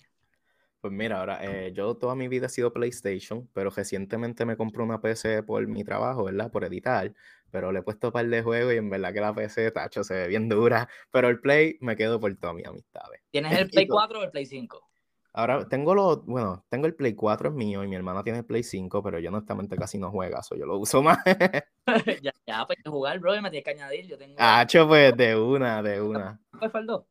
Pues 0.86 0.94
mira, 0.94 1.20
ahora 1.20 1.40
eh, 1.42 1.74
yo 1.74 1.98
toda 1.98 2.14
mi 2.14 2.28
vida 2.28 2.46
he 2.46 2.50
sido 2.50 2.72
PlayStation, 2.72 3.50
pero 3.54 3.72
recientemente 3.72 4.46
me 4.46 4.56
compré 4.56 4.84
una 4.84 5.02
PC 5.02 5.42
por 5.42 5.66
mi 5.66 5.84
trabajo, 5.84 6.26
¿verdad? 6.26 6.52
Por 6.52 6.64
editar, 6.64 7.12
pero 7.50 7.72
le 7.72 7.80
he 7.80 7.82
puesto 7.82 8.10
un 8.10 8.14
par 8.14 8.28
de 8.28 8.44
juegos 8.44 8.72
y 8.72 8.78
en 8.78 8.92
verdad 8.92 9.12
que 9.12 9.20
la 9.20 9.34
PC, 9.34 9.72
tacho, 9.72 10.04
se 10.04 10.14
ve 10.14 10.28
bien 10.28 10.48
dura, 10.48 10.88
pero 11.10 11.30
el 11.30 11.40
Play 11.40 11.80
me 11.82 11.96
quedo 11.96 12.20
por 12.20 12.36
todas 12.36 12.56
mis 12.56 12.68
amistades. 12.68 13.20
¿Tienes 13.32 13.58
el 13.58 13.66
Y 13.70 13.72
Play 13.72 13.88
to- 13.88 13.96
4 13.96 14.20
o 14.20 14.24
el 14.26 14.30
Play 14.30 14.46
5? 14.46 14.88
Ahora 15.34 15.68
tengo 15.68 15.96
los, 15.96 16.24
bueno, 16.24 16.64
tengo 16.70 16.86
el 16.86 16.94
Play 16.94 17.16
4 17.16 17.50
es 17.50 17.56
mío 17.56 17.84
y 17.84 17.88
mi 17.88 17.96
hermana 17.96 18.22
tiene 18.24 18.38
el 18.38 18.46
Play 18.46 18.62
5, 18.62 19.02
pero 19.02 19.18
yo 19.18 19.30
honestamente 19.32 19.76
casi 19.78 19.98
no 19.98 20.12
juega, 20.12 20.44
so 20.44 20.56
yo 20.56 20.68
lo 20.68 20.78
uso 20.78 21.02
más. 21.02 21.18
ya, 22.22 22.32
ya, 22.46 22.64
pues 22.68 22.78
jugar, 22.86 23.18
bro, 23.18 23.32
me 23.42 23.50
tienes 23.50 23.64
que 23.64 23.72
añadir. 23.72 24.06
Yo 24.06 24.20
tengo. 24.20 24.36
Hacho, 24.38 24.88
pues 24.88 25.18
de 25.18 25.36
una, 25.36 25.82
de 25.82 26.00
una. 26.00 26.40
¿Cuál 26.60 26.70
fue 26.70 26.82
el 26.82 26.86
dos? 26.86 27.06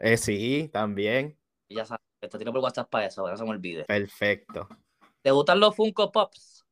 Eh, 0.00 0.16
sí, 0.16 0.68
también, 0.72 1.36
Y 1.68 1.76
ya 1.76 1.84
sabes, 1.84 2.05
te 2.20 2.38
tiro 2.38 2.52
por 2.52 2.60
WhatsApp 2.62 2.90
para 2.90 3.06
eso, 3.06 3.24
que 3.24 3.30
no 3.30 3.36
se 3.36 3.44
me 3.44 3.50
olvide. 3.50 3.86
perfecto. 3.86 4.68
¿Te 5.22 5.30
gustan 5.30 5.60
los 5.60 5.74
Funko 5.74 6.10
Pops? 6.12 6.64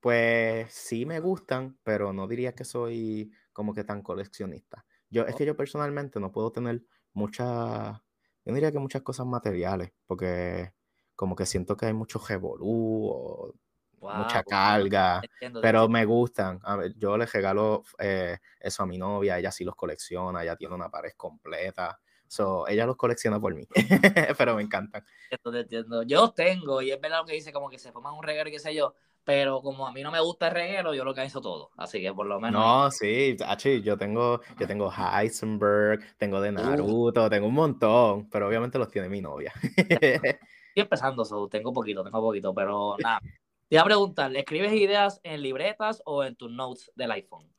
Pues 0.00 0.72
sí 0.72 1.06
me 1.06 1.20
gustan, 1.20 1.78
pero 1.82 2.12
no 2.12 2.28
diría 2.28 2.54
que 2.54 2.64
soy 2.64 3.32
como 3.52 3.72
que 3.72 3.84
tan 3.84 4.02
coleccionista. 4.02 4.84
Yo, 5.08 5.24
es 5.26 5.34
que 5.34 5.46
yo 5.46 5.56
personalmente 5.56 6.20
no 6.20 6.30
puedo 6.30 6.52
tener 6.52 6.82
muchas, 7.14 7.98
yo 8.44 8.54
diría 8.54 8.70
que 8.72 8.78
muchas 8.78 9.02
cosas 9.02 9.26
materiales, 9.26 9.92
porque 10.06 10.72
como 11.16 11.34
que 11.36 11.46
siento 11.46 11.76
que 11.76 11.86
hay 11.86 11.94
mucho 11.94 12.18
revolú 12.18 13.08
o 13.08 13.54
mucha 14.02 14.42
Wow, 14.42 14.50
carga, 14.50 15.22
entiendo, 15.22 15.60
pero 15.62 15.88
me 15.88 16.04
gustan. 16.04 16.60
A 16.64 16.76
ver, 16.76 16.94
yo 16.98 17.16
le 17.16 17.24
regalo 17.24 17.84
eh, 17.98 18.38
eso 18.60 18.82
a 18.82 18.86
mi 18.86 18.98
novia, 18.98 19.38
ella 19.38 19.50
sí 19.50 19.64
los 19.64 19.74
colecciona, 19.74 20.42
ella 20.42 20.56
tiene 20.56 20.74
una 20.74 20.90
pared 20.90 21.12
completa. 21.16 21.98
So, 22.28 22.66
ella 22.66 22.86
los 22.86 22.96
colecciona 22.96 23.38
por 23.38 23.54
mí, 23.54 23.66
pero 24.38 24.56
me 24.56 24.62
encantan. 24.62 25.04
Entiendo, 25.30 25.52
te 25.52 25.60
entiendo. 25.60 26.02
Yo 26.02 26.20
los 26.22 26.34
tengo 26.34 26.82
y 26.82 26.90
es 26.90 27.00
verdad 27.00 27.20
lo 27.20 27.26
que 27.26 27.34
dice, 27.34 27.52
como 27.52 27.68
que 27.68 27.78
se 27.78 27.92
forman 27.92 28.14
un 28.14 28.22
reguero 28.22 28.48
y 28.48 28.52
qué 28.52 28.58
sé 28.58 28.74
yo, 28.74 28.94
pero 29.24 29.62
como 29.62 29.86
a 29.86 29.92
mí 29.92 30.02
no 30.02 30.10
me 30.10 30.20
gusta 30.20 30.48
el 30.48 30.54
reguero, 30.54 30.94
yo 30.94 31.04
lo 31.04 31.10
organizo 31.10 31.40
todo. 31.40 31.70
Así 31.76 32.00
que 32.00 32.12
por 32.12 32.26
lo 32.26 32.40
menos. 32.40 32.60
No, 32.60 32.90
sí, 32.90 33.36
achi, 33.44 33.82
yo 33.82 33.96
tengo, 33.96 34.40
yo 34.58 34.66
tengo 34.66 34.92
Heisenberg, 34.92 36.16
tengo 36.18 36.40
de 36.40 36.52
Naruto, 36.52 37.30
tengo 37.30 37.46
un 37.46 37.54
montón, 37.54 38.28
pero 38.30 38.48
obviamente 38.48 38.78
los 38.78 38.90
tiene 38.90 39.08
mi 39.08 39.20
novia. 39.20 39.52
Estoy 39.76 40.82
empezando, 40.82 41.24
so, 41.24 41.48
tengo 41.48 41.72
poquito, 41.72 42.02
tengo 42.02 42.20
poquito, 42.20 42.52
pero 42.52 42.96
nada. 42.98 43.20
Te 43.68 43.76
iba 43.76 43.82
a 43.82 43.86
preguntar, 43.86 44.36
¿escribes 44.36 44.72
ideas 44.72 45.20
en 45.22 45.40
libretas 45.40 46.02
o 46.04 46.22
en 46.22 46.36
tus 46.36 46.50
notes 46.50 46.90
del 46.94 47.12
iPhone? 47.12 47.50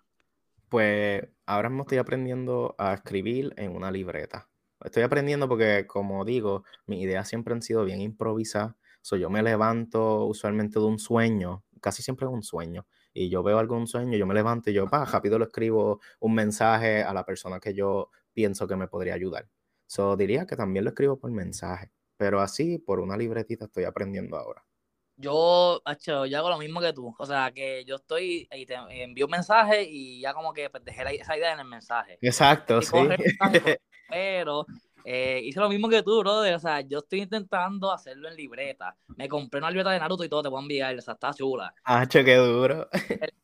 Pues 0.69 1.27
ahora 1.45 1.69
mismo 1.69 1.83
estoy 1.83 1.97
aprendiendo 1.97 2.75
a 2.77 2.93
escribir 2.93 3.53
en 3.57 3.75
una 3.75 3.89
libreta. 3.89 4.47
Estoy 4.85 5.01
aprendiendo 5.03 5.49
porque, 5.49 5.87
como 5.87 6.23
digo, 6.25 6.63
mis 6.85 7.01
ideas 7.01 7.27
siempre 7.27 7.53
han 7.55 7.61
sido 7.63 7.83
bien 7.85 8.01
improvisadas. 8.01 8.75
So, 9.01 9.15
yo 9.17 9.29
me 9.31 9.41
levanto 9.43 10.25
usualmente 10.25 10.79
de 10.79 10.85
un 10.85 10.99
sueño, 10.99 11.63
casi 11.81 12.03
siempre 12.03 12.27
de 12.27 12.33
un 12.33 12.43
sueño, 12.43 12.85
y 13.13 13.29
yo 13.29 13.41
veo 13.43 13.57
algún 13.57 13.87
sueño, 13.87 14.15
yo 14.17 14.27
me 14.27 14.35
levanto 14.35 14.69
y 14.69 14.73
yo, 14.73 14.87
pa, 14.87 15.05
rápido 15.05 15.39
lo 15.39 15.45
escribo 15.45 16.01
un 16.19 16.35
mensaje 16.35 17.03
a 17.03 17.13
la 17.13 17.25
persona 17.25 17.59
que 17.59 17.73
yo 17.73 18.09
pienso 18.33 18.67
que 18.67 18.75
me 18.75 18.87
podría 18.87 19.15
ayudar. 19.15 19.49
So, 19.87 20.15
diría 20.15 20.45
que 20.45 20.55
también 20.55 20.85
lo 20.85 20.89
escribo 20.91 21.17
por 21.17 21.31
mensaje, 21.31 21.91
pero 22.17 22.39
así, 22.41 22.77
por 22.77 22.99
una 22.99 23.17
libretita, 23.17 23.65
estoy 23.65 23.85
aprendiendo 23.85 24.37
ahora. 24.37 24.63
Yo, 25.17 25.81
hecho, 25.89 26.25
yo 26.25 26.37
hago 26.37 26.49
lo 26.49 26.57
mismo 26.57 26.81
que 26.81 26.93
tú. 26.93 27.15
O 27.17 27.25
sea, 27.25 27.51
que 27.51 27.85
yo 27.85 27.95
estoy 27.95 28.47
y 28.51 28.65
te 28.65 28.75
envío 28.89 29.25
un 29.25 29.31
mensaje 29.31 29.83
y 29.83 30.19
ya 30.21 30.33
como 30.33 30.53
que 30.53 30.69
pues, 30.69 30.83
dejé 30.83 31.15
esa 31.15 31.37
idea 31.37 31.53
en 31.53 31.59
el 31.59 31.65
mensaje. 31.65 32.17
Exacto, 32.21 32.81
sí. 32.81 32.91
pero 34.09 34.65
eh, 35.07 35.39
hice 35.43 35.59
lo 35.59 35.69
mismo 35.69 35.87
que 35.87 36.01
tú, 36.01 36.19
brother. 36.19 36.55
O 36.55 36.59
sea, 36.59 36.81
yo 36.81 36.99
estoy 36.99 37.21
intentando 37.21 37.91
hacerlo 37.91 38.27
en 38.27 38.35
libreta. 38.35 38.97
Me 39.15 39.29
compré 39.29 39.59
una 39.59 39.69
libreta 39.69 39.91
de 39.91 39.99
Naruto 39.99 40.23
y 40.23 40.29
todo, 40.29 40.41
te 40.41 40.49
voy 40.49 40.59
a 40.59 40.61
enviar. 40.63 40.97
O 40.97 41.01
sea, 41.01 41.13
está 41.13 41.31
chula. 41.31 41.73
Ah, 41.83 42.07
qué 42.07 42.35
duro. 42.35 42.89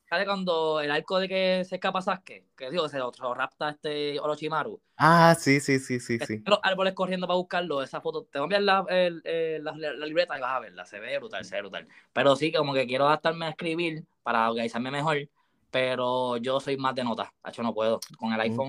¿Sabes 0.09 0.25
cuando 0.25 0.81
el 0.81 0.91
arco 0.91 1.19
de 1.19 1.29
que 1.29 1.63
se 1.63 1.75
escapa 1.75 2.01
Sasuke? 2.01 2.47
Que 2.57 2.69
digo, 2.69 2.89
se 2.89 2.97
lo, 2.97 3.11
rapta 3.33 3.69
este 3.69 4.19
Orochimaru. 4.19 4.81
Ah, 4.97 5.35
sí, 5.39 5.61
sí, 5.61 5.79
sí, 5.79 6.01
sí, 6.01 6.19
sí. 6.19 6.43
Los 6.45 6.59
árboles 6.63 6.93
corriendo 6.93 7.27
para 7.27 7.37
buscarlo, 7.37 7.81
esa 7.81 8.01
foto. 8.01 8.27
Te 8.29 8.39
voy 8.39 8.53
a 8.53 8.57
enviar 8.57 8.61
la, 8.63 9.71
la, 9.71 10.05
libreta 10.05 10.37
y 10.37 10.41
vas 10.41 10.57
a 10.57 10.59
verla. 10.59 10.85
Se 10.85 10.99
ve 10.99 11.17
brutal, 11.19 11.45
se 11.45 11.55
ve 11.55 11.61
brutal. 11.61 11.87
Pero 12.11 12.35
sí, 12.35 12.51
como 12.51 12.73
que 12.73 12.87
quiero 12.87 13.07
adaptarme 13.07 13.45
a 13.45 13.49
escribir 13.49 14.03
para 14.23 14.49
organizarme 14.49 14.91
mejor. 14.91 15.29
Pero 15.71 16.37
yo 16.37 16.59
soy 16.59 16.77
más 16.77 16.93
de 16.93 17.03
notas. 17.03 17.29
Hecho, 17.47 17.63
no 17.63 17.73
puedo. 17.73 17.99
Con 18.17 18.33
el 18.33 18.41
iPhone, 18.41 18.67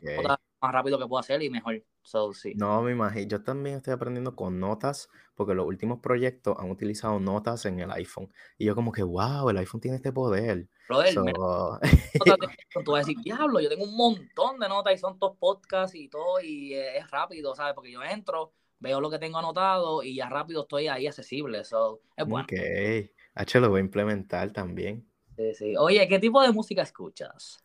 más 0.62 0.72
rápido 0.72 0.98
que 0.98 1.06
puedo 1.06 1.18
hacer 1.18 1.42
y 1.42 1.50
mejor. 1.50 1.82
So, 2.02 2.32
sí. 2.32 2.54
No, 2.56 2.80
me 2.82 2.92
imagino. 2.92 3.26
Yo 3.28 3.42
también 3.42 3.76
estoy 3.76 3.92
aprendiendo 3.92 4.36
con 4.36 4.60
notas, 4.60 5.08
porque 5.34 5.54
los 5.54 5.66
últimos 5.66 5.98
proyectos 5.98 6.56
han 6.58 6.70
utilizado 6.70 7.18
notas 7.18 7.64
en 7.66 7.80
el 7.80 7.90
iPhone. 7.90 8.32
Y 8.58 8.66
yo 8.66 8.76
como 8.76 8.92
que, 8.92 9.02
wow, 9.02 9.50
el 9.50 9.58
iPhone 9.58 9.80
tiene 9.80 9.96
este 9.96 10.12
poder. 10.12 10.68
Brother, 10.88 11.12
so... 11.12 11.80
tú 12.84 12.92
vas 12.92 13.04
a 13.04 13.06
decir, 13.06 13.16
diablo, 13.22 13.60
yo 13.60 13.68
tengo 13.68 13.84
un 13.84 13.96
montón 13.96 14.60
de 14.60 14.68
notas 14.68 14.94
y 14.94 14.98
son 14.98 15.18
todos 15.18 15.36
podcasts 15.38 15.96
y 15.96 16.08
todo, 16.08 16.40
y 16.40 16.74
es 16.74 17.10
rápido, 17.10 17.54
¿sabes? 17.54 17.74
Porque 17.74 17.90
yo 17.90 18.02
entro, 18.02 18.52
veo 18.78 19.00
lo 19.00 19.10
que 19.10 19.18
tengo 19.18 19.38
anotado 19.38 20.02
y 20.02 20.16
ya 20.16 20.28
rápido 20.28 20.62
estoy 20.62 20.88
ahí 20.88 21.06
accesible. 21.06 21.64
So, 21.64 22.00
es 22.16 22.26
bueno. 22.26 22.44
Ok, 22.44 23.10
H 23.34 23.60
lo 23.60 23.70
voy 23.70 23.78
a 23.78 23.84
implementar 23.84 24.52
también. 24.52 25.08
Sí, 25.36 25.54
sí. 25.54 25.76
Oye, 25.76 26.08
¿qué 26.08 26.18
tipo 26.18 26.42
de 26.42 26.52
música 26.52 26.82
escuchas? 26.82 27.62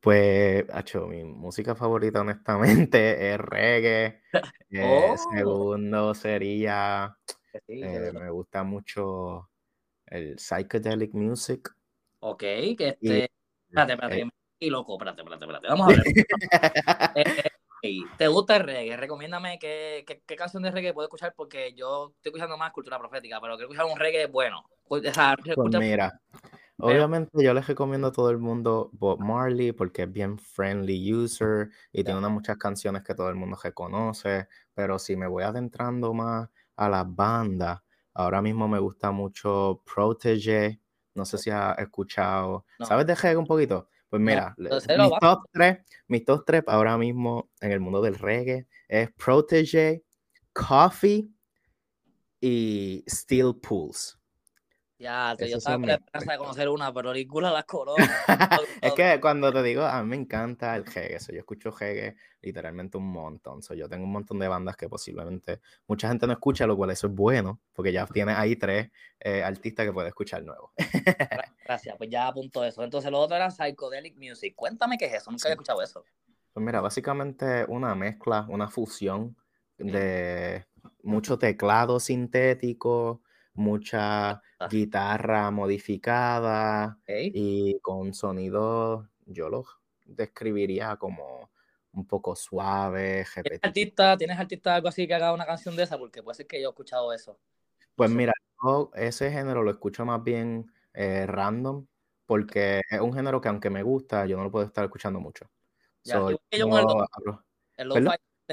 Pues, 0.00 0.64
hecho, 0.74 1.06
mi 1.06 1.22
música 1.24 1.74
favorita, 1.74 2.20
honestamente, 2.20 3.30
es 3.34 3.38
reggae. 3.38 4.22
Eh, 4.70 4.84
oh. 4.84 5.16
Segundo 5.34 6.14
sería. 6.14 7.16
Eh, 7.66 8.12
me 8.12 8.28
gusta 8.28 8.62
mucho 8.62 9.48
el 10.04 10.38
psychedelic 10.38 11.14
music. 11.14 11.74
Ok, 12.20 12.40
que 12.40 12.88
este. 12.88 12.96
Y, 13.00 13.26
espérate, 13.70 13.94
espérate, 13.94 14.20
eh, 14.20 14.28
y 14.58 14.68
loco, 14.68 14.96
espérate, 14.96 15.22
espérate, 15.22 15.46
espérate. 15.46 15.68
Vamos 15.68 15.86
a 15.86 15.90
ver. 15.96 16.02
¿Te 18.18 18.28
gusta 18.28 18.56
el 18.56 18.64
reggae? 18.64 18.98
Recomiéndame 18.98 19.58
qué, 19.58 20.04
qué, 20.06 20.20
qué, 20.26 20.36
canción 20.36 20.62
de 20.62 20.70
reggae 20.70 20.92
puedo 20.92 21.06
escuchar 21.06 21.32
porque 21.34 21.72
yo 21.72 22.12
estoy 22.16 22.28
escuchando 22.30 22.58
más 22.58 22.72
cultura 22.72 22.98
profética, 22.98 23.40
pero 23.40 23.56
quiero 23.56 23.72
escuchar 23.72 23.90
un 23.90 23.98
reggae 23.98 24.26
bueno. 24.26 24.68
O 24.88 25.00
sea, 25.00 25.34
pues 25.54 25.78
mira, 25.78 26.20
Obviamente 26.80 27.42
yo 27.42 27.52
les 27.54 27.66
recomiendo 27.66 28.08
a 28.08 28.12
todo 28.12 28.30
el 28.30 28.38
mundo 28.38 28.90
Bob 28.92 29.18
Marley 29.20 29.72
porque 29.72 30.04
es 30.04 30.12
bien 30.12 30.38
friendly 30.38 31.12
user 31.12 31.70
y 31.92 32.04
tiene 32.04 32.18
unas 32.20 32.30
muchas 32.30 32.56
canciones 32.56 33.02
que 33.02 33.14
todo 33.14 33.28
el 33.28 33.34
mundo 33.34 33.58
reconoce, 33.62 34.46
pero 34.74 34.98
si 35.00 35.16
me 35.16 35.26
voy 35.26 35.42
adentrando 35.42 36.14
más 36.14 36.48
a 36.76 36.88
las 36.88 37.04
bandas, 37.06 37.80
ahora 38.14 38.40
mismo 38.40 38.68
me 38.68 38.78
gusta 38.78 39.10
mucho 39.10 39.82
Protege, 39.92 40.80
no 41.14 41.24
sé 41.24 41.38
si 41.38 41.50
has 41.50 41.76
escuchado, 41.78 42.64
¿sabes 42.86 43.06
de 43.06 43.16
reggae 43.16 43.36
un 43.36 43.46
poquito? 43.46 43.88
Pues 44.08 44.22
mira, 44.22 44.54
mis, 44.56 44.70
top 45.20 45.42
tres, 45.50 45.78
mis 46.06 46.24
top 46.24 46.44
tres 46.46 46.62
ahora 46.68 46.96
mismo 46.96 47.50
en 47.60 47.72
el 47.72 47.80
mundo 47.80 48.00
del 48.00 48.14
reggae 48.14 48.68
es 48.86 49.10
Protege, 49.12 50.04
Coffee 50.52 51.28
y 52.40 53.04
Steel 53.08 53.56
Pools. 53.60 54.17
Ya, 54.98 55.34
te, 55.38 55.48
yo 55.48 55.58
estaba 55.58 55.76
con 55.76 55.86
la 55.86 55.94
esperanza 55.94 56.32
de 56.32 56.38
conocer 56.38 56.68
una, 56.68 56.92
pero 56.92 57.12
ninguna 57.12 57.52
las 57.52 57.64
conozco. 57.66 58.02
es 58.80 58.92
que 58.94 59.20
cuando 59.20 59.52
te 59.52 59.62
digo, 59.62 59.84
a 59.84 60.02
mí 60.02 60.08
me 60.08 60.16
encanta 60.16 60.74
el 60.74 60.84
reggae, 60.84 61.18
yo 61.32 61.38
escucho 61.38 61.70
reggae 61.70 62.16
literalmente 62.42 62.96
un 62.96 63.06
montón. 63.06 63.60
yo 63.76 63.88
tengo 63.88 64.04
un 64.04 64.12
montón 64.12 64.40
de 64.40 64.48
bandas 64.48 64.76
que 64.76 64.88
posiblemente 64.88 65.60
mucha 65.86 66.08
gente 66.08 66.26
no 66.26 66.32
escucha, 66.32 66.66
lo 66.66 66.76
cual 66.76 66.90
eso 66.90 67.06
es 67.06 67.14
bueno, 67.14 67.60
porque 67.72 67.92
ya 67.92 68.06
tienes 68.06 68.36
ahí 68.36 68.56
tres 68.56 68.90
eh, 69.20 69.44
artistas 69.44 69.86
que 69.86 69.92
puedes 69.92 70.08
escuchar 70.08 70.42
nuevos. 70.42 70.72
Gracias, 71.64 71.96
pues 71.96 72.10
ya 72.10 72.26
apunto 72.26 72.64
eso. 72.64 72.82
Entonces 72.82 73.10
lo 73.12 73.20
otro 73.20 73.36
era 73.36 73.50
Psychedelic 73.50 74.16
Music. 74.16 74.54
Cuéntame 74.56 74.98
qué 74.98 75.06
es 75.06 75.14
eso, 75.14 75.30
nunca 75.30 75.44
había 75.44 75.54
escuchado 75.54 75.80
eso. 75.80 76.04
Pues 76.52 76.66
mira, 76.66 76.80
básicamente 76.80 77.64
una 77.68 77.94
mezcla, 77.94 78.46
una 78.48 78.68
fusión 78.68 79.36
de 79.76 80.66
mucho 81.04 81.38
teclado 81.38 82.00
sintético, 82.00 83.22
mucha 83.58 84.30
ah. 84.30 84.68
guitarra 84.70 85.50
modificada 85.50 86.98
y 87.06 87.78
con 87.80 88.14
sonido, 88.14 89.08
yo 89.26 89.48
lo 89.48 89.66
describiría 90.06 90.96
como 90.96 91.50
un 91.92 92.06
poco 92.06 92.36
suave. 92.36 93.26
¿Tienes 93.42 93.60
artista, 93.62 94.16
¿Tienes 94.16 94.38
artista 94.38 94.76
algo 94.76 94.88
así 94.88 95.06
que 95.06 95.14
haga 95.14 95.32
una 95.32 95.44
canción 95.44 95.76
de 95.76 95.82
esa? 95.82 95.98
Porque 95.98 96.22
puede 96.22 96.36
ser 96.36 96.46
que 96.46 96.62
yo 96.62 96.68
he 96.68 96.70
escuchado 96.70 97.12
eso. 97.12 97.38
Pues 97.94 98.10
mira, 98.10 98.32
ese 98.94 99.30
género 99.30 99.62
lo 99.62 99.72
escucho 99.72 100.04
más 100.04 100.22
bien 100.22 100.70
eh, 100.94 101.26
random, 101.26 101.86
porque 102.26 102.82
es 102.88 103.00
un 103.00 103.12
género 103.12 103.40
que 103.40 103.48
aunque 103.48 103.70
me 103.70 103.82
gusta, 103.82 104.24
yo 104.24 104.36
no 104.36 104.44
lo 104.44 104.52
puedo 104.52 104.66
estar 104.66 104.84
escuchando 104.84 105.18
mucho. 105.18 105.50
el, 106.04 106.38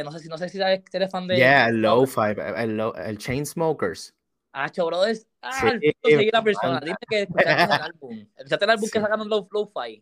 no 0.03 0.11
sé 0.11 0.19
si 0.19 0.27
no 0.27 0.37
sé 0.37 0.49
si 0.49 0.59
eres 0.59 1.11
fan 1.11 1.27
de. 1.27 1.37
Yeah, 1.37 1.69
el 1.69 1.81
lo-fi, 1.81 2.33
el, 2.57 2.79
el 2.79 3.17
Chainsmokers. 3.17 4.13
Ah, 4.57 4.71
brothers. 4.73 5.27
Ah, 5.41 5.51
sí, 5.81 5.91
seguir 6.01 6.29
la 6.31 6.41
persona. 6.41 6.79
Dime 6.79 6.95
que 7.09 7.23
escuchaste 7.23 7.75
el 7.75 7.81
álbum. 7.81 8.27
¿Escuchaste 8.37 8.65
el 8.65 8.71
álbum 8.71 8.89
que 8.89 9.01
sacaron 9.01 9.27
Low 9.27 9.45
Flow 9.49 9.67
Fight? 9.67 10.01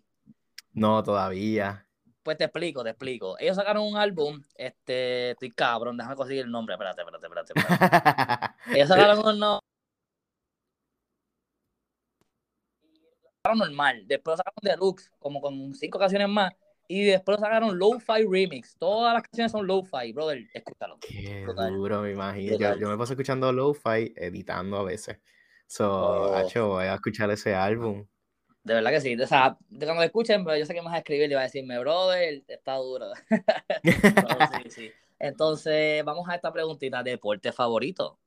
No, 0.74 1.02
todavía. 1.02 1.88
Pues 2.22 2.38
te 2.38 2.44
explico, 2.44 2.84
te 2.84 2.92
explico. 2.92 3.36
Ellos 3.40 3.56
sacaron 3.56 3.84
un 3.84 3.98
álbum, 3.98 4.44
este, 4.54 5.32
estoy 5.32 5.50
cabrón, 5.50 5.98
déjame 5.98 6.16
conseguir 6.16 6.44
el 6.44 6.52
nombre, 6.52 6.76
espérate, 6.76 7.02
espérate, 7.02 7.26
espérate. 7.26 7.54
espérate. 7.56 8.56
Ellos 8.78 8.90
sacaron 8.90 9.26
un 9.26 9.40
no. 9.40 9.60
normal, 13.56 14.04
después 14.06 14.38
sacaron 14.38 14.60
Deluxe, 14.62 15.12
como 15.18 15.42
con 15.42 15.74
cinco 15.74 15.98
canciones 15.98 16.30
más, 16.30 16.54
y 16.88 17.04
después 17.06 17.40
sacaron 17.40 17.78
Lo-Fi 17.78 18.26
Remix. 18.30 18.76
Todas 18.78 19.14
las 19.14 19.24
canciones 19.24 19.52
son 19.52 19.66
Lo-Fi, 19.66 20.12
brother. 20.14 20.46
Escúchalo. 20.54 20.98
Qué 21.00 21.46
duro, 21.46 22.02
me 22.02 22.12
imagino. 22.12 22.58
Yo, 22.76 22.90
me 22.90 22.98
paso 22.98 23.14
escuchando 23.14 23.52
Lo-Fi, 23.52 24.14
editando 24.16 24.78
a 24.78 24.84
veces. 24.84 25.18
So, 25.68 26.34
oh. 26.34 26.68
voy 26.68 26.86
a 26.86 26.96
escuchar 26.96 27.32
ese 27.32 27.56
álbum. 27.56 28.06
De 28.64 28.74
verdad 28.76 28.92
que 28.92 29.02
sí. 29.02 29.20
O 29.20 29.28
sea, 29.28 29.58
de 29.70 29.86
cuando 29.86 30.02
lo 30.02 30.06
escuchen, 30.06 30.44
pero 30.46 30.58
yo 30.58 30.66
sé 30.66 30.74
que 30.74 30.82
me 30.82 30.86
vas 30.86 30.96
a 30.96 31.00
escribir 31.00 31.32
y 31.32 31.34
va 31.34 31.42
a 31.42 31.44
decirme, 31.44 31.80
brother, 31.80 32.44
está 32.48 32.76
duro. 32.76 33.08
sí, 33.84 33.92
sí. 34.70 34.92
Entonces, 35.20 36.04
vamos 36.04 36.28
a 36.30 36.36
esta 36.36 36.52
preguntita. 36.52 37.04
¿Deporte 37.04 37.52
favorito? 37.52 38.20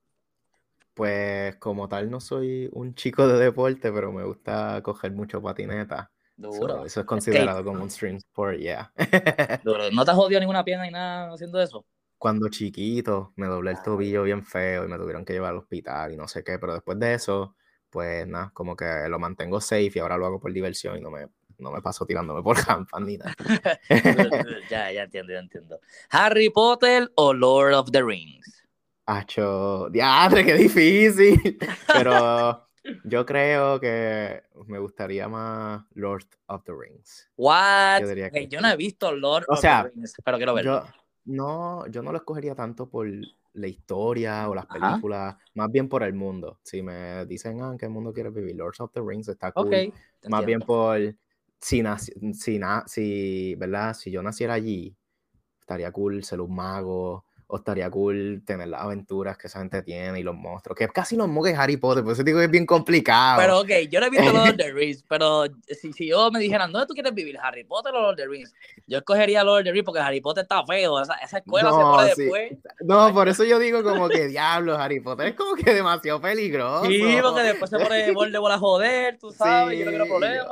Pues 0.95 1.57
como 1.57 1.89
tal 1.89 2.11
no 2.11 2.21
soy 2.21 2.71
un 2.73 2.95
chico 2.95 3.29
de 3.29 3.39
deporte, 3.39 3.93
pero 3.93 4.13
me 4.13 4.25
gusta 4.25 4.81
coger 4.83 5.13
mucho 5.13 5.43
patineta. 5.43 6.11
Duro. 6.37 6.85
eso 6.85 7.01
es 7.01 7.07
considerado 7.07 7.65
como 7.65 7.83
un 7.83 7.91
stream 7.91 8.17
sport, 8.17 8.59
yeah. 8.59 8.93
¿No 9.65 10.05
te 10.05 10.11
has 10.11 10.17
jodido 10.17 10.41
ninguna 10.41 10.65
pierna 10.65 10.85
ni 10.85 10.91
nada 10.91 11.33
haciendo 11.33 11.61
eso? 11.61 11.87
Cuando 12.19 12.49
chiquito 12.49 13.33
me 13.37 13.47
doblé 13.47 13.73
el 13.73 13.83
tobillo 13.83 14.23
bien 14.23 14.45
feo 14.45 14.85
y 14.85 14.89
me 14.89 14.99
tuvieron 14.99 15.25
que 15.25 15.33
llevar 15.33 15.53
al 15.53 15.59
hospital 15.59 16.13
y 16.13 16.17
no 16.17 16.29
sé 16.29 16.45
qué, 16.45 16.59
pero 16.59 16.75
después 16.75 16.99
de 16.99 17.15
eso, 17.15 17.57
pues 17.91 18.27
nada, 18.27 18.51
como 18.53 18.77
que 18.77 19.09
lo 19.09 19.19
mantengo 19.19 19.61
safe 19.61 19.93
y 19.95 19.99
ahora 19.99 20.19
lo 20.19 20.27
hago 20.27 20.41
por 20.41 20.53
diversión 20.53 20.99
y 20.99 21.01
no 21.01 21.11
me, 21.11 21.29
no 21.59 21.71
me 21.71 21.81
paso 21.81 22.05
tirándome 22.05 22.43
por 22.43 22.57
campas 22.67 23.01
ni 23.01 23.17
nada. 23.17 23.35
ya, 24.71 24.93
ya 24.93 25.05
entiendo, 25.05 25.33
ya 25.33 25.39
entiendo. 25.39 25.81
¿Harry 26.11 26.51
Potter 26.51 27.11
o 27.17 27.33
Lord 27.33 27.75
of 27.75 27.91
the 27.91 28.03
Rings? 28.03 28.65
Acho, 29.07 29.89
diadre, 29.91 30.45
qué 30.45 30.55
difícil. 30.55 31.59
Pero 31.87 32.66
yo 33.05 33.27
creo 33.27 33.81
que 33.81 34.43
me 34.67 34.79
gustaría 34.79 35.29
más 35.29 35.85
Lord 35.95 36.27
of 36.47 36.65
the 36.65 36.73
Rings. 36.73 37.29
What? 37.37 38.03
Yo, 38.49 38.61
no 38.61 38.69
he 38.69 38.77
visto 38.77 39.13
Lord 39.13 39.45
of 39.49 39.61
the 39.61 39.91
Rings, 39.95 40.15
pero 40.25 40.37
quiero 40.37 40.55
verlo. 40.55 40.85
Yo, 40.85 40.93
no, 41.27 41.87
yo 41.89 42.03
no 42.03 42.13
lo 42.13 42.19
escogería 42.19 42.55
tanto 42.55 42.89
por 42.89 43.09
la 43.57 43.67
historia 43.67 44.49
o 44.49 44.55
las 44.55 44.67
películas, 44.67 45.37
más 45.55 45.71
bien 45.71 45.89
por 45.89 46.03
el 46.03 46.15
mundo. 46.15 46.61
Si 46.63 46.83
me 46.83 47.25
dicen, 47.27 47.63
ah, 47.63 47.71
¿en 47.73 47.79
qué 47.79 47.89
mundo 47.89 48.13
quieres 48.13 48.33
vivir? 48.33 48.57
Lord 48.57 48.75
of 48.79 48.93
the 48.93 49.01
Rings 49.01 49.29
está 49.29 49.53
cool. 49.53 49.93
más 50.29 50.45
bien 50.45 50.61
por 50.61 50.99
si, 51.61 51.83
si, 52.35 52.61
si, 52.87 53.55
¿verdad? 53.57 53.95
si 53.95 54.11
yo 54.11 54.23
naciera 54.23 54.55
allí, 54.55 54.97
estaría 55.61 55.91
cool 55.91 56.23
ser 56.23 56.41
un 56.41 56.55
mago 56.55 57.26
o 57.49 57.57
estaría 57.59 57.89
cool 57.91 58.43
tener 58.45 58.69
las 58.69 58.83
aventuras 58.83 59.39
que 59.39 59.47
esa 59.47 59.61
gente 59.61 59.83
tiene 59.83 60.19
y 60.19 60.23
los 60.25 60.35
monstruos, 60.35 60.77
que 60.77 60.85
es 60.85 60.93
casi 60.93 61.17
lo 61.17 61.27
mismo 61.27 61.45
que 61.45 61.55
Harry 61.55 61.77
Potter, 61.77 62.03
por 62.03 62.13
eso 62.13 62.25
digo 62.25 62.39
que 62.39 62.47
es 62.47 62.51
bien 62.51 62.67
complicado. 62.67 63.41
Pero 63.41 63.61
ok, 63.61 63.89
yo 63.89 64.01
no 64.01 64.07
he 64.07 64.11
visto 64.11 64.33
Lord 64.33 64.51
of 64.51 64.57
the 64.57 64.73
Rings, 64.73 65.05
pero 65.09 65.45
si, 65.81 65.93
si 65.93 66.09
yo 66.09 66.31
me 66.33 66.41
dijeran, 66.41 66.73
¿dónde 66.73 66.89
tú 66.89 66.95
quieres 66.95 67.15
vivir, 67.15 67.39
Harry 67.41 67.63
Potter 67.63 67.95
o 67.95 68.01
Lord 68.01 68.15
of 68.15 68.17
the 68.17 68.27
Rings? 68.27 68.53
Yo 68.89 68.99
escogería 68.99 69.45
Lord 69.45 69.61
of 69.61 69.65
the 69.65 69.73
Rings 69.73 69.85
porque 69.85 70.01
Harry 70.01 70.21
Potter 70.21 70.43
está 70.43 70.65
feo, 70.67 71.01
esa, 71.01 71.15
esa 71.17 71.39
escuela 71.39 71.71
se 71.71 71.77
pone 71.77 72.15
después. 72.17 72.53
No, 72.81 73.15
por 73.15 73.29
eso 73.29 73.45
yo 73.45 73.61
digo 73.61 73.85
como 73.85 74.09
que 74.09 74.27
diablo, 74.27 74.77
Harry 74.77 74.99
Potter 74.99 75.29
es 75.29 75.35
como 75.35 75.55
que 75.55 75.73
demasiado 75.73 76.21
peligroso. 76.21 76.87
Sí, 76.87 77.01
porque 77.23 77.43
después 77.43 77.71
se 77.71 77.79
pone 77.79 78.11
Voldemort 78.11 78.55
a 78.55 78.59
joder, 78.59 79.19
tú 79.19 79.31
sabes, 79.31 79.79
yo 79.79 79.85
no 79.85 79.91
quiero 79.93 80.07
problemas. 80.07 80.49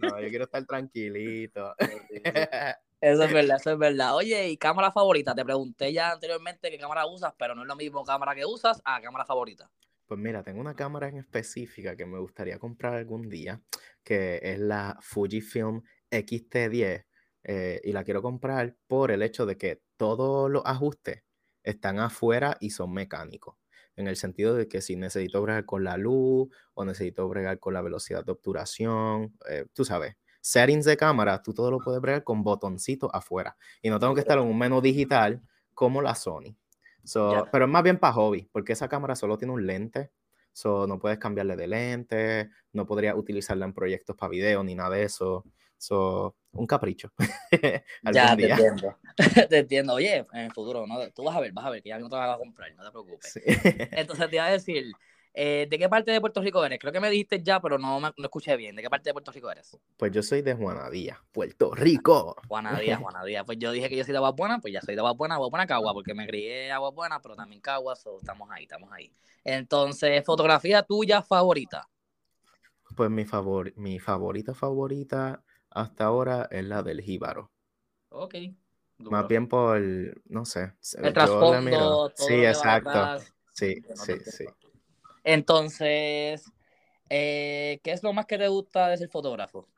No, 0.00 0.20
yo 0.20 0.28
quiero 0.28 0.44
estar 0.44 0.64
tranquilito. 0.64 1.74
Eso 3.00 3.22
es 3.22 3.32
verdad, 3.32 3.56
eso 3.60 3.72
es 3.72 3.78
verdad. 3.78 4.16
Oye, 4.16 4.48
¿y 4.48 4.56
cámara 4.56 4.90
favorita? 4.90 5.34
Te 5.34 5.44
pregunté 5.44 5.92
ya 5.92 6.12
anteriormente 6.12 6.70
qué 6.70 6.78
cámara 6.78 7.06
usas, 7.06 7.32
pero 7.38 7.54
no 7.54 7.62
es 7.62 7.68
lo 7.68 7.76
mismo 7.76 8.04
cámara 8.04 8.34
que 8.34 8.44
usas 8.44 8.82
a 8.84 9.00
cámara 9.00 9.24
favorita. 9.24 9.70
Pues 10.06 10.18
mira, 10.18 10.42
tengo 10.42 10.60
una 10.60 10.74
cámara 10.74 11.08
en 11.08 11.18
específica 11.18 11.94
que 11.94 12.06
me 12.06 12.18
gustaría 12.18 12.58
comprar 12.58 12.94
algún 12.94 13.28
día, 13.28 13.60
que 14.02 14.40
es 14.42 14.58
la 14.58 14.96
Fujifilm 15.00 15.82
X-T10, 16.10 17.04
eh, 17.44 17.80
y 17.84 17.92
la 17.92 18.04
quiero 18.04 18.22
comprar 18.22 18.74
por 18.86 19.10
el 19.10 19.22
hecho 19.22 19.46
de 19.46 19.56
que 19.56 19.82
todos 19.96 20.50
los 20.50 20.62
ajustes 20.64 21.22
están 21.62 22.00
afuera 22.00 22.56
y 22.60 22.70
son 22.70 22.92
mecánicos. 22.92 23.56
En 23.96 24.08
el 24.08 24.16
sentido 24.16 24.54
de 24.54 24.66
que 24.66 24.80
si 24.80 24.96
necesito 24.96 25.42
bregar 25.42 25.66
con 25.66 25.84
la 25.84 25.96
luz 25.96 26.48
o 26.74 26.84
necesito 26.84 27.28
bregar 27.28 27.58
con 27.58 27.74
la 27.74 27.82
velocidad 27.82 28.24
de 28.24 28.32
obturación, 28.32 29.36
eh, 29.48 29.66
tú 29.72 29.84
sabes, 29.84 30.16
settings 30.48 30.86
de 30.86 30.96
cámara, 30.96 31.42
tú 31.42 31.52
todo 31.52 31.70
lo 31.70 31.78
puedes 31.78 32.00
bregar 32.00 32.24
con 32.24 32.42
botoncitos 32.42 33.10
afuera. 33.12 33.56
Y 33.82 33.90
no 33.90 33.98
tengo 33.98 34.14
que 34.14 34.20
estar 34.20 34.38
en 34.38 34.44
un 34.44 34.56
menú 34.56 34.80
digital 34.80 35.42
como 35.74 36.00
la 36.00 36.14
Sony. 36.14 36.56
Pero 37.52 37.64
es 37.64 37.70
más 37.70 37.82
bien 37.82 37.98
para 37.98 38.14
hobby, 38.14 38.48
porque 38.50 38.72
esa 38.72 38.88
cámara 38.88 39.14
solo 39.14 39.36
tiene 39.36 39.52
un 39.52 39.66
lente. 39.66 40.10
So, 40.52 40.86
no 40.86 40.98
puedes 40.98 41.18
cambiarle 41.18 41.54
de 41.54 41.66
lente, 41.68 42.50
no 42.72 42.86
podrías 42.86 43.14
utilizarla 43.14 43.66
en 43.66 43.74
proyectos 43.74 44.16
para 44.16 44.30
video 44.30 44.64
ni 44.64 44.74
nada 44.74 44.96
de 44.96 45.04
eso. 45.04 45.44
So, 45.76 46.34
un 46.52 46.66
capricho. 46.66 47.12
ya, 48.12 48.34
te 48.34 48.50
entiendo. 48.50 48.98
te 49.50 49.58
entiendo. 49.58 49.94
Oye, 49.94 50.26
en 50.32 50.40
el 50.40 50.52
futuro, 50.52 50.86
¿no? 50.86 51.10
tú 51.10 51.24
vas 51.24 51.36
a 51.36 51.40
ver, 51.40 51.52
vas 51.52 51.66
a 51.66 51.70
ver, 51.70 51.82
que 51.82 51.90
ya 51.90 51.98
no 51.98 52.08
te 52.08 52.16
vas 52.16 52.34
a 52.34 52.38
comprar, 52.38 52.74
no 52.74 52.84
te 52.84 52.90
preocupes. 52.90 53.38
Entonces 53.92 54.28
te 54.30 54.36
iba 54.36 54.46
a 54.46 54.50
decir, 54.50 54.92
eh, 55.34 55.66
¿De 55.70 55.78
qué 55.78 55.88
parte 55.88 56.10
de 56.10 56.20
Puerto 56.20 56.40
Rico 56.40 56.64
eres? 56.64 56.78
Creo 56.78 56.92
que 56.92 57.00
me 57.00 57.10
dijiste 57.10 57.42
ya, 57.42 57.60
pero 57.60 57.78
no, 57.78 58.00
me, 58.00 58.08
no 58.16 58.24
escuché 58.24 58.56
bien. 58.56 58.74
¿De 58.74 58.82
qué 58.82 58.90
parte 58.90 59.10
de 59.10 59.12
Puerto 59.12 59.30
Rico 59.30 59.50
eres? 59.50 59.78
Pues 59.96 60.12
yo 60.12 60.22
soy 60.22 60.42
de 60.42 60.54
Juanadía, 60.54 61.22
Puerto 61.32 61.74
Rico. 61.74 62.36
Juanadía, 62.48 62.96
Juanadía. 62.96 63.44
Pues 63.44 63.58
yo 63.58 63.72
dije 63.72 63.88
que 63.88 63.96
yo 63.96 64.04
soy 64.04 64.12
de 64.12 64.18
Agua 64.18 64.32
Buena, 64.32 64.58
pues 64.58 64.72
ya 64.72 64.80
soy 64.80 64.94
de 64.94 65.00
Agua 65.00 65.12
Buena, 65.12 65.36
Agua 65.36 65.48
Buena, 65.48 65.66
Cagua, 65.66 65.92
porque 65.92 66.14
me 66.14 66.26
crié 66.26 66.72
Agua 66.72 66.90
Buena, 66.90 67.20
pero 67.20 67.36
también 67.36 67.60
Cagua, 67.60 67.94
so 67.96 68.18
estamos 68.18 68.48
ahí, 68.50 68.64
estamos 68.64 68.90
ahí. 68.92 69.12
Entonces, 69.44 70.24
fotografía 70.24 70.82
tuya 70.82 71.22
favorita. 71.22 71.88
Pues 72.96 73.10
mi, 73.10 73.24
favor, 73.24 73.72
mi 73.76 73.98
favorita 73.98 74.54
favorita 74.54 75.42
hasta 75.70 76.04
ahora 76.04 76.48
es 76.50 76.64
la 76.64 76.82
del 76.82 77.00
jíbaro. 77.00 77.50
Ok. 78.08 78.34
Más 78.98 79.28
bien 79.28 79.46
por, 79.46 79.80
no 80.26 80.44
sé. 80.44 80.72
El 81.00 81.12
trasfondo. 81.12 82.12
Sí, 82.16 82.44
exacto. 82.44 83.24
Sí, 83.52 83.82
sí, 83.94 84.12
sí. 84.24 84.44
Entonces, 85.30 86.50
eh, 87.10 87.80
¿qué 87.84 87.92
es 87.92 88.02
lo 88.02 88.14
más 88.14 88.24
que 88.24 88.38
te 88.38 88.48
gusta 88.48 88.88
de 88.88 88.96
ser 88.96 89.10
fotógrafo? 89.10 89.68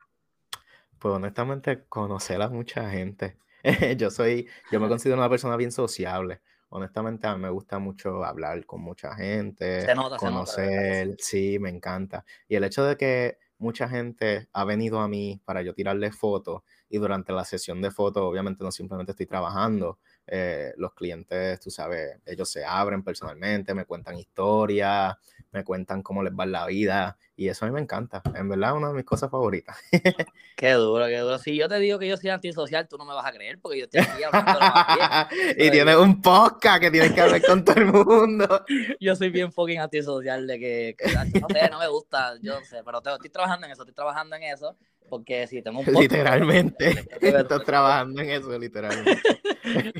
Pues 0.97 1.13
honestamente, 1.13 1.83
conocer 1.89 2.41
a 2.41 2.47
mucha 2.47 2.89
gente. 2.89 3.35
yo 3.97 4.09
soy, 4.11 4.47
yo 4.71 4.79
me 4.79 4.87
considero 4.87 5.19
una 5.19 5.29
persona 5.29 5.57
bien 5.57 5.73
sociable. 5.73 6.39
Honestamente, 6.69 7.27
a 7.27 7.35
mí 7.35 7.41
me 7.41 7.49
gusta 7.49 7.79
mucho 7.79 8.23
hablar 8.23 8.65
con 8.65 8.79
mucha 8.79 9.13
gente, 9.13 9.85
conocer, 10.17 11.17
sí, 11.19 11.59
me 11.59 11.69
encanta. 11.69 12.23
Y 12.47 12.55
el 12.55 12.63
hecho 12.63 12.85
de 12.85 12.95
que 12.95 13.37
mucha 13.57 13.89
gente 13.89 14.47
ha 14.53 14.63
venido 14.63 14.99
a 14.99 15.07
mí 15.07 15.41
para 15.45 15.61
yo 15.61 15.73
tirarle 15.73 16.11
fotos 16.11 16.63
y 16.89 16.97
durante 16.97 17.31
la 17.31 17.45
sesión 17.45 17.81
de 17.81 17.91
fotos, 17.91 18.23
obviamente 18.23 18.63
no 18.63 18.71
simplemente 18.71 19.11
estoy 19.11 19.27
trabajando, 19.27 19.99
eh, 20.25 20.73
los 20.77 20.93
clientes, 20.93 21.59
tú 21.59 21.69
sabes, 21.69 22.19
ellos 22.25 22.49
se 22.49 22.65
abren 22.65 23.03
personalmente, 23.03 23.73
me 23.73 23.85
cuentan 23.85 24.17
historias, 24.17 25.15
me 25.51 25.63
cuentan 25.63 26.01
cómo 26.01 26.23
les 26.23 26.33
va 26.33 26.45
la 26.45 26.65
vida 26.65 27.17
y 27.35 27.49
eso 27.49 27.65
a 27.65 27.67
mí 27.67 27.73
me 27.73 27.81
encanta. 27.81 28.21
En 28.35 28.47
verdad, 28.47 28.69
es 28.69 28.75
una 28.77 28.87
de 28.89 28.93
mis 28.93 29.05
cosas 29.05 29.29
favoritas. 29.29 29.77
qué 30.55 30.71
duro, 30.73 31.05
qué 31.07 31.17
duro. 31.17 31.37
Si 31.39 31.55
yo 31.55 31.67
te 31.67 31.79
digo 31.79 31.99
que 31.99 32.07
yo 32.07 32.17
soy 32.17 32.29
antisocial, 32.29 32.87
tú 32.87 32.97
no 32.97 33.05
me 33.05 33.13
vas 33.13 33.25
a 33.25 33.31
creer 33.31 33.59
porque 33.59 33.79
yo 33.79 33.85
estoy 33.85 34.01
aquí 34.01 34.23
hablando 34.23 34.59
de 34.59 35.53
Y 35.65 35.71
tienes 35.71 35.95
un 35.95 36.21
podcast 36.21 36.81
que 36.81 36.91
tienes 36.91 37.11
que 37.13 37.21
hablar 37.21 37.41
con 37.41 37.65
todo 37.65 37.75
el 37.77 37.85
mundo. 37.87 38.65
yo 38.99 39.15
soy 39.15 39.29
bien 39.29 39.51
fucking 39.51 39.79
antisocial 39.79 40.47
de 40.47 40.59
que, 40.59 40.95
no 41.39 41.47
sé, 41.49 41.69
no 41.69 41.79
me 41.79 41.87
gusta, 41.87 42.35
yo 42.41 42.59
no 42.59 42.65
sé, 42.65 42.83
pero 42.83 42.99
estoy 42.99 43.29
trabajando 43.29 43.65
en 43.65 43.73
eso, 43.73 43.81
estoy 43.83 43.95
trabajando 43.95 44.35
en 44.35 44.43
eso 44.43 44.77
porque 45.09 45.45
si 45.45 45.61
tengo 45.61 45.79
un 45.79 45.85
podcast, 45.85 46.01
Literalmente, 46.03 47.05
estás 47.19 47.65
trabajando 47.65 48.21
en 48.21 48.29
eso, 48.29 48.57
literalmente. 48.57 49.21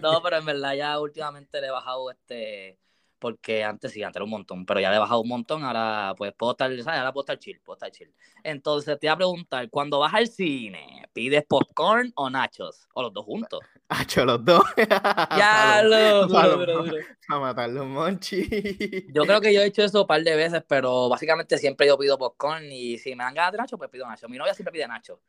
no, 0.02 0.22
pero 0.24 0.38
en 0.38 0.46
verdad 0.46 0.74
ya 0.74 0.98
últimamente 1.00 1.60
le 1.60 1.68
he 1.68 1.72
bajado 1.72 2.10
este 2.12 2.78
porque 3.22 3.64
antes 3.64 3.92
sí, 3.92 4.02
antes 4.02 4.18
era 4.18 4.26
un 4.26 4.32
montón, 4.32 4.66
pero 4.66 4.80
ya 4.80 4.90
le 4.90 4.96
he 4.96 5.00
bajado 5.00 5.22
un 5.22 5.30
montón, 5.30 5.64
ahora 5.64 6.16
pues 6.18 6.34
puedo 6.34 6.54
estar, 6.54 6.70
¿sabes? 6.82 7.00
Ahora 7.00 7.14
puedo 7.14 7.22
estar 7.22 7.38
chill, 7.38 7.62
puedo 7.62 7.76
estar 7.76 7.92
chill. 7.92 8.12
Entonces 8.44 9.00
te 9.00 9.06
voy 9.08 9.14
a 9.14 9.16
preguntar, 9.16 9.70
cuando 9.70 10.00
vas 10.00 10.14
al 10.16 10.28
cine, 10.28 11.06
¿pides 11.14 11.46
popcorn 11.48 12.12
o 12.16 12.32
nachos? 12.32 12.90
¿O 12.96 13.04
los 13.04 13.14
dos 13.14 13.24
juntos? 13.24 13.60
Hacho, 13.90 14.26
los 14.26 14.44
dos. 14.44 14.64
ya 15.38 15.84
lo, 15.84 16.24
A 17.30 17.40
matar 17.40 17.70
los 17.70 17.86
monchis. 17.86 18.50
Yo 19.14 19.24
creo 19.24 19.40
que 19.40 19.54
yo 19.54 19.62
he 19.62 19.68
hecho 19.68 19.84
eso 19.84 20.02
un 20.02 20.08
par 20.08 20.24
de 20.24 20.36
veces, 20.36 20.64
pero 20.68 21.08
básicamente 21.08 21.60
siempre 21.60 21.86
yo 21.86 22.00
pido 22.00 22.18
popcorn 22.18 22.72
y 22.72 22.98
si 22.98 23.16
me 23.16 23.24
dan 23.24 23.36
ganas 23.36 23.52
de 23.52 23.58
nacho, 23.60 23.78
pues 23.78 23.92
pido 23.92 24.08
nacho. 24.08 24.28
Mi 24.28 24.38
novia 24.40 24.56
siempre 24.56 24.72
pide 24.72 24.88
nacho. 24.88 25.22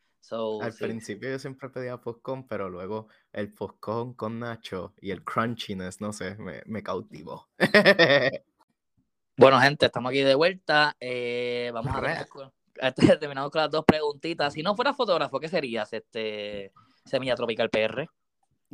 Al 0.63 0.73
principio 0.73 1.31
yo 1.31 1.39
siempre 1.39 1.69
pedía 1.69 1.99
popcorn, 1.99 2.47
pero 2.47 2.71
luego 2.71 3.09
el 3.33 3.53
popcorn 3.53 4.15
con 4.15 4.39
nacho 4.39 4.95
y 5.01 5.11
el 5.11 5.25
crunchiness, 5.25 6.01
no 6.01 6.13
sé, 6.13 6.37
me, 6.37 6.63
me 6.67 6.83
cautivó. 6.83 7.49
bueno, 9.37 9.61
gente, 9.61 9.87
estamos 9.87 10.11
aquí 10.11 10.21
de 10.21 10.35
vuelta. 10.35 10.97
Eh, 11.01 11.71
vamos 11.75 11.95
a 11.95 12.01
ver. 12.01 12.27
Terminamos 13.19 13.51
con 13.51 13.61
las 13.61 13.71
dos 13.71 13.85
preguntitas. 13.85 14.53
Si 14.53 14.63
no 14.63 14.75
fuera 14.75 14.95
fotógrafo, 14.95 15.39
¿qué 15.41 15.49
serías, 15.49 15.93
este 15.93 16.73
Semilla 17.05 17.35
Tropical 17.35 17.71
PR? 17.71 18.09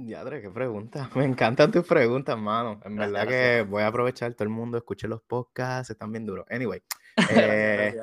Ya, 0.00 0.24
qué 0.24 0.50
pregunta. 0.50 1.10
Me 1.16 1.24
encantan 1.24 1.72
tus 1.72 1.84
preguntas, 1.84 2.38
mano. 2.38 2.80
En 2.84 2.94
verdad 2.94 3.26
que 3.26 3.62
voy 3.62 3.82
a 3.82 3.88
aprovechar 3.88 4.32
todo 4.34 4.44
el 4.44 4.50
mundo, 4.50 4.78
escuche 4.78 5.08
los 5.08 5.20
podcasts, 5.22 5.90
están 5.90 6.12
bien 6.12 6.24
duros. 6.24 6.46
Anyway, 6.48 6.80
eh, 7.30 7.94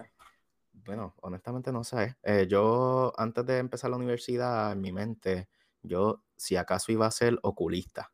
bueno, 0.85 1.15
honestamente 1.21 1.71
no 1.71 1.85
sé. 1.85 2.17
Eh, 2.21 2.47
yo 2.49 3.13
antes 3.17 3.45
de 3.45 3.59
empezar 3.59 3.89
la 3.89 3.95
universidad, 3.95 4.73
en 4.73 4.81
mi 4.81 4.91
mente, 4.91 5.47
yo 5.85 6.23
si 6.35 6.55
acaso 6.55 6.91
iba 6.91 7.05
a 7.05 7.11
ser 7.11 7.39
oculista. 7.43 8.11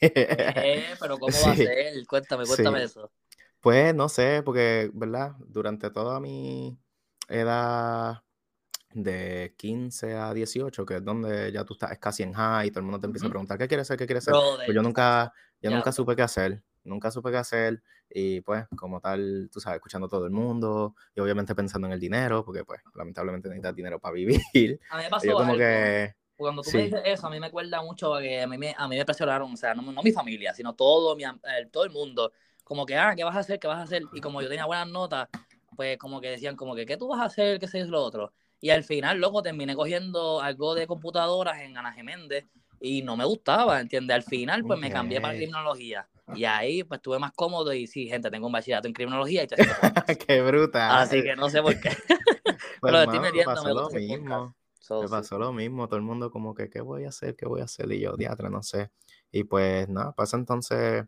Eh, 0.00 0.84
pero 1.00 1.18
¿cómo 1.18 1.36
va 1.44 1.52
a 1.52 1.56
ser? 1.56 2.06
Cuéntame, 2.06 2.44
cuéntame 2.46 2.82
eso. 2.82 3.10
Pues 3.60 3.94
no 3.94 4.08
sé, 4.08 4.42
porque, 4.44 4.90
¿verdad? 4.94 5.32
Durante 5.38 5.90
toda 5.90 6.20
mi 6.20 6.78
edad 7.28 8.22
de 8.92 9.54
15 9.56 10.14
a 10.14 10.32
18, 10.32 10.86
que 10.86 10.96
es 10.96 11.04
donde 11.04 11.50
ya 11.52 11.64
tú 11.64 11.74
estás 11.74 11.98
casi 11.98 12.22
en 12.22 12.32
high 12.32 12.68
y 12.68 12.70
todo 12.70 12.80
el 12.80 12.84
mundo 12.84 13.00
te 13.00 13.06
empieza 13.06 13.26
a 13.26 13.30
preguntar, 13.30 13.58
¿qué 13.58 13.66
quieres 13.66 13.86
hacer? 13.86 13.98
¿Qué 13.98 14.06
quieres 14.06 14.28
hacer? 14.28 14.40
pues 14.64 14.74
yo 14.74 14.82
nunca, 14.82 15.32
yo 15.60 15.70
nunca 15.70 15.92
supe 15.92 16.14
qué 16.14 16.22
hacer 16.22 16.62
nunca 16.86 17.10
supe 17.10 17.30
qué 17.30 17.36
hacer 17.36 17.82
y 18.08 18.40
pues 18.40 18.66
como 18.76 19.00
tal, 19.00 19.50
tú 19.52 19.60
sabes, 19.60 19.76
escuchando 19.76 20.06
a 20.06 20.10
todo 20.10 20.24
el 20.24 20.30
mundo 20.30 20.94
y 21.14 21.20
obviamente 21.20 21.54
pensando 21.54 21.86
en 21.86 21.92
el 21.92 22.00
dinero, 22.00 22.44
porque 22.44 22.64
pues 22.64 22.80
lamentablemente 22.94 23.48
necesitas 23.48 23.74
dinero 23.74 23.98
para 23.98 24.14
vivir. 24.14 24.80
A 24.90 24.96
mí 24.96 25.04
me 25.04 25.10
pasó 25.10 25.32
como 25.32 25.56
que... 25.56 26.14
Cuando 26.36 26.62
tú 26.62 26.70
me 26.72 26.82
dices 26.82 27.00
eso, 27.04 27.26
a 27.26 27.30
mí 27.30 27.40
me 27.40 27.46
acuerda 27.46 27.82
mucho 27.82 28.14
que 28.18 28.42
a 28.42 28.46
mí 28.46 28.58
me, 28.58 28.74
a 28.76 28.86
mí 28.88 28.96
me 28.96 29.04
presionaron, 29.04 29.52
o 29.52 29.56
sea, 29.56 29.74
no, 29.74 30.02
mi 30.02 30.12
familia, 30.12 30.52
sino 30.52 30.74
todo, 30.74 31.16
mi, 31.16 31.24
todo 31.70 31.84
el 31.84 31.90
mundo, 31.90 32.30
como 32.62 32.84
que, 32.84 32.96
ah, 32.96 33.14
¿qué 33.16 33.24
vas 33.24 33.36
a 33.36 33.40
hacer? 33.40 33.58
¿Qué 33.58 33.66
vas 33.66 33.78
a 33.78 33.82
hacer? 33.82 34.02
Y 34.12 34.20
como 34.20 34.42
yo 34.42 34.48
tenía 34.48 34.66
buenas 34.66 34.88
notas, 34.88 35.28
pues 35.74 35.96
como 35.98 36.20
que 36.20 36.30
decían, 36.30 36.56
como 36.56 36.74
que, 36.74 36.84
¿qué 36.84 36.96
tú 36.96 37.08
vas 37.08 37.20
a 37.20 37.24
hacer? 37.24 37.58
¿Qué 37.58 37.68
sé 37.68 37.80
es 37.80 37.88
lo 37.88 38.02
otro? 38.02 38.32
Y 38.60 38.70
al 38.70 38.84
final, 38.84 39.18
luego 39.18 39.42
terminé 39.42 39.74
cogiendo 39.74 40.40
algo 40.40 40.74
de 40.74 40.86
computadoras 40.86 41.60
en 41.60 41.76
Ana 41.76 41.92
Geméndez 41.92 42.46
y 42.80 43.02
no 43.02 43.16
me 43.16 43.24
gustaba, 43.24 43.80
¿entiendes? 43.80 44.14
Al 44.14 44.22
final, 44.22 44.62
pues 44.64 44.78
me 44.78 44.90
cambié 44.90 45.20
para 45.20 45.34
criminología. 45.34 46.08
Y 46.34 46.44
ahí 46.44 46.82
pues 46.82 46.98
estuve 46.98 47.18
más 47.18 47.32
cómodo 47.32 47.72
y 47.72 47.86
sí, 47.86 48.08
gente, 48.08 48.30
tengo 48.30 48.46
un 48.46 48.52
bachillerato 48.52 48.88
en 48.88 48.94
criminología 48.94 49.44
y 49.44 49.46
te 49.46 49.56
¡Qué 50.26 50.42
bruta! 50.42 51.00
Así 51.00 51.22
que 51.22 51.36
no 51.36 51.48
sé 51.48 51.62
por 51.62 51.78
qué. 51.78 51.90
Pero 52.82 53.02
estoy 53.02 53.20
metiendo, 53.20 53.54
lo 53.54 53.90
mismo. 53.90 54.55
Me 54.98 55.08
pasó 55.08 55.38
lo 55.38 55.52
mismo, 55.52 55.86
todo 55.88 55.96
el 55.98 56.02
mundo 56.04 56.30
como 56.30 56.54
que, 56.54 56.70
¿qué 56.70 56.80
voy 56.80 57.04
a 57.04 57.08
hacer? 57.10 57.36
¿Qué 57.36 57.46
voy 57.46 57.60
a 57.60 57.64
hacer? 57.64 57.90
Y 57.92 58.00
yo, 58.00 58.16
diatra, 58.16 58.48
no 58.50 58.62
sé. 58.62 58.90
Y 59.30 59.44
pues 59.44 59.88
nada, 59.88 60.12
pasa 60.14 60.36
entonces, 60.36 61.04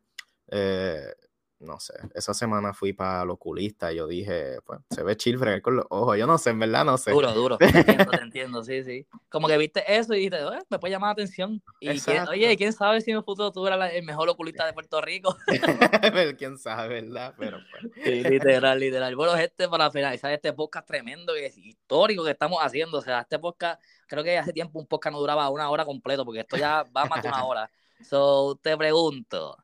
eh, 0.48 1.14
no 1.60 1.80
sé, 1.80 1.94
esa 2.14 2.34
semana 2.34 2.72
fui 2.72 2.92
para 2.92 3.22
el 3.22 3.30
oculista 3.30 3.92
y 3.92 3.96
yo 3.96 4.06
dije, 4.06 4.60
pues, 4.64 4.80
se 4.90 5.02
ve 5.02 5.16
chill 5.16 5.38
fregar 5.38 5.60
con 5.60 5.76
los 5.76 5.86
ojos. 5.90 6.16
Yo 6.16 6.26
no 6.26 6.38
sé, 6.38 6.50
en 6.50 6.58
verdad 6.60 6.84
no 6.84 6.96
sé. 6.98 7.10
Duro, 7.10 7.32
duro. 7.32 7.58
Te 7.58 7.66
entiendo, 7.66 8.04
te 8.10 8.16
entiendo, 8.22 8.64
sí, 8.64 8.84
sí. 8.84 9.06
Como 9.28 9.48
que 9.48 9.58
viste 9.58 9.82
eso 9.92 10.14
y 10.14 10.18
dijiste, 10.18 10.38
"Eh, 10.38 10.62
me 10.70 10.78
puede 10.78 10.92
llamar 10.92 11.08
la 11.08 11.12
atención. 11.12 11.62
Y 11.80 11.98
quién- 12.00 12.28
oye, 12.28 12.56
quién 12.56 12.72
sabe 12.72 13.00
si 13.00 13.10
en 13.10 13.18
un 13.18 13.24
futuro 13.24 13.50
tú 13.50 13.66
eras 13.66 13.92
el 13.92 14.04
mejor 14.04 14.28
oculista 14.28 14.64
de 14.66 14.72
Puerto 14.72 15.00
Rico. 15.00 15.36
Quién 16.38 16.58
sabe, 16.58 17.02
¿verdad? 17.02 17.34
Pero 17.38 17.58
pues. 17.70 17.92
Sí, 18.04 18.22
literal, 18.22 18.78
literal. 18.78 19.16
Bueno, 19.16 19.34
gente, 19.34 19.68
para 19.68 19.90
finalizar 19.90 20.32
este 20.32 20.52
podcast 20.52 20.86
tremendo 20.86 21.36
y 21.36 21.44
histórico 21.68 22.24
que 22.24 22.30
estamos 22.30 22.58
haciendo, 22.62 22.98
o 22.98 23.02
sea, 23.02 23.20
este 23.20 23.38
podcast, 23.38 23.80
creo 24.06 24.22
que 24.22 24.38
hace 24.38 24.52
tiempo 24.52 24.78
un 24.78 24.86
podcast 24.86 25.12
no 25.12 25.20
duraba 25.20 25.48
una 25.50 25.68
hora 25.70 25.84
completo, 25.84 26.24
porque 26.24 26.40
esto 26.40 26.56
ya 26.56 26.84
va 26.96 27.04
más 27.06 27.22
de 27.22 27.28
una 27.28 27.44
hora. 27.44 27.70
So, 28.00 28.56
te 28.62 28.76
pregunto, 28.76 29.56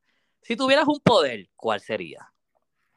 si 0.45 0.57
tuvieras 0.57 0.87
un 0.87 1.01
poder, 1.01 1.49
¿cuál 1.57 1.81
sería? 1.81 2.31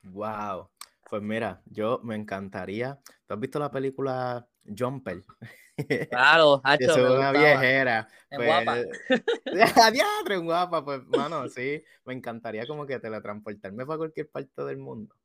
Wow. 0.04 0.70
Pues 1.10 1.22
mira, 1.22 1.62
yo 1.66 2.02
me 2.04 2.16
encantaría. 2.16 3.00
¿Tú 3.26 3.34
has 3.34 3.39
visto 3.39 3.58
la 3.60 3.72
película 3.72 4.45
Jumper? 4.78 5.24
Claro, 6.10 6.60
Hacho, 6.64 6.91
es 6.91 6.98
una 6.98 7.32
viejera. 7.32 8.10
Es 8.30 8.38
pues, 8.38 8.48
guapa. 8.48 8.78
En 10.30 10.45
guapa. 10.45 10.84
Pues, 10.84 11.06
mano, 11.06 11.48
sí. 11.48 11.82
Me 12.04 12.14
encantaría 12.14 12.68
como 12.68 12.86
que 12.86 13.00
teletransportarme 13.00 13.86
para 13.86 13.98
cualquier 13.98 14.30
parte 14.30 14.66
del 14.66 14.78
mundo. 14.78 15.16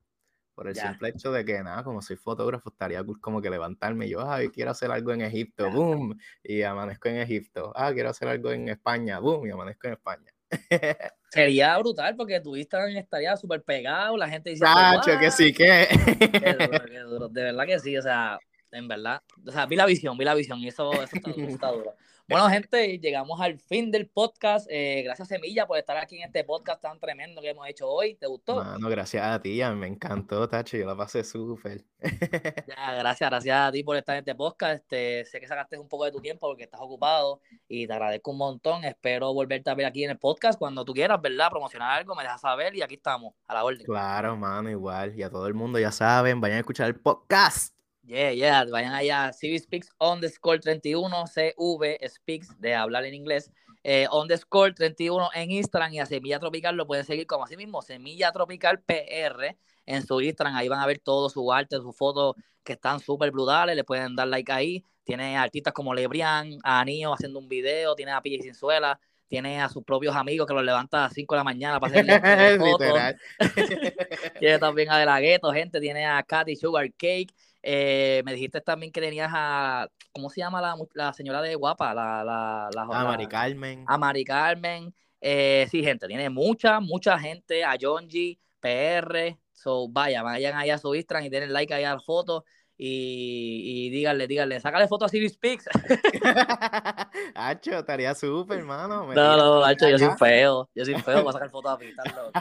Por 0.54 0.68
el 0.68 0.74
Ya. 0.74 0.90
simple 0.90 1.08
hecho 1.08 1.32
de 1.32 1.44
que, 1.44 1.60
nada, 1.62 1.82
como 1.82 2.00
soy 2.00 2.16
fotógrafo, 2.16 2.70
estaría 2.70 3.02
como 3.20 3.42
que 3.42 3.50
levantarme 3.50 4.06
y 4.06 4.10
yo, 4.10 4.30
ay, 4.30 4.50
quiero 4.50 4.70
hacer 4.70 4.92
algo 4.92 5.12
en 5.12 5.22
Egipto, 5.22 5.68
boom, 5.70 6.16
y 6.44 6.62
amanezco 6.62 7.08
en 7.08 7.16
Egipto. 7.16 7.72
Ah, 7.74 7.92
quiero 7.92 8.10
hacer 8.10 8.28
algo 8.28 8.52
en 8.52 8.68
España, 8.68 9.18
boom, 9.18 9.46
y 9.46 9.50
amanezco 9.50 9.88
en 9.88 9.92
España. 9.94 10.32
Sería 11.32 11.78
brutal 11.78 12.14
porque 12.14 12.40
tu 12.40 12.54
Instagram 12.54 12.94
estaría 12.94 13.34
súper 13.38 13.62
pegado, 13.62 14.18
la 14.18 14.28
gente 14.28 14.50
dice, 14.50 14.66
Chacho, 14.66 15.18
que 15.18 15.30
sí, 15.30 15.50
que. 15.50 15.88
Qué 16.30 16.52
duro, 16.52 16.84
qué 16.84 16.98
duro. 16.98 17.28
De 17.30 17.42
verdad 17.44 17.64
que 17.64 17.78
sí, 17.78 17.96
o 17.96 18.02
sea, 18.02 18.38
en 18.70 18.86
verdad. 18.86 19.22
O 19.46 19.50
sea, 19.50 19.64
vi 19.64 19.76
la 19.76 19.86
visión, 19.86 20.18
vi 20.18 20.26
la 20.26 20.34
visión 20.34 20.58
y 20.58 20.68
eso, 20.68 20.92
eso 20.92 21.16
está, 21.16 21.30
duro, 21.30 21.42
eso 21.42 21.54
está 21.54 21.70
duro. 21.70 21.94
Bueno, 22.32 22.48
gente, 22.48 22.98
llegamos 22.98 23.38
al 23.42 23.58
fin 23.58 23.90
del 23.90 24.08
podcast. 24.08 24.66
Eh, 24.70 25.02
gracias, 25.04 25.28
Semilla, 25.28 25.66
por 25.66 25.76
estar 25.76 25.98
aquí 25.98 26.16
en 26.16 26.24
este 26.24 26.44
podcast 26.44 26.80
tan 26.80 26.98
tremendo 26.98 27.42
que 27.42 27.50
hemos 27.50 27.68
hecho 27.68 27.86
hoy. 27.86 28.14
¿Te 28.14 28.26
gustó? 28.26 28.56
Mano, 28.56 28.88
gracias 28.88 29.22
a 29.22 29.38
ti, 29.38 29.60
me 29.76 29.86
encantó, 29.86 30.48
Tacho, 30.48 30.78
yo 30.78 30.86
la 30.86 30.96
pasé 30.96 31.24
súper. 31.24 31.84
Ya, 32.66 32.94
gracias, 32.94 33.28
gracias 33.28 33.68
a 33.68 33.70
ti 33.70 33.84
por 33.84 33.98
estar 33.98 34.14
en 34.14 34.20
este 34.20 34.34
podcast. 34.34 34.76
Este, 34.76 35.26
sé 35.26 35.40
que 35.40 35.46
sacaste 35.46 35.76
un 35.76 35.88
poco 35.88 36.06
de 36.06 36.12
tu 36.12 36.20
tiempo 36.20 36.48
porque 36.48 36.64
estás 36.64 36.80
ocupado 36.80 37.42
y 37.68 37.86
te 37.86 37.92
agradezco 37.92 38.30
un 38.30 38.38
montón. 38.38 38.82
Espero 38.84 39.34
volverte 39.34 39.68
a 39.68 39.74
ver 39.74 39.84
aquí 39.84 40.02
en 40.04 40.12
el 40.12 40.18
podcast 40.18 40.58
cuando 40.58 40.86
tú 40.86 40.94
quieras, 40.94 41.20
¿verdad? 41.20 41.50
Promocionar 41.50 41.98
algo, 41.98 42.14
me 42.14 42.22
dejas 42.22 42.40
saber 42.40 42.74
y 42.74 42.80
aquí 42.80 42.94
estamos, 42.94 43.34
a 43.46 43.52
la 43.52 43.64
orden. 43.64 43.84
Claro, 43.84 44.38
mano, 44.38 44.70
igual. 44.70 45.14
Y 45.18 45.22
a 45.22 45.28
todo 45.28 45.46
el 45.46 45.54
mundo, 45.54 45.78
ya 45.78 45.92
saben, 45.92 46.40
vayan 46.40 46.56
a 46.56 46.60
escuchar 46.60 46.86
el 46.86 46.96
podcast. 46.96 47.74
Yeah, 48.04 48.32
yeah, 48.32 48.64
vayan 48.64 48.94
allá, 48.94 49.32
CV 49.32 49.58
Speaks 49.60 49.88
underscore 49.98 50.58
31, 50.58 51.26
CV 51.28 51.98
Speaks, 52.08 52.48
de 52.60 52.74
hablar 52.74 53.04
en 53.04 53.14
inglés, 53.14 53.52
eh, 53.84 54.08
underscore 54.10 54.72
31 54.74 55.30
en 55.34 55.52
Instagram 55.52 55.92
y 55.92 56.00
a 56.00 56.06
Semilla 56.06 56.40
Tropical 56.40 56.74
lo 56.74 56.86
pueden 56.86 57.04
seguir 57.04 57.28
como 57.28 57.44
así 57.44 57.56
mismo, 57.56 57.80
Semilla 57.80 58.32
Tropical 58.32 58.80
PR 58.80 59.56
en 59.86 60.04
su 60.04 60.20
Instagram, 60.20 60.56
ahí 60.56 60.68
van 60.68 60.80
a 60.80 60.86
ver 60.86 60.98
todo 60.98 61.30
su 61.30 61.52
arte, 61.52 61.76
sus 61.76 61.96
fotos 61.96 62.34
que 62.64 62.72
están 62.72 62.98
súper 62.98 63.30
brutales, 63.30 63.76
le 63.76 63.84
pueden 63.84 64.16
dar 64.16 64.26
like 64.26 64.50
ahí, 64.50 64.84
tiene 65.04 65.36
artistas 65.36 65.72
como 65.72 65.94
Lebrián, 65.94 66.58
a 66.64 66.80
Anillo 66.80 67.14
haciendo 67.14 67.38
un 67.38 67.48
video, 67.48 67.94
tiene 67.94 68.10
a 68.10 68.20
PJ 68.20 68.42
Sinzuela, 68.42 68.98
tiene 69.28 69.62
a 69.62 69.68
sus 69.70 69.82
propios 69.82 70.14
amigos 70.14 70.46
que 70.46 70.52
los 70.52 70.62
levanta 70.62 70.98
a 70.98 71.02
las 71.04 71.14
5 71.14 71.34
de 71.34 71.38
la 71.38 71.44
mañana 71.44 71.80
para 71.80 72.00
hacer 72.00 72.58
fotos. 72.60 72.98
Tiene 74.38 74.58
también 74.58 74.90
a 74.90 74.98
De 74.98 75.06
La 75.06 75.20
Ghetto, 75.20 75.50
gente. 75.52 75.80
Tiene 75.80 76.04
a 76.04 76.22
Katy 76.22 76.54
Sugar 76.54 76.86
Cake. 76.92 77.32
Eh, 77.62 78.22
me 78.24 78.32
dijiste 78.32 78.60
también 78.60 78.92
que 78.92 79.00
tenías 79.00 79.30
a. 79.32 79.88
¿Cómo 80.12 80.28
se 80.28 80.40
llama 80.40 80.60
la, 80.60 80.76
la 80.94 81.12
señora 81.12 81.40
de 81.40 81.54
guapa? 81.54 81.94
La, 81.94 82.22
la, 82.24 82.68
la, 82.74 82.82
A 82.82 83.04
Mari 83.04 83.26
Carmen. 83.26 83.84
a 83.86 83.96
Mari 83.96 84.24
Carmen. 84.24 84.94
Eh, 85.20 85.66
sí, 85.70 85.82
gente, 85.82 86.06
tiene 86.08 86.28
mucha, 86.28 86.80
mucha 86.80 87.18
gente. 87.18 87.64
A 87.64 87.76
John 87.80 88.08
G, 88.08 88.38
PR. 88.60 89.38
So, 89.52 89.88
vaya, 89.88 90.22
vayan 90.22 90.56
allá 90.56 90.74
a 90.74 90.78
su 90.78 90.94
Instagram 90.94 91.26
y 91.26 91.30
denle 91.30 91.48
like 91.48 91.72
ahí 91.72 91.84
a 91.84 91.94
la 91.94 92.00
foto. 92.00 92.44
Y, 92.84 93.86
y 93.86 93.90
díganle, 93.90 94.26
díganle, 94.26 94.58
sácale 94.58 94.88
foto 94.88 95.04
a 95.04 95.08
Siri 95.08 95.28
Speaks. 95.28 95.68
Hacho, 97.36 97.78
estaría 97.78 98.12
súper, 98.12 98.58
hermano. 98.58 99.06
me 99.06 99.14
No, 99.14 99.36
no, 99.36 99.60
por 99.60 99.68
Nacho, 99.68 99.88
yo 99.88 100.00
soy 100.00 100.08
feo. 100.18 100.68
Yo 100.74 100.84
soy 100.84 100.96
feo, 100.96 101.22
voy 101.22 101.30
a 101.30 101.32
sacar 101.32 101.48
fotos 101.50 101.78
a 101.78 102.16
loco. 102.16 102.32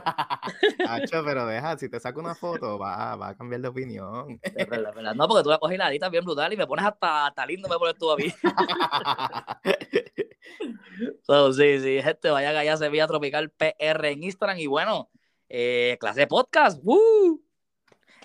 Hacho, 0.87 1.23
pero 1.23 1.45
deja, 1.45 1.77
si 1.77 1.89
te 1.89 1.99
saco 1.99 2.21
una 2.21 2.33
foto, 2.33 2.79
va, 2.79 3.15
va 3.17 3.27
a 3.27 3.37
cambiar 3.37 3.61
de 3.61 3.67
opinión. 3.67 4.39
Es 4.41 4.67
verdad, 4.67 4.89
es 4.89 4.95
verdad. 4.95 5.13
No, 5.13 5.27
porque 5.27 5.43
tú 5.43 5.51
la 5.51 5.59
coges 5.59 5.77
la 5.77 6.09
bien 6.09 6.25
brutal 6.25 6.51
y 6.51 6.57
me 6.57 6.65
pones 6.65 6.85
hasta, 6.85 7.27
hasta 7.27 7.45
lindo 7.45 7.69
me 7.69 7.77
pones 7.77 7.95
tú 7.99 8.09
a 8.09 8.17
mí. 8.17 8.33
So, 11.21 11.53
sí, 11.53 11.79
sí, 11.79 12.01
gente, 12.01 12.31
vayan 12.31 12.55
allá 12.55 12.73
a 12.73 12.77
Sevilla 12.77 13.07
Tropical 13.07 13.51
PR 13.51 14.11
en 14.11 14.23
Instagram 14.23 14.57
y 14.57 14.65
bueno, 14.65 15.11
eh, 15.49 15.97
clase 15.99 16.21
de 16.21 16.27
podcast. 16.27 16.79
¡woo! 16.83 17.43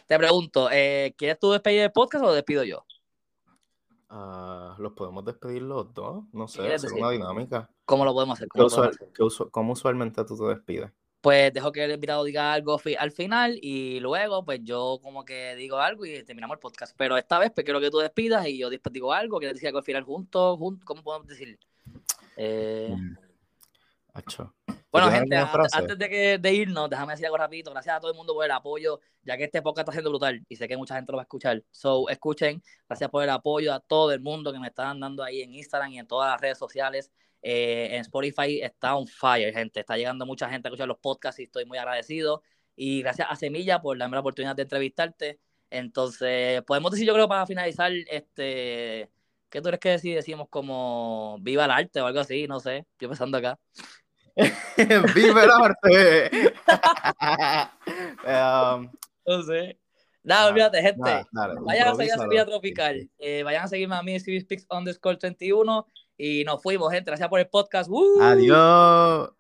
Te 0.07 0.17
pregunto, 0.19 0.69
eh, 0.71 1.15
¿quieres 1.17 1.39
tú 1.39 1.51
despedir 1.53 1.81
el 1.81 1.93
podcast 1.93 2.23
o 2.25 2.29
lo 2.29 2.35
despido 2.35 2.63
yo? 2.65 2.85
Ah, 4.09 4.77
¿Los 4.79 4.93
podemos 4.93 5.25
despedir 5.25 5.63
los 5.63 5.93
dos? 5.93 6.25
No 6.33 6.47
sé, 6.47 6.61
hacer 6.61 6.81
decir? 6.91 6.99
una 7.03 7.11
dinámica. 7.11 7.69
¿Cómo 7.85 8.05
lo 8.05 8.13
podemos 8.15 8.39
hacer? 8.39 8.47
¿Qué 8.49 8.59
¿Cómo, 8.59 8.65
lo 8.65 8.71
podemos 8.71 8.95
usual- 8.95 9.05
hacer? 9.09 9.13
qué 9.15 9.23
usu- 9.23 9.51
¿Cómo 9.51 9.73
usualmente 9.73 10.25
tú 10.25 10.37
te 10.39 10.45
despides? 10.45 10.91
Pues 11.21 11.53
dejo 11.53 11.73
que 11.73 11.83
el 11.85 11.91
invitado 11.91 12.23
diga 12.23 12.53
algo 12.53 12.79
fi- 12.79 12.95
al 12.95 13.11
final 13.11 13.59
y 13.61 13.99
luego 13.99 14.45
pues 14.45 14.61
yo 14.63 15.01
como 15.03 15.25
que 15.25 15.57
digo 15.57 15.79
algo 15.79 16.07
y 16.07 16.23
terminamos 16.23 16.55
el 16.55 16.61
podcast. 16.61 16.95
Pero 16.97 17.17
esta 17.17 17.41
vez 17.41 17.51
pues 17.53 17.65
quiero 17.65 17.81
que 17.81 17.91
tú 17.91 17.99
despidas 17.99 18.47
y 18.47 18.59
yo 18.59 18.71
después 18.71 18.93
digo 18.93 19.13
algo, 19.13 19.39
quieres 19.39 19.57
decir 19.57 19.67
algo 19.69 19.79
al 19.79 19.85
final 19.85 20.05
juntos, 20.05 20.57
juntos 20.57 20.85
¿cómo 20.85 21.03
podemos 21.03 21.27
decir? 21.27 21.59
Eh, 22.37 22.95
Mm. 22.97 23.17
Bueno, 24.97 25.11
gente, 25.11 25.37
antes, 25.37 25.99
de, 25.99 26.09
que, 26.09 26.39
de 26.39 26.55
irnos, 26.55 26.89
déjame 26.89 27.13
decir 27.13 27.27
algo 27.27 27.37
rapidito. 27.37 27.71
Gracias 27.71 27.97
a 27.97 28.01
todo 28.01 28.11
el 28.11 28.17
mundo 28.17 28.33
por 28.33 28.45
el 28.45 28.51
apoyo, 28.51 29.01
ya 29.23 29.37
que 29.37 29.45
este 29.45 29.61
podcast 29.61 29.85
está 29.85 29.93
siendo 29.93 30.11
brutal 30.11 30.43
y 30.49 30.57
sé 30.57 30.67
que 30.67 30.77
mucha 30.77 30.95
gente 30.95 31.13
lo 31.13 31.17
va 31.17 31.23
a 31.23 31.25
escuchar. 31.25 31.63
So, 31.71 32.09
escuchen, 32.09 32.63
gracias 32.89 33.11
por 33.11 33.23
el 33.23 33.31
apoyo 33.31 33.75
a 33.75 33.81
todo 33.81 34.13
el 34.13 34.21
mundo 34.21 34.53
que 34.53 34.59
me 34.59 34.69
están 34.69 35.01
dando 35.01 35.23
ahí 35.23 35.43
en 35.43 35.53
Instagram 35.53 35.93
y 35.93 35.99
en 35.99 36.07
todas 36.07 36.31
las 36.31 36.41
redes 36.41 36.57
sociales. 36.59 37.13
Eh, 37.43 37.89
en 37.93 38.01
Spotify 38.01 38.61
está 38.63 38.97
on 38.97 39.07
fire, 39.07 39.53
gente. 39.53 39.81
Está 39.81 39.97
llegando 39.97 40.25
mucha 40.25 40.49
gente 40.49 40.69
a 40.69 40.71
escuchar 40.71 40.89
los 40.89 40.99
podcasts 40.99 41.41
y 41.41 41.45
estoy 41.45 41.67
muy 41.67 41.79
agradecido. 41.79 42.43
Y 42.75 43.03
gracias 43.03 43.29
a 43.31 43.37
Semilla 43.37 43.81
por 43.81 43.99
darme 43.99 44.17
la 44.17 44.21
oportunidad 44.21 44.57
de 44.57 44.63
entrevistarte. 44.63 45.41
Entonces, 45.71 46.63
podemos 46.63 46.91
decir, 46.93 47.07
yo 47.07 47.15
creo, 47.15 47.29
para 47.29 47.47
finalizar, 47.47 47.93
este, 48.11 49.11
¿qué 49.51 49.61
tú 49.61 49.65
crees 49.65 49.81
que 49.81 49.99
si 49.99 50.13
decimos 50.13 50.49
como 50.49 51.39
viva 51.41 51.65
el 51.65 51.71
arte 51.71 52.01
o 52.01 52.07
algo 52.07 52.21
así? 52.21 52.47
No 52.47 52.61
sé, 52.61 52.87
estoy 52.93 53.09
pensando 53.09 53.39
acá. 53.39 53.59
¡Viva 55.15 55.45
el 55.45 55.51
arte! 55.51 56.53
Um, 58.27 58.91
No 59.27 59.43
sé. 59.43 59.79
Nada, 60.23 60.41
Nada, 60.41 60.49
olvídate, 60.49 60.83
gente. 60.83 61.01
nada, 61.01 61.27
dale, 61.31 61.61
vayan 61.61 61.89
a 61.89 61.95
seguir 61.95 62.13
a. 62.13 62.19
Sevilla 62.19 62.47
Tropical. 62.47 63.11
Eh, 63.19 63.43
vayan 63.45 63.65
a 63.65 63.69
seguirme 63.69 63.95
a 63.97 64.03
mí, 64.03 64.19
Speaks 64.19 64.67
underscore 64.71 65.17
31. 65.17 65.87
Y 66.19 66.45
nos 66.45 66.63
fuimos, 66.63 66.93
gente. 66.93 67.11
Gracias 67.11 67.29
por 67.29 67.39
el 67.41 67.49
podcast. 67.49 67.89
¡Woo! 67.89 68.21
Adiós. 68.21 69.31